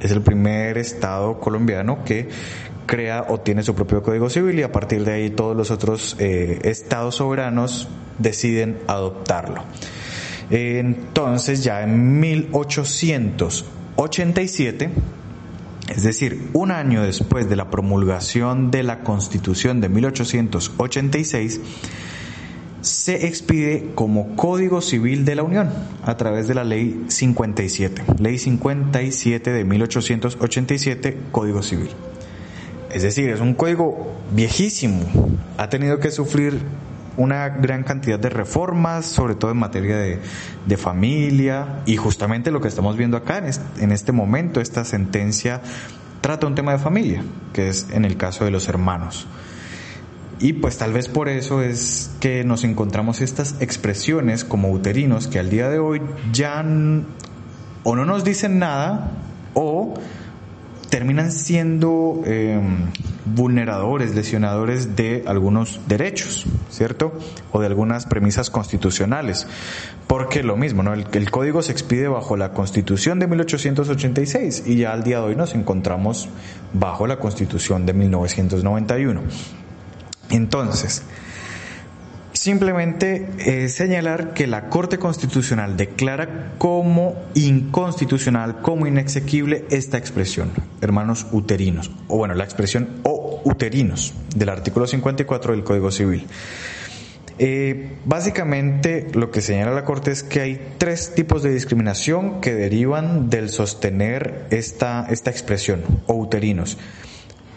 Es 0.00 0.10
el 0.10 0.22
primer 0.22 0.78
Estado 0.78 1.38
colombiano 1.38 2.02
que 2.02 2.30
crea 2.86 3.26
o 3.28 3.40
tiene 3.40 3.62
su 3.62 3.74
propio 3.74 4.02
código 4.02 4.30
civil 4.30 4.58
y 4.58 4.62
a 4.62 4.72
partir 4.72 5.04
de 5.04 5.12
ahí 5.12 5.28
todos 5.28 5.54
los 5.54 5.70
otros 5.70 6.16
eh, 6.18 6.60
estados 6.62 7.16
soberanos 7.16 7.88
deciden 8.18 8.78
adoptarlo. 8.86 9.64
Entonces 10.48 11.62
ya 11.62 11.82
en 11.82 12.20
1887, 12.20 14.88
es 15.94 16.02
decir, 16.02 16.48
un 16.54 16.70
año 16.70 17.02
después 17.02 17.48
de 17.48 17.56
la 17.56 17.70
promulgación 17.70 18.70
de 18.70 18.82
la 18.82 19.00
Constitución 19.00 19.80
de 19.80 19.90
1886, 19.90 21.60
se 22.80 23.26
expide 23.26 23.90
como 23.94 24.34
Código 24.34 24.80
Civil 24.80 25.24
de 25.24 25.36
la 25.36 25.42
Unión 25.42 25.70
a 26.02 26.16
través 26.16 26.48
de 26.48 26.54
la 26.54 26.64
Ley 26.64 27.04
57, 27.08 28.02
Ley 28.18 28.38
57 28.38 29.52
de 29.52 29.64
1887, 29.64 31.18
Código 31.30 31.62
Civil. 31.62 31.90
Es 32.90 33.02
decir, 33.02 33.28
es 33.28 33.40
un 33.40 33.54
código 33.54 34.12
viejísimo. 34.34 35.04
Ha 35.58 35.68
tenido 35.68 35.98
que 35.98 36.10
sufrir 36.10 36.60
una 37.16 37.48
gran 37.48 37.82
cantidad 37.82 38.18
de 38.18 38.28
reformas, 38.28 39.06
sobre 39.06 39.34
todo 39.34 39.50
en 39.50 39.58
materia 39.58 39.96
de, 39.96 40.76
familia, 40.76 41.82
y 41.86 41.96
justamente 41.96 42.50
lo 42.50 42.60
que 42.60 42.68
estamos 42.68 42.96
viendo 42.96 43.16
acá 43.16 43.38
en 43.38 43.44
este, 43.44 43.84
en 43.84 43.92
este 43.92 44.12
momento, 44.12 44.60
esta 44.60 44.84
sentencia 44.84 45.60
trata 46.20 46.46
un 46.46 46.54
tema 46.54 46.72
de 46.72 46.78
familia, 46.78 47.22
que 47.52 47.68
es 47.68 47.88
en 47.90 48.04
el 48.04 48.16
caso 48.16 48.44
de 48.44 48.50
los 48.50 48.68
hermanos. 48.68 49.26
Y 50.38 50.54
pues 50.54 50.76
tal 50.78 50.92
vez 50.92 51.08
por 51.08 51.28
eso 51.28 51.62
es 51.62 52.10
que 52.18 52.42
nos 52.42 52.64
encontramos 52.64 53.20
estas 53.20 53.54
expresiones 53.60 54.44
como 54.44 54.72
uterinos 54.72 55.28
que 55.28 55.38
al 55.38 55.50
día 55.50 55.68
de 55.68 55.78
hoy 55.78 56.02
ya 56.32 56.64
o 57.84 57.96
no 57.96 58.04
nos 58.04 58.24
dicen 58.24 58.58
nada 58.58 59.12
o 59.54 59.94
terminan 60.92 61.32
siendo 61.32 62.20
em, 62.26 62.90
vulneradores, 63.24 64.14
lesionadores 64.14 64.94
de 64.94 65.24
algunos 65.26 65.80
derechos, 65.88 66.44
¿cierto? 66.68 67.18
O 67.50 67.60
de 67.60 67.66
algunas 67.66 68.04
premisas 68.04 68.50
constitucionales. 68.50 69.46
Porque 70.06 70.42
lo 70.42 70.54
mismo, 70.58 70.82
¿no? 70.82 70.92
El, 70.92 71.06
el, 71.14 71.30
código 71.30 71.62
se 71.62 71.72
expide 71.72 72.08
bajo 72.08 72.36
la 72.36 72.52
Constitución 72.52 73.18
de 73.20 73.26
1886 73.26 74.64
y 74.66 74.76
ya 74.76 74.92
al 74.92 75.02
día 75.02 75.20
de 75.20 75.24
hoy 75.24 75.34
nos 75.34 75.54
encontramos 75.54 76.28
bajo 76.74 77.06
la 77.06 77.18
Constitución 77.18 77.86
de 77.86 77.94
1991. 77.94 79.22
Entonces, 80.28 81.04
Simplemente 82.42 83.28
eh, 83.38 83.68
señalar 83.68 84.34
que 84.34 84.48
la 84.48 84.68
Corte 84.68 84.98
Constitucional 84.98 85.76
declara 85.76 86.54
como 86.58 87.14
inconstitucional, 87.34 88.62
como 88.62 88.88
inexequible 88.88 89.64
esta 89.70 89.96
expresión, 89.96 90.50
hermanos 90.80 91.28
uterinos, 91.30 91.92
o 92.08 92.16
bueno, 92.16 92.34
la 92.34 92.42
expresión 92.42 92.98
o 93.04 93.40
uterinos 93.44 94.12
del 94.34 94.48
artículo 94.48 94.88
54 94.88 95.52
del 95.52 95.62
Código 95.62 95.92
Civil. 95.92 96.26
Eh, 97.38 97.98
básicamente 98.06 99.06
lo 99.14 99.30
que 99.30 99.40
señala 99.40 99.70
la 99.70 99.84
Corte 99.84 100.10
es 100.10 100.24
que 100.24 100.40
hay 100.40 100.74
tres 100.78 101.14
tipos 101.14 101.44
de 101.44 101.54
discriminación 101.54 102.40
que 102.40 102.54
derivan 102.54 103.30
del 103.30 103.50
sostener 103.50 104.48
esta, 104.50 105.06
esta 105.10 105.30
expresión, 105.30 105.84
o 106.08 106.14
uterinos. 106.14 106.76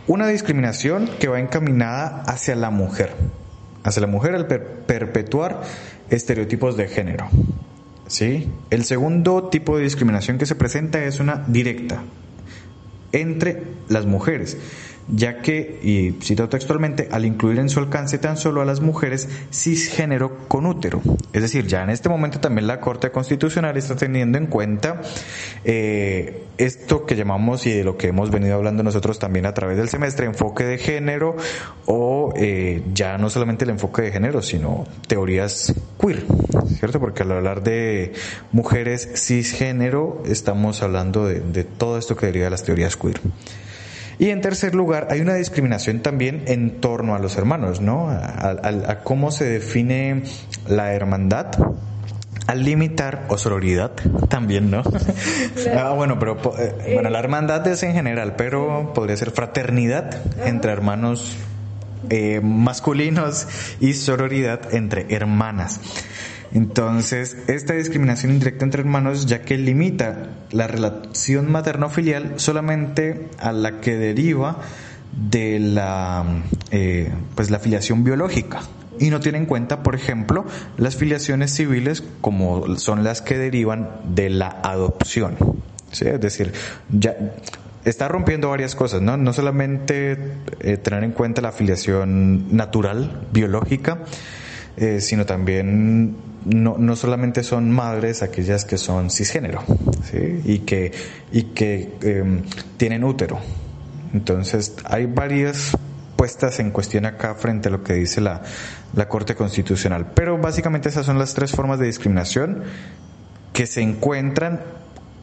Una 0.06 0.28
discriminación 0.28 1.10
que 1.20 1.28
va 1.28 1.40
encaminada 1.40 2.22
hacia 2.28 2.56
la 2.56 2.70
mujer, 2.70 3.16
hacia 3.86 4.02
la 4.02 4.08
mujer 4.08 4.36
al 4.36 4.48
perpetuar 4.48 5.62
estereotipos 6.10 6.76
de 6.76 6.88
género. 6.88 7.30
¿Sí? 8.08 8.52
El 8.70 8.84
segundo 8.84 9.50
tipo 9.50 9.78
de 9.78 9.84
discriminación 9.84 10.38
que 10.38 10.46
se 10.46 10.56
presenta 10.56 11.04
es 11.06 11.20
una 11.20 11.46
directa 11.48 12.04
entre 13.12 13.64
las 13.88 14.06
mujeres 14.06 14.58
ya 15.08 15.42
que, 15.42 15.80
y 15.84 16.24
cito 16.24 16.50
textualmente, 16.50 17.10
al 17.12 17.26
incluir 17.26 17.60
en 17.60 17.70
su 17.70 17.80
alcance 17.80 18.18
tan 18.18 18.38
solo 18.38 18.62
a 18.62 18.66
las 18.66 18.82
mujeres 18.82 19.30
cisgénero 19.52 20.48
con 20.48 20.66
útero. 20.66 21.02
Es 21.34 21.42
decir, 21.42 21.68
ya 21.68 21.84
en 21.84 21.90
este 21.90 22.10
momento 22.10 22.40
también 22.40 22.68
la 22.68 22.80
Corte 22.80 23.12
Constitucional 23.12 23.78
está 23.78 23.96
teniendo 23.96 24.38
en 24.38 24.48
cuenta 24.48 25.02
eh, 25.64 26.44
esto 26.58 27.06
que 27.06 27.16
llamamos 27.16 27.66
y 27.68 27.72
de 27.72 27.84
lo 27.84 27.98
que 27.98 28.08
hemos 28.08 28.32
venido 28.32 28.56
hablando 28.56 28.84
nosotros 28.84 29.20
también 29.20 29.46
a 29.46 29.54
través 29.54 29.78
del 29.78 29.90
semestre, 29.90 30.26
enfoque 30.26 30.64
de 30.64 30.78
género 30.78 31.36
o 31.86 32.34
eh, 32.36 32.84
ya 32.94 33.18
no 33.18 33.30
solamente 33.30 33.66
el 33.66 33.72
enfoque 33.72 34.02
de 34.04 34.12
género, 34.12 34.42
sino 34.42 34.86
teorías 35.08 35.74
queer, 36.00 36.24
¿cierto? 36.80 37.00
Porque 37.00 37.24
al 37.24 37.32
hablar 37.32 37.64
de 37.64 38.14
mujeres 38.52 39.10
cisgénero 39.16 40.24
estamos 40.26 40.82
hablando 40.82 41.28
de, 41.28 41.42
de 41.42 41.64
todo 41.64 41.98
esto 41.98 42.16
que 42.16 42.28
deriva 42.28 42.46
de 42.46 42.52
las 42.52 42.64
teorías 42.64 42.96
queer. 42.96 43.20
Y 44.18 44.30
en 44.30 44.42
tercer 44.42 44.76
lugar, 44.76 45.08
hay 45.10 45.22
una 45.22 45.36
discriminación 45.36 46.00
también 46.02 46.44
en 46.48 46.80
torno 46.80 47.16
a 47.16 47.20
los 47.20 47.38
hermanos, 47.38 47.82
¿no? 47.82 48.10
A, 48.10 49.00
cómo 49.04 49.32
se 49.32 49.46
define 49.46 50.24
la 50.68 50.94
hermandad 50.94 51.48
al 52.48 52.64
limitar 52.64 53.26
o 53.28 53.38
sororidad 53.38 53.92
también, 54.30 54.70
¿no? 54.72 54.84
ah, 55.78 55.94
bueno, 55.96 56.20
pero 56.20 56.38
eh, 56.60 56.92
bueno, 56.94 57.10
la 57.10 57.20
hermandad 57.20 57.68
es 57.68 57.84
en 57.84 57.94
general, 57.94 58.36
pero 58.38 58.94
podría 58.94 59.18
ser 59.18 59.32
fraternidad 59.32 60.22
entre 60.46 60.72
hermanos 60.72 61.36
eh, 62.10 62.40
masculinos 62.44 63.48
y 63.80 63.94
sororidad 63.94 64.74
entre 64.74 65.14
hermanas. 65.14 65.82
Entonces, 66.56 67.36
esta 67.48 67.74
discriminación 67.74 68.32
indirecta 68.32 68.64
entre 68.64 68.80
hermanos, 68.80 69.26
ya 69.26 69.42
que 69.42 69.58
limita 69.58 70.30
la 70.52 70.68
relación 70.68 71.52
materno-filial 71.52 72.36
solamente 72.38 73.28
a 73.40 73.52
la 73.52 73.82
que 73.82 73.98
deriva 73.98 74.62
de 75.12 75.60
la, 75.60 76.24
eh, 76.72 77.12
pues 77.36 77.52
la 77.52 77.60
filiación 77.60 78.06
biológica 78.06 78.62
y 78.98 79.10
no 79.10 79.20
tiene 79.20 79.40
en 79.40 79.48
cuenta, 79.48 79.84
por 79.84 79.96
ejemplo, 79.96 80.46
las 80.78 80.96
filiaciones 80.96 81.54
civiles 81.54 82.06
como 82.22 82.78
son 82.78 83.04
las 83.04 83.22
que 83.22 83.38
derivan 83.38 83.90
de 84.16 84.30
la 84.30 84.48
adopción. 84.48 85.36
¿sí? 85.92 86.08
Es 86.08 86.22
decir, 86.22 86.54
ya 86.90 87.18
está 87.84 88.08
rompiendo 88.08 88.50
varias 88.50 88.76
cosas, 88.76 89.02
¿no? 89.02 89.18
No 89.18 89.34
solamente 89.34 90.18
eh, 90.62 90.78
tener 90.78 91.04
en 91.04 91.12
cuenta 91.12 91.42
la 91.42 91.52
filiación 91.52 92.56
natural, 92.56 93.28
biológica, 93.34 94.06
eh, 94.78 95.02
sino 95.02 95.26
también 95.26 96.16
no, 96.46 96.78
no, 96.78 96.96
solamente 96.96 97.44
son 97.44 97.72
madres 97.72 98.24
aquellas 98.24 98.66
que 98.66 98.78
son 98.78 99.10
cisgénero 99.10 99.64
¿sí? 100.04 100.42
y 100.46 100.60
que, 100.60 100.92
y 101.32 101.44
que 101.44 101.98
em, 102.02 102.44
tienen 102.78 103.04
útero. 103.04 103.40
Entonces 104.14 104.76
hay 104.86 105.08
varias 105.08 105.76
puestas 106.16 106.60
en 106.60 106.72
cuestión 106.72 107.06
acá 107.06 107.36
frente 107.36 107.70
a 107.70 107.72
lo 107.72 107.84
que 107.84 107.94
dice 107.94 108.22
la, 108.22 108.42
la 108.94 109.08
Corte 109.08 109.36
Constitucional. 109.36 110.12
Pero 110.14 110.38
básicamente 110.38 110.90
esas 110.90 111.06
son 111.06 111.20
las 111.20 111.34
tres 111.34 111.52
formas 111.52 111.80
de 111.80 111.88
discriminación 111.88 112.64
que 113.52 113.66
se 113.68 113.82
encuentran 113.82 114.62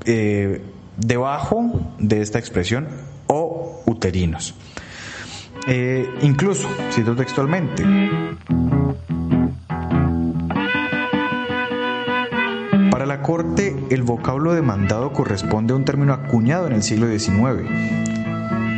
eh, 0.05 0.61
debajo 0.97 1.95
de 1.99 2.21
esta 2.21 2.39
expresión 2.39 2.89
o 3.27 3.83
uterinos. 3.87 4.55
Eh, 5.67 6.09
incluso, 6.23 6.69
cito 6.91 7.15
textualmente, 7.15 7.85
Corte 13.23 13.77
el 13.91 14.03
vocablo 14.03 14.53
demandado 14.53 15.13
corresponde 15.13 15.73
a 15.73 15.77
un 15.77 15.85
término 15.85 16.13
acuñado 16.13 16.67
en 16.67 16.73
el 16.73 16.83
siglo 16.83 17.07
XIX 17.07 17.69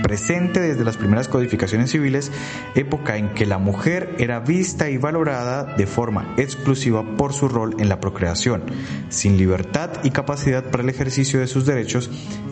presente 0.04 0.60
desde 0.60 0.84
las 0.84 0.98
primeras 0.98 1.28
codificaciones 1.28 1.90
civiles, 1.90 2.30
época 2.74 3.16
en 3.16 3.32
que 3.32 3.46
la 3.46 3.56
mujer 3.56 4.14
era 4.18 4.38
vista 4.38 4.90
y 4.90 4.98
valorada 4.98 5.64
de 5.76 5.86
forma 5.86 6.34
exclusiva 6.36 7.16
por 7.16 7.32
su 7.32 7.48
rol 7.48 7.74
en 7.78 7.88
la 7.88 8.00
procreación, 8.00 8.64
sin 9.08 9.38
libertad 9.38 9.90
y 10.04 10.10
capacidad 10.10 10.70
para 10.70 10.82
el 10.82 10.90
ejercicio 10.90 11.40
de 11.40 11.46
sus 11.46 11.64
derechos 11.64 12.10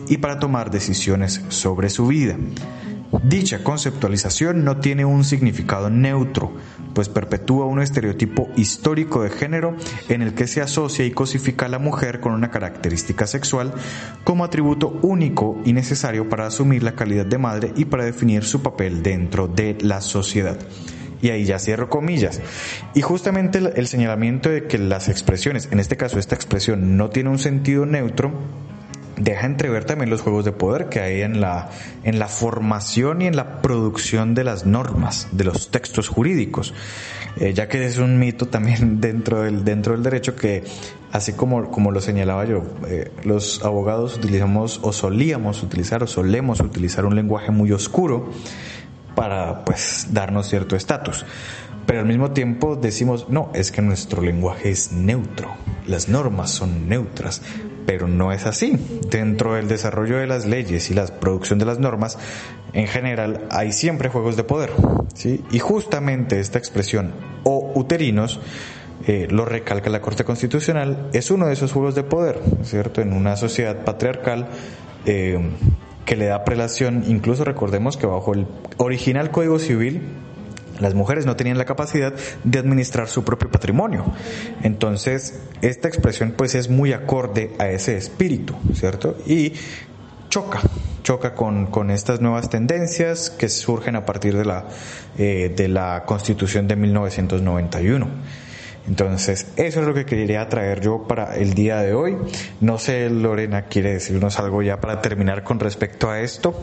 y 0.09 0.17
para 0.17 0.39
tomar 0.39 0.71
decisiones 0.71 1.45
sobre 1.49 1.91
su 1.91 2.07
vida. 2.07 2.37
Dicha 3.21 3.63
conceptualización 3.63 4.65
no 4.65 4.77
tiene 4.77 5.05
un 5.05 5.23
significado 5.23 5.91
neutro, 5.91 6.51
pues 6.95 7.09
perpetúa 7.09 7.67
un 7.67 7.79
estereotipo 7.79 8.49
histórico 8.55 9.21
de 9.21 9.29
género 9.29 9.75
en 10.09 10.23
el 10.23 10.33
que 10.33 10.47
se 10.47 10.61
asocia 10.61 11.05
y 11.05 11.11
cosifica 11.11 11.67
a 11.67 11.69
la 11.69 11.77
mujer 11.77 12.19
con 12.19 12.33
una 12.33 12.49
característica 12.49 13.27
sexual 13.27 13.73
como 14.23 14.43
atributo 14.43 14.99
único 15.03 15.61
y 15.63 15.73
necesario 15.73 16.27
para 16.27 16.47
asumir 16.47 16.81
la 16.81 16.95
calidad 16.95 17.25
de 17.25 17.37
madre 17.37 17.73
y 17.75 17.85
para 17.85 18.05
definir 18.05 18.43
su 18.45 18.63
papel 18.63 19.03
dentro 19.03 19.47
de 19.47 19.77
la 19.81 20.01
sociedad. 20.01 20.57
Y 21.21 21.29
ahí 21.29 21.45
ya 21.45 21.59
cierro 21.59 21.89
comillas. 21.89 22.41
Y 22.95 23.01
justamente 23.01 23.59
el, 23.59 23.87
señalamiento 23.87 24.49
de 24.49 24.65
que 24.67 24.77
las 24.77 25.07
expresiones, 25.07 25.69
en 25.71 25.79
este 25.79 25.97
caso 25.97 26.19
esta 26.19 26.35
expresión, 26.35 26.97
no 26.97 27.11
tiene 27.11 27.29
un 27.29 27.39
sentido 27.39 27.85
neutro, 27.85 28.33
deja 29.15 29.45
entrever 29.45 29.85
también 29.85 30.09
los 30.09 30.21
juegos 30.21 30.45
de 30.45 30.51
poder 30.51 30.89
que 30.89 30.99
hay 30.99 31.21
en 31.21 31.41
la, 31.41 31.69
en 32.03 32.19
la 32.19 32.27
formación 32.27 33.21
y 33.21 33.27
en 33.27 33.35
la 33.35 33.61
producción 33.61 34.33
de 34.33 34.43
las 34.43 34.65
normas, 34.65 35.27
de 35.31 35.43
los 35.43 35.69
textos 35.69 36.07
jurídicos, 36.07 36.73
eh, 37.37 37.53
ya 37.53 37.67
que 37.67 37.85
es 37.85 37.97
un 37.97 38.19
mito 38.19 38.47
también 38.47 38.99
dentro 39.01 39.41
del, 39.43 39.63
dentro 39.63 39.93
del 39.93 40.03
derecho 40.03 40.35
que, 40.35 40.63
así 41.11 41.33
como, 41.33 41.69
como 41.71 41.91
lo 41.91 42.01
señalaba 42.01 42.45
yo, 42.45 42.63
eh, 42.87 43.11
los 43.23 43.63
abogados 43.63 44.17
utilizamos 44.17 44.79
o 44.83 44.93
solíamos 44.93 45.63
utilizar 45.63 46.03
o 46.03 46.07
solemos 46.07 46.59
utilizar 46.59 47.05
un 47.05 47.15
lenguaje 47.15 47.51
muy 47.51 47.71
oscuro 47.71 48.31
para 49.15 49.63
pues 49.63 50.07
darnos 50.11 50.49
cierto 50.49 50.75
estatus. 50.75 51.25
Pero 51.85 51.99
al 51.99 52.05
mismo 52.05 52.31
tiempo 52.31 52.77
decimos, 52.77 53.27
no, 53.29 53.51
es 53.53 53.71
que 53.71 53.81
nuestro 53.81 54.21
lenguaje 54.21 54.69
es 54.69 54.93
neutro, 54.93 55.53
las 55.85 56.07
normas 56.07 56.49
son 56.49 56.87
neutras, 56.87 57.41
pero 57.85 58.07
no 58.07 58.31
es 58.31 58.45
así. 58.45 58.77
Dentro 59.09 59.55
del 59.55 59.67
desarrollo 59.67 60.17
de 60.17 60.27
las 60.27 60.45
leyes 60.45 60.89
y 60.89 60.93
la 60.93 61.05
producción 61.05 61.59
de 61.59 61.65
las 61.65 61.79
normas, 61.79 62.17
en 62.73 62.87
general 62.87 63.47
hay 63.51 63.71
siempre 63.71 64.09
juegos 64.09 64.35
de 64.35 64.43
poder. 64.43 64.71
Y 65.51 65.59
justamente 65.59 66.39
esta 66.39 66.59
expresión 66.59 67.13
o 67.43 67.71
uterinos, 67.75 68.39
eh, 69.07 69.27
lo 69.29 69.45
recalca 69.45 69.89
la 69.89 70.01
Corte 70.01 70.23
Constitucional, 70.23 71.09
es 71.13 71.29
uno 71.29 71.47
de 71.47 71.53
esos 71.53 71.71
juegos 71.71 71.95
de 71.95 72.03
poder, 72.03 72.39
¿cierto? 72.63 73.01
En 73.01 73.13
una 73.13 73.35
sociedad 73.35 73.83
patriarcal 73.83 74.47
eh, 75.05 75.39
que 76.05 76.15
le 76.15 76.25
da 76.25 76.43
prelación, 76.45 77.03
incluso 77.07 77.43
recordemos 77.43 77.97
que 77.97 78.07
bajo 78.07 78.33
el 78.33 78.47
original 78.77 79.31
Código 79.31 79.59
Civil, 79.59 80.01
las 80.83 80.93
mujeres 80.93 81.25
no 81.25 81.35
tenían 81.35 81.57
la 81.57 81.65
capacidad 81.65 82.13
de 82.43 82.59
administrar 82.59 83.07
su 83.07 83.23
propio 83.23 83.49
patrimonio. 83.49 84.05
Entonces, 84.61 85.41
esta 85.61 85.87
expresión 85.87 86.33
pues 86.37 86.53
es 86.53 86.69
muy 86.69 86.93
acorde 86.93 87.53
a 87.57 87.69
ese 87.69 87.97
espíritu, 87.97 88.55
¿cierto? 88.73 89.17
Y 89.25 89.53
choca, 90.29 90.61
choca 91.03 91.33
con, 91.33 91.67
con 91.67 91.89
estas 91.89 92.21
nuevas 92.21 92.49
tendencias 92.49 93.29
que 93.29 93.49
surgen 93.49 93.95
a 93.95 94.05
partir 94.05 94.37
de 94.37 94.45
la, 94.45 94.65
eh, 95.17 95.53
de 95.55 95.67
la 95.67 96.03
Constitución 96.05 96.67
de 96.67 96.75
1991. 96.75 98.07
Entonces, 98.87 99.47
eso 99.55 99.79
es 99.79 99.87
lo 99.87 99.93
que 99.93 100.05
quería 100.05 100.49
traer 100.49 100.81
yo 100.81 101.07
para 101.07 101.37
el 101.37 101.53
día 101.53 101.77
de 101.81 101.93
hoy. 101.93 102.17
No 102.59 102.77
sé, 102.77 103.09
Lorena, 103.09 103.63
¿quiere 103.63 103.93
decirnos 103.93 104.39
algo 104.39 104.61
ya 104.61 104.81
para 104.81 105.01
terminar 105.01 105.43
con 105.43 105.59
respecto 105.59 106.09
a 106.09 106.19
esto? 106.19 106.53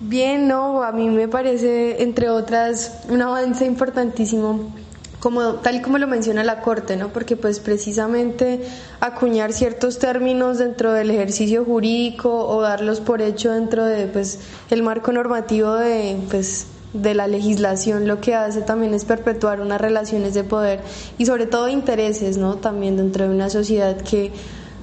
Bien, 0.00 0.46
no, 0.46 0.82
a 0.84 0.92
mí 0.92 1.08
me 1.08 1.26
parece, 1.26 2.02
entre 2.02 2.30
otras, 2.30 3.00
un 3.08 3.20
avance 3.20 3.64
importantísimo 3.64 4.72
como 5.18 5.54
tal 5.54 5.76
y 5.76 5.82
como 5.82 5.98
lo 5.98 6.06
menciona 6.06 6.44
la 6.44 6.60
corte, 6.60 6.96
¿no? 6.96 7.08
Porque 7.08 7.36
pues 7.36 7.58
precisamente 7.58 8.60
acuñar 9.00 9.52
ciertos 9.52 9.98
términos 9.98 10.58
dentro 10.58 10.92
del 10.92 11.10
ejercicio 11.10 11.64
jurídico 11.64 12.46
o 12.46 12.62
darlos 12.62 13.00
por 13.00 13.20
hecho 13.20 13.50
dentro 13.50 13.84
de 13.84 14.06
pues 14.06 14.38
el 14.70 14.84
marco 14.84 15.10
normativo 15.10 15.74
de 15.74 16.16
pues 16.30 16.68
de 16.92 17.14
la 17.14 17.26
legislación 17.26 18.06
lo 18.06 18.20
que 18.20 18.34
hace 18.34 18.62
también 18.62 18.94
es 18.94 19.04
perpetuar 19.04 19.60
unas 19.60 19.80
relaciones 19.80 20.32
de 20.34 20.44
poder 20.44 20.80
y 21.18 21.26
sobre 21.26 21.46
todo 21.46 21.68
intereses, 21.68 22.38
¿no? 22.38 22.56
También 22.56 22.96
dentro 22.96 23.24
de 23.24 23.34
una 23.34 23.50
sociedad 23.50 23.96
que 23.96 24.30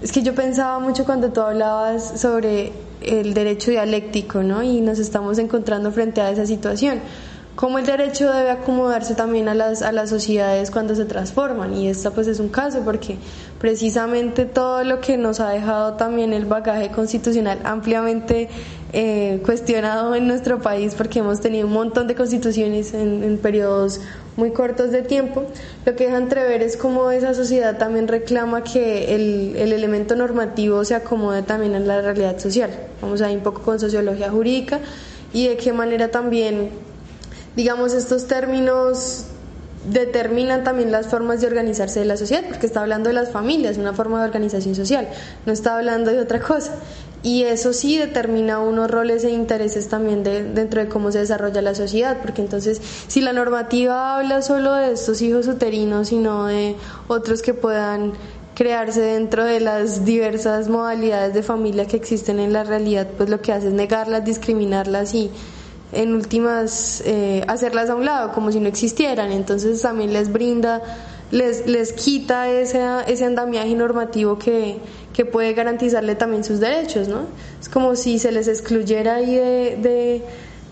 es 0.01 0.11
que 0.11 0.21
yo 0.21 0.35
pensaba 0.35 0.79
mucho 0.79 1.05
cuando 1.05 1.31
tú 1.31 1.39
hablabas 1.39 2.19
sobre 2.19 2.73
el 3.05 3.33
derecho 3.33 3.71
dialéctico, 3.71 4.43
¿no? 4.43 4.63
Y 4.63 4.81
nos 4.81 4.99
estamos 4.99 5.37
encontrando 5.37 5.91
frente 5.91 6.21
a 6.21 6.31
esa 6.31 6.45
situación. 6.45 6.99
Cómo 7.55 7.79
el 7.79 7.85
derecho 7.85 8.31
debe 8.33 8.51
acomodarse 8.51 9.15
también 9.15 9.47
a 9.47 9.53
las, 9.53 9.81
a 9.81 9.93
las 9.93 10.09
sociedades 10.09 10.71
cuando 10.71 10.93
se 10.93 11.05
transforman. 11.05 11.73
Y 11.73 11.87
esta 11.87 12.11
pues 12.11 12.27
es 12.27 12.39
un 12.39 12.49
caso 12.49 12.81
porque 12.83 13.17
precisamente 13.65 14.45
todo 14.45 14.83
lo 14.83 15.01
que 15.01 15.17
nos 15.17 15.39
ha 15.39 15.49
dejado 15.49 15.93
también 15.93 16.33
el 16.33 16.45
bagaje 16.45 16.91
constitucional 16.91 17.61
ampliamente 17.63 18.47
eh, 18.93 19.41
cuestionado 19.43 20.13
en 20.13 20.27
nuestro 20.27 20.61
país 20.61 20.93
porque 20.93 21.17
hemos 21.17 21.41
tenido 21.41 21.65
un 21.65 21.73
montón 21.73 22.05
de 22.05 22.13
constituciones 22.13 22.93
en, 22.93 23.23
en 23.23 23.39
periodos 23.39 24.01
muy 24.37 24.51
cortos 24.51 24.91
de 24.91 25.01
tiempo, 25.01 25.45
lo 25.83 25.95
que 25.95 26.03
deja 26.05 26.17
entrever 26.17 26.61
es 26.61 26.77
cómo 26.77 27.09
esa 27.09 27.33
sociedad 27.33 27.79
también 27.79 28.07
reclama 28.07 28.63
que 28.63 29.15
el, 29.15 29.55
el 29.55 29.73
elemento 29.73 30.15
normativo 30.15 30.85
se 30.85 30.93
acomode 30.93 31.41
también 31.41 31.73
en 31.73 31.87
la 31.87 32.01
realidad 32.01 32.37
social. 32.37 32.69
Vamos 33.01 33.23
a 33.23 33.31
ir 33.31 33.37
un 33.39 33.43
poco 33.43 33.63
con 33.63 33.79
sociología 33.79 34.29
jurídica 34.29 34.79
y 35.33 35.47
de 35.47 35.57
qué 35.57 35.73
manera 35.73 36.11
también, 36.11 36.69
digamos, 37.55 37.93
estos 37.93 38.27
términos 38.27 39.25
determinan 39.89 40.63
también 40.63 40.91
las 40.91 41.07
formas 41.07 41.41
de 41.41 41.47
organizarse 41.47 41.99
de 41.99 42.05
la 42.05 42.17
sociedad, 42.17 42.43
porque 42.47 42.65
está 42.65 42.81
hablando 42.81 43.09
de 43.09 43.13
las 43.13 43.29
familias, 43.29 43.77
una 43.77 43.93
forma 43.93 44.19
de 44.19 44.25
organización 44.25 44.75
social, 44.75 45.07
no 45.45 45.53
está 45.53 45.77
hablando 45.77 46.11
de 46.11 46.19
otra 46.19 46.39
cosa. 46.39 46.73
Y 47.23 47.41
eso 47.43 47.73
sí 47.73 47.97
determina 47.97 48.59
unos 48.59 48.91
roles 48.91 49.23
e 49.23 49.31
intereses 49.31 49.87
también 49.89 50.23
de, 50.23 50.43
dentro 50.43 50.79
de 50.79 50.87
cómo 50.87 51.11
se 51.11 51.19
desarrolla 51.19 51.59
la 51.63 51.73
sociedad, 51.73 52.17
porque 52.21 52.41
entonces 52.41 52.79
si 53.07 53.19
la 53.19 53.33
normativa 53.33 54.17
habla 54.17 54.43
solo 54.43 54.73
de 54.73 54.93
estos 54.93 55.23
hijos 55.23 55.47
uterinos 55.47 56.11
y 56.11 56.17
no 56.17 56.45
de 56.45 56.75
otros 57.07 57.41
que 57.41 57.55
puedan 57.55 58.13
crearse 58.53 59.01
dentro 59.01 59.43
de 59.43 59.59
las 59.59 60.05
diversas 60.05 60.69
modalidades 60.69 61.33
de 61.33 61.41
familia 61.41 61.87
que 61.87 61.97
existen 61.97 62.39
en 62.39 62.53
la 62.53 62.63
realidad, 62.63 63.07
pues 63.17 63.29
lo 63.29 63.41
que 63.41 63.51
hace 63.51 63.67
es 63.67 63.73
negarlas, 63.73 64.23
discriminarlas 64.23 65.15
y 65.15 65.31
en 65.91 66.13
últimas 66.13 67.01
eh, 67.05 67.43
hacerlas 67.47 67.89
a 67.89 67.95
un 67.95 68.05
lado 68.05 68.31
como 68.33 68.51
si 68.51 68.59
no 68.59 68.67
existieran, 68.67 69.31
entonces 69.31 69.81
también 69.81 70.13
les 70.13 70.31
brinda, 70.31 70.81
les, 71.31 71.67
les 71.67 71.93
quita 71.93 72.49
ese, 72.49 72.81
ese 73.07 73.25
andamiaje 73.25 73.75
normativo 73.75 74.37
que 74.37 74.79
que 75.15 75.23
puede 75.23 75.53
garantizarle 75.53 76.15
también 76.15 76.43
sus 76.43 76.59
derechos, 76.59 77.07
¿no? 77.07 77.21
Es 77.61 77.69
como 77.69 77.95
si 77.95 78.19
se 78.19 78.33
les 78.33 78.49
excluyera 78.49 79.15
ahí 79.15 79.35
de, 79.35 80.21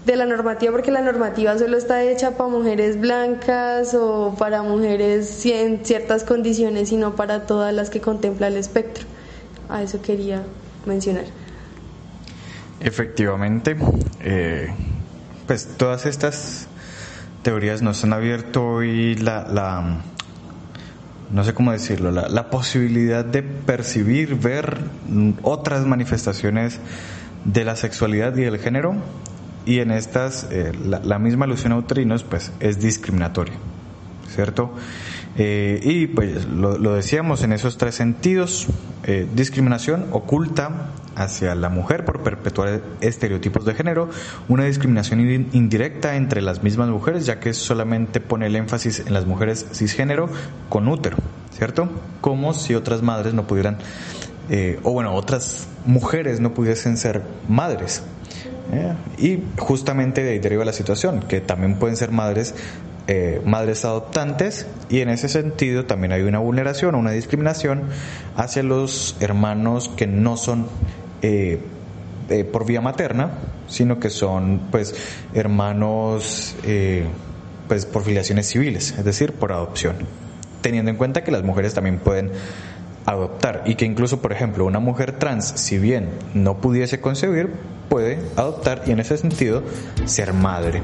de 0.05 0.15
la 0.17 0.25
normativa, 0.25 0.73
porque 0.73 0.91
la 0.91 1.01
normativa 1.01 1.57
solo 1.57 1.77
está 1.77 2.03
hecha 2.03 2.31
para 2.31 2.49
mujeres 2.49 2.99
blancas 2.99 3.93
o 3.93 4.35
para 4.37 4.61
mujeres 4.61 5.45
en 5.45 5.85
ciertas 5.85 6.25
condiciones, 6.25 6.89
sino 6.89 7.15
para 7.15 7.45
todas 7.45 7.73
las 7.73 7.89
que 7.89 8.01
contempla 8.01 8.47
el 8.47 8.57
espectro. 8.57 9.05
A 9.69 9.81
eso 9.81 10.01
quería 10.01 10.43
mencionar. 10.85 11.23
Efectivamente, 12.81 13.77
eh, 14.19 14.73
pues 15.47 15.67
todas 15.77 16.05
estas 16.05 16.67
teorías 17.41 17.81
nos 17.81 18.03
han 18.03 18.13
abierto 18.13 18.65
hoy 18.65 19.15
la, 19.15 19.47
la 19.47 20.01
no 21.31 21.43
sé 21.43 21.53
cómo 21.53 21.71
decirlo, 21.71 22.11
la, 22.11 22.29
la, 22.29 22.49
posibilidad 22.49 23.25
de 23.25 23.43
percibir, 23.43 24.35
ver 24.35 24.77
otras 25.41 25.85
manifestaciones 25.85 26.79
de 27.45 27.65
la 27.65 27.75
sexualidad 27.75 28.35
y 28.37 28.41
del 28.41 28.59
género 28.59 28.95
y 29.65 29.79
en 29.79 29.91
estas 29.91 30.47
eh, 30.51 30.71
la, 30.83 31.19
misma 31.19 31.45
alusión 31.45 31.71
a 31.73 31.77
uterinos 31.77 32.23
pues 32.23 32.51
es 32.59 32.79
discriminatoria, 32.79 33.55
¿cierto? 34.33 34.73
Eh, 35.37 35.79
y 35.83 36.07
pues 36.07 36.45
lo, 36.45 36.77
decíamos 36.93 37.43
en 37.43 37.53
esos 37.53 37.77
tres 37.77 37.95
sentidos, 37.95 38.67
eh, 39.03 39.27
discriminación 39.33 40.07
oculta 40.11 40.91
hacia 41.15 41.55
la 41.55 41.69
mujer 41.69 42.05
por 42.05 42.21
perpetuar 42.21 42.81
estereotipos 43.01 43.65
de 43.65 43.73
género, 43.73 44.09
una 44.47 44.65
discriminación 44.65 45.47
indirecta 45.53 46.15
entre 46.15 46.41
las 46.41 46.63
mismas 46.63 46.89
mujeres, 46.89 47.25
ya 47.25 47.39
que 47.39 47.53
solamente 47.53 48.19
pone 48.19 48.47
el 48.47 48.55
énfasis 48.55 48.99
en 48.99 49.13
las 49.13 49.25
mujeres 49.25 49.65
cisgénero 49.73 50.29
con 50.69 50.87
útero, 50.87 51.17
¿cierto? 51.51 51.89
Como 52.21 52.53
si 52.53 52.75
otras 52.75 53.01
madres 53.01 53.33
no 53.33 53.45
pudieran, 53.45 53.77
o 54.83 54.91
bueno, 54.91 55.13
otras 55.13 55.67
mujeres 55.85 56.39
no 56.39 56.53
pudiesen 56.53 56.97
ser 56.97 57.21
madres. 57.47 58.03
Y 59.19 59.39
justamente 59.57 60.23
de 60.23 60.31
ahí 60.31 60.39
deriva 60.39 60.65
la 60.65 60.73
situación, 60.73 61.21
que 61.27 61.41
también 61.41 61.75
pueden 61.75 61.95
ser 61.95 62.11
madres 62.11 62.55
eh, 63.05 63.41
madres 63.45 63.83
adoptantes 63.83 64.65
y 64.89 65.01
en 65.01 65.09
ese 65.09 65.27
sentido 65.27 65.85
también 65.85 66.13
hay 66.13 66.21
una 66.21 66.39
vulneración, 66.39 66.95
una 66.95 67.11
discriminación 67.11 67.83
hacia 68.37 68.63
los 68.63 69.17
hermanos 69.19 69.89
que 69.89 70.07
no 70.07 70.37
son 70.37 70.67
eh, 71.21 71.59
eh, 72.29 72.43
por 72.45 72.65
vía 72.65 72.79
materna, 72.79 73.31
sino 73.67 73.99
que 73.99 74.09
son 74.09 74.61
pues 74.71 74.95
hermanos 75.33 76.55
pues 77.67 77.85
por 77.85 78.03
filiaciones 78.03 78.47
civiles, 78.47 78.95
es 78.97 79.03
decir, 79.03 79.33
por 79.33 79.51
adopción, 79.51 79.95
teniendo 80.61 80.89
en 80.89 80.95
cuenta 80.95 81.25
que 81.25 81.31
las 81.31 81.43
mujeres 81.43 81.73
también 81.73 81.99
pueden 81.99 82.31
adoptar 83.05 83.63
y 83.65 83.75
que 83.75 83.83
incluso, 83.83 84.21
por 84.21 84.31
ejemplo, 84.31 84.65
una 84.65 84.79
mujer 84.79 85.13
trans, 85.13 85.45
si 85.45 85.77
bien 85.77 86.09
no 86.33 86.61
pudiese 86.61 87.01
concebir, 87.01 87.51
puede 87.89 88.19
adoptar 88.37 88.83
y 88.85 88.91
en 88.91 89.01
ese 89.01 89.17
sentido 89.17 89.61
ser 90.05 90.33
madre. 90.33 90.81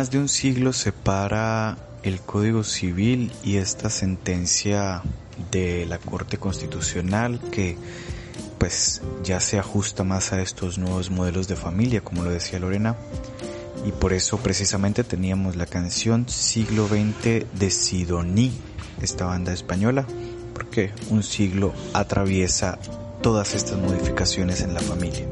Más 0.00 0.10
de 0.10 0.18
un 0.18 0.30
siglo 0.30 0.72
separa 0.72 1.76
el 2.02 2.22
Código 2.22 2.64
Civil 2.64 3.30
y 3.44 3.58
esta 3.58 3.90
sentencia 3.90 5.02
de 5.50 5.84
la 5.84 5.98
Corte 5.98 6.38
Constitucional 6.38 7.38
que 7.52 7.76
pues 8.56 9.02
ya 9.22 9.40
se 9.40 9.58
ajusta 9.58 10.02
más 10.02 10.32
a 10.32 10.40
estos 10.40 10.78
nuevos 10.78 11.10
modelos 11.10 11.48
de 11.48 11.56
familia, 11.56 12.00
como 12.00 12.22
lo 12.22 12.30
decía 12.30 12.58
Lorena. 12.58 12.96
Y 13.84 13.92
por 13.92 14.14
eso 14.14 14.38
precisamente 14.38 15.04
teníamos 15.04 15.56
la 15.56 15.66
canción 15.66 16.26
Siglo 16.30 16.88
XX 16.88 17.44
de 17.52 17.70
Sidoní, 17.70 18.52
esta 19.02 19.26
banda 19.26 19.52
española, 19.52 20.06
porque 20.54 20.94
un 21.10 21.22
siglo 21.22 21.74
atraviesa 21.92 22.78
todas 23.20 23.54
estas 23.54 23.78
modificaciones 23.78 24.62
en 24.62 24.72
la 24.72 24.80
familia. 24.80 25.26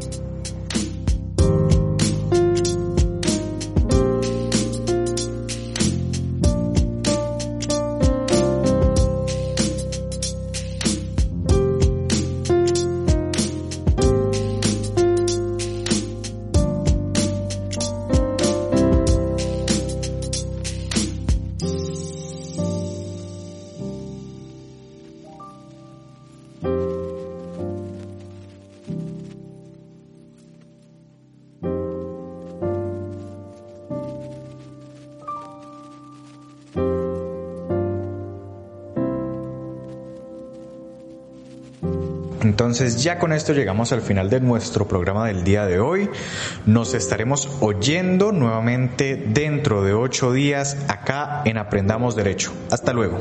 Entonces 42.58 43.04
ya 43.04 43.20
con 43.20 43.32
esto 43.32 43.52
llegamos 43.52 43.92
al 43.92 44.02
final 44.02 44.30
de 44.30 44.40
nuestro 44.40 44.88
programa 44.88 45.28
del 45.28 45.44
día 45.44 45.64
de 45.64 45.78
hoy. 45.78 46.10
Nos 46.66 46.92
estaremos 46.92 47.48
oyendo 47.60 48.32
nuevamente 48.32 49.14
dentro 49.14 49.84
de 49.84 49.92
ocho 49.94 50.32
días 50.32 50.76
acá 50.88 51.42
en 51.44 51.56
Aprendamos 51.56 52.16
Derecho. 52.16 52.52
Hasta 52.72 52.92
luego. 52.92 53.20